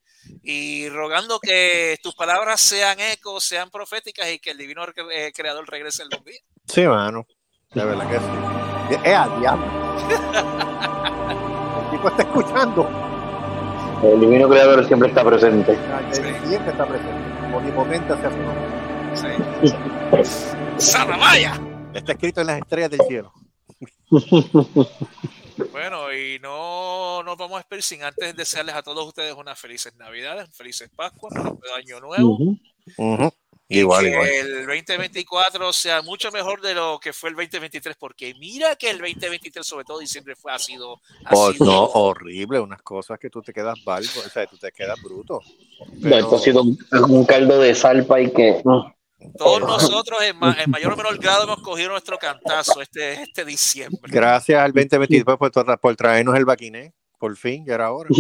y 0.43 0.89
rogando 0.91 1.41
que 1.41 1.97
tus 2.03 2.15
palabras 2.15 2.61
sean 2.61 2.99
ecos, 3.01 3.43
sean 3.45 3.71
proféticas 3.71 4.31
y 4.31 4.39
que 4.39 4.51
el 4.53 4.59
divino 4.59 4.83
cre- 4.87 5.09
eh, 5.13 5.33
creador 5.35 5.69
regrese 5.69 6.03
algún 6.03 6.25
día. 6.25 6.39
Sí, 6.67 6.83
mano. 6.87 7.27
De 7.73 7.85
verdad 7.85 8.09
que 8.09 8.19
sí. 8.19 9.01
Es 9.05 9.15
al 9.15 9.41
diablo. 9.41 9.67
El 11.85 11.91
tipo 11.91 12.09
está 12.09 12.23
escuchando. 12.23 12.89
El 14.03 14.21
divino 14.21 14.49
creador 14.49 14.87
siempre 14.87 15.09
está 15.09 15.25
presente. 15.25 15.77
Siempre 16.13 16.71
está 16.71 16.87
presente. 16.87 17.55
Omnipotente 17.55 18.13
hacia 18.13 18.31
su 18.31 18.37
nombre. 18.39 18.80
Sí. 19.15 19.73
¡Saramaya! 20.79 21.61
Está 21.95 22.13
escrito 22.13 22.41
en 22.41 22.47
las 22.49 22.59
estrellas 22.59 22.91
del 22.91 23.01
cielo. 23.09 23.33
Bueno, 25.73 26.11
y 26.11 26.39
no 26.39 27.23
nos 27.23 27.37
vamos 27.37 27.57
a 27.57 27.59
despedir 27.59 27.83
sin 27.83 28.03
antes 28.03 28.35
desearles 28.35 28.75
a 28.75 28.83
todos 28.83 29.07
ustedes 29.07 29.35
unas 29.35 29.59
felices 29.59 29.95
Navidades, 29.97 30.49
felices 30.57 30.89
Pascuas, 30.97 31.35
Año 31.77 32.01
Nuevo. 32.01 32.39
Ujú. 32.97 33.31
Y 33.69 33.81
Igual, 33.81 34.05
que 34.05 34.11
igual. 34.11 34.27
el 34.29 34.67
2024 34.67 35.71
sea 35.75 36.01
mucho 36.01 36.33
mejor 36.33 36.63
de 36.63 36.73
lo 36.75 36.99
que 36.99 37.13
fue 37.13 37.29
el 37.29 37.37
2023, 37.37 37.95
porque 38.01 38.35
mira 38.41 38.75
que 38.77 38.89
el 38.89 38.99
2023, 38.99 39.65
sobre 39.67 39.85
todo 39.85 39.99
diciembre, 39.99 40.35
fue, 40.35 40.51
ha 40.51 40.59
sido. 40.59 40.95
ha 41.27 41.35
Oh, 41.35 41.53
sido- 41.53 41.67
no, 41.67 41.85
horrible, 41.85 42.59
unas 42.59 42.81
cosas 42.81 43.19
que 43.19 43.29
tú 43.29 43.43
te 43.43 43.53
quedas 43.53 43.75
barbo, 43.85 44.09
o 44.27 44.29
sea, 44.31 44.47
tú 44.47 44.57
te 44.57 44.73
quedas 44.73 45.01
bruto. 45.03 45.41
Ya, 45.99 46.19
Esto 46.21 46.37
ha 46.37 46.39
sido 46.39 46.63
un, 46.63 47.25
caldo 47.27 47.61
de 47.61 47.75
salpa 47.75 48.19
y 48.21 48.33
que. 48.33 48.63
mm, 48.65 48.81
Todos 49.37 49.61
nosotros, 49.61 50.19
en, 50.23 50.39
ma- 50.39 50.57
en 50.63 50.71
mayor 50.71 50.93
o 50.93 50.97
menor 50.97 51.19
grado, 51.19 51.45
hemos 51.45 51.61
cogido 51.63 51.91
nuestro 51.91 52.19
cantazo 52.19 52.81
este, 52.83 53.23
este 53.23 53.45
diciembre. 53.45 54.01
Gracias 54.05 54.61
al 54.61 54.73
2022 54.73 55.37
por, 55.39 55.51
tra- 55.51 55.79
por 55.79 55.95
traernos 55.97 56.37
el 56.37 56.45
baquiné, 56.45 56.93
por 57.19 57.37
fin, 57.37 57.65
ya 57.67 57.75
era 57.75 57.93
hora. 57.93 58.09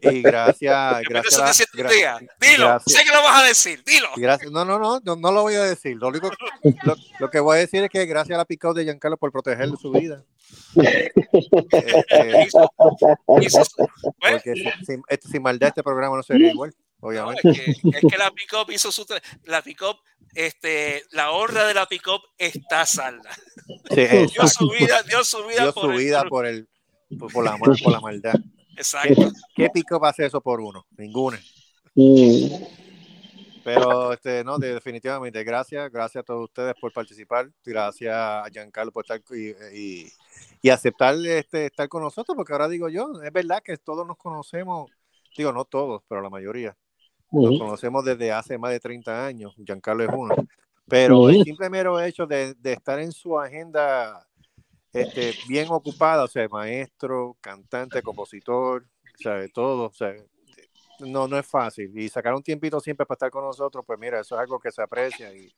Y 0.00 0.20
gracias, 0.22 1.02
gracias, 1.08 1.38
a- 1.40 1.44
17 1.44 1.78
gra- 1.78 1.90
días. 1.90 2.20
Dilo, 2.40 2.66
gracias. 2.66 2.96
sé 2.96 3.04
que 3.04 3.10
lo 3.16 3.22
vas 3.22 3.42
a 3.42 3.46
decir, 3.46 3.82
dilo. 3.84 4.08
gracias- 4.16 4.50
no, 4.50 4.64
no, 4.64 4.78
no, 4.78 5.00
no, 5.04 5.16
no 5.16 5.32
lo 5.32 5.42
voy 5.42 5.54
a 5.54 5.62
decir. 5.62 5.96
Lo 5.96 6.08
único, 6.08 6.30
lo, 6.84 6.96
lo 7.20 7.30
que 7.30 7.40
voy 7.40 7.56
a 7.58 7.60
decir 7.60 7.82
es 7.84 7.90
que 7.90 8.04
gracias 8.06 8.34
a 8.34 8.38
la 8.38 8.44
picot 8.44 8.76
de 8.76 8.84
Giancarlo 8.84 9.16
por 9.16 9.30
protegerle 9.32 9.76
su 9.80 9.90
vida. 9.92 10.24
Este, 11.72 12.48
Hizo 13.40 13.64
su- 13.64 13.76
bueno, 13.76 14.38
porque 14.38 14.54
sin, 14.54 14.86
sin- 14.86 15.02
este- 15.08 15.28
sin 15.28 15.42
maldad 15.42 15.68
este 15.68 15.82
programa 15.82 16.16
no 16.16 16.22
sería 16.22 16.50
igual, 16.50 16.74
no, 17.02 17.08
obviamente. 17.08 17.48
es, 17.50 17.80
que, 17.82 17.88
es 17.98 18.00
que 18.12 18.16
la 18.18 18.30
pick-up 18.30 18.70
hizo 18.70 18.90
su. 18.92 19.04
La 19.44 19.60
pick-up, 19.62 19.96
este, 20.34 21.04
la 21.10 21.32
honra 21.32 21.66
de 21.66 21.74
la 21.74 21.86
pick-up 21.86 22.22
está 22.38 22.86
salda. 22.86 23.30
Sí, 23.90 24.04
Dio 24.32 24.46
su 24.48 24.70
vida, 24.70 25.02
dio 25.02 25.22
su 25.24 25.44
vida 25.46 25.62
Dio 25.64 25.74
por 25.74 25.84
su 25.84 25.90
el- 25.92 25.98
vida 25.98 26.24
por 26.28 26.46
el 26.46 26.68
por, 27.18 27.32
por 27.32 27.44
la, 27.44 27.56
mal- 27.58 27.78
por 27.82 27.92
la 27.92 28.00
maldad. 28.00 28.34
Exacto. 28.76 29.30
¿Qué 29.54 29.68
pico 29.68 30.00
va 30.00 30.08
a 30.08 30.10
hacer 30.12 30.26
eso 30.26 30.40
por 30.40 30.60
uno? 30.60 30.86
Ninguna. 30.96 31.38
mm, 31.94 32.46
Pero 33.64 34.12
este, 34.12 34.42
no, 34.44 34.58
de- 34.58 34.74
definitivamente, 34.74 35.44
gracias, 35.44 35.90
gracias 35.92 36.22
a 36.22 36.24
todos 36.24 36.44
ustedes 36.44 36.74
por 36.80 36.92
participar, 36.92 37.48
gracias 37.64 38.12
a 38.14 38.44
Giancarlo 38.50 38.90
por 38.92 39.04
estar 39.04 39.20
y, 39.36 39.50
y, 39.78 40.12
y 40.62 40.70
aceptar 40.70 41.14
este, 41.26 41.66
estar 41.66 41.88
con 41.88 42.02
nosotros, 42.02 42.34
porque 42.34 42.52
ahora 42.52 42.68
digo 42.68 42.88
yo, 42.88 43.12
es 43.22 43.32
verdad 43.32 43.62
que 43.62 43.76
todos 43.76 44.06
nos 44.06 44.16
conocemos, 44.16 44.90
digo 45.36 45.52
no 45.52 45.64
todos, 45.64 46.02
pero 46.08 46.20
la 46.22 46.30
mayoría, 46.30 46.76
nos 47.32 47.54
mm, 47.54 47.58
conocemos 47.58 48.04
desde 48.04 48.30
hace 48.30 48.58
más 48.58 48.70
de 48.70 48.80
30 48.80 49.26
años, 49.26 49.54
Giancarlo 49.64 50.04
es 50.04 50.10
uno, 50.12 50.34
pero 50.86 51.28
el 51.28 51.42
simple 51.42 51.70
mero 51.70 52.00
hecho 52.00 52.26
de, 52.26 52.54
de 52.54 52.72
estar 52.74 52.98
en 52.98 53.12
su 53.12 53.38
agenda 53.38 54.26
este, 54.92 55.34
bien 55.48 55.68
ocupada, 55.70 56.24
o 56.24 56.28
sea, 56.28 56.46
maestro, 56.48 57.36
cantante, 57.40 58.02
compositor, 58.02 58.84
o 58.84 59.22
sea, 59.22 59.34
de 59.34 59.48
todo, 59.48 59.86
o 59.86 59.92
sea, 59.92 60.14
no, 61.00 61.26
no 61.26 61.38
es 61.38 61.46
fácil. 61.46 61.90
Y 61.98 62.08
sacar 62.08 62.34
un 62.34 62.42
tiempito 62.42 62.78
siempre 62.80 63.06
para 63.06 63.16
estar 63.16 63.30
con 63.30 63.44
nosotros, 63.44 63.84
pues 63.86 63.98
mira, 63.98 64.20
eso 64.20 64.34
es 64.34 64.40
algo 64.40 64.58
que 64.58 64.70
se 64.70 64.82
aprecia 64.82 65.34
y, 65.34 65.50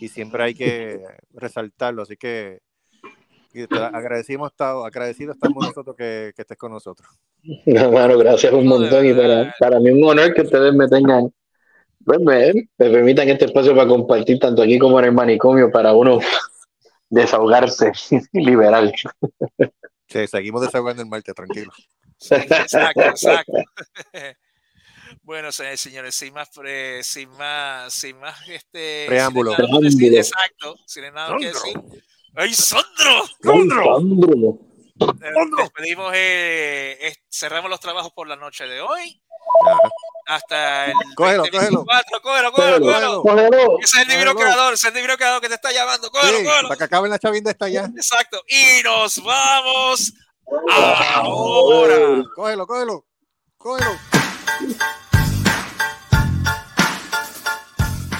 y 0.00 0.08
siempre 0.08 0.44
hay 0.44 0.54
que 0.54 1.02
resaltarlo. 1.32 2.02
Así 2.02 2.16
que 2.16 2.60
y 3.62 3.66
te 3.66 3.78
agradecimos, 3.78 4.50
estado, 4.50 4.84
agradecidos 4.84 5.36
estamos 5.36 5.64
nosotros 5.66 5.96
que, 5.96 6.32
que 6.34 6.42
estés 6.42 6.56
con 6.58 6.72
nosotros. 6.72 7.08
no, 7.66 7.92
mano, 7.92 8.18
gracias 8.18 8.52
un 8.52 8.66
montón. 8.66 9.04
Y 9.06 9.14
para, 9.14 9.54
para 9.58 9.80
mí 9.80 9.88
es 9.90 9.94
un 9.94 10.04
honor 10.04 10.34
que 10.34 10.42
ustedes 10.42 10.72
me 10.74 10.88
tengan. 10.88 11.32
Pues 12.04 12.20
me, 12.20 12.52
me 12.78 12.90
permitan 12.90 13.28
este 13.28 13.46
espacio 13.46 13.74
para 13.74 13.88
compartir 13.88 14.38
tanto 14.38 14.62
aquí 14.62 14.78
como 14.78 14.98
en 15.00 15.06
el 15.06 15.12
manicomio 15.12 15.70
para 15.72 15.92
uno 15.92 16.20
desahogarse. 17.10 17.92
Sí, 20.08 20.26
seguimos 20.28 20.62
desahogando 20.62 21.02
el 21.02 21.08
martes, 21.08 21.34
tranquilo. 21.34 21.72
Sí, 22.18 22.34
exacto, 22.34 23.02
exacto. 23.02 23.52
Bueno, 25.22 25.50
se- 25.50 25.76
señores, 25.76 26.14
sin 26.14 26.32
más, 26.34 26.48
pre- 26.50 27.02
sin 27.02 27.28
más, 27.30 27.92
sin 27.92 28.16
más, 28.18 28.36
este, 28.48 29.06
Preámbulo. 29.08 29.54
sin 29.56 29.64
nada 29.64 29.78
que 29.80 29.84
decir, 29.84 29.98
Preámbulo. 29.98 30.18
exacto, 30.20 30.76
sin 30.86 31.02
nada 31.14 31.36
que 31.38 31.46
decir. 31.46 32.04
¡Ay, 32.36 32.52
Sandro! 32.54 33.22
¡Ay, 33.44 33.68
Sandro! 33.68 34.58
Eh, 34.98 35.30
Despedimos, 35.58 36.12
eh, 36.14 36.98
es- 37.02 37.20
cerramos 37.30 37.70
los 37.70 37.80
trabajos 37.80 38.12
por 38.12 38.28
la 38.28 38.36
noche 38.36 38.64
de 38.66 38.80
hoy. 38.80 39.22
Ajá. 39.66 39.78
Hasta 40.28 40.86
el 40.86 40.92
Cógelo, 41.14 41.42
2024. 41.44 42.20
Cógelo, 42.20 42.52
cógelo, 42.52 42.80
Cógelo, 42.80 43.22
cógelo. 43.22 43.50
cógelo. 43.50 43.78
Ese 43.80 43.96
es 43.98 44.02
el 44.02 44.08
divino 44.08 44.32
Cógelo. 44.32 44.50
creador, 44.52 44.74
ese 44.74 44.88
es 44.88 44.90
el 44.92 44.94
divino 44.96 45.16
creador 45.16 45.40
que 45.40 45.48
te 45.48 45.54
está 45.54 45.70
llamando. 45.72 46.10
Cógelo, 46.10 46.38
Sí, 46.38 46.44
cógelo. 46.44 46.68
para 46.68 46.78
que 46.78 46.84
acabe 46.84 47.08
la 47.08 47.18
chavinda 47.18 47.50
está 47.50 47.68
ya. 47.68 47.84
Exacto. 47.96 48.42
Y 48.48 48.82
nos 48.82 49.22
vamos 49.22 50.12
ahora. 50.72 52.24
Cógelo, 52.34 52.66
cógelo, 52.66 53.06
cógelo. 53.56 53.90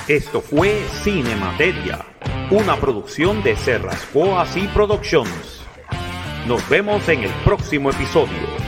Esto 0.09 0.41
fue 0.41 0.87
Cinemateria, 1.03 2.07
una 2.51 2.77
producción 2.77 3.43
de 3.43 3.56
Serrascoa 3.56 4.47
y 4.55 4.68
Productions. 4.68 5.62
Nos 6.47 6.66
vemos 6.68 7.09
en 7.09 7.24
el 7.24 7.31
próximo 7.44 7.90
episodio. 7.90 8.66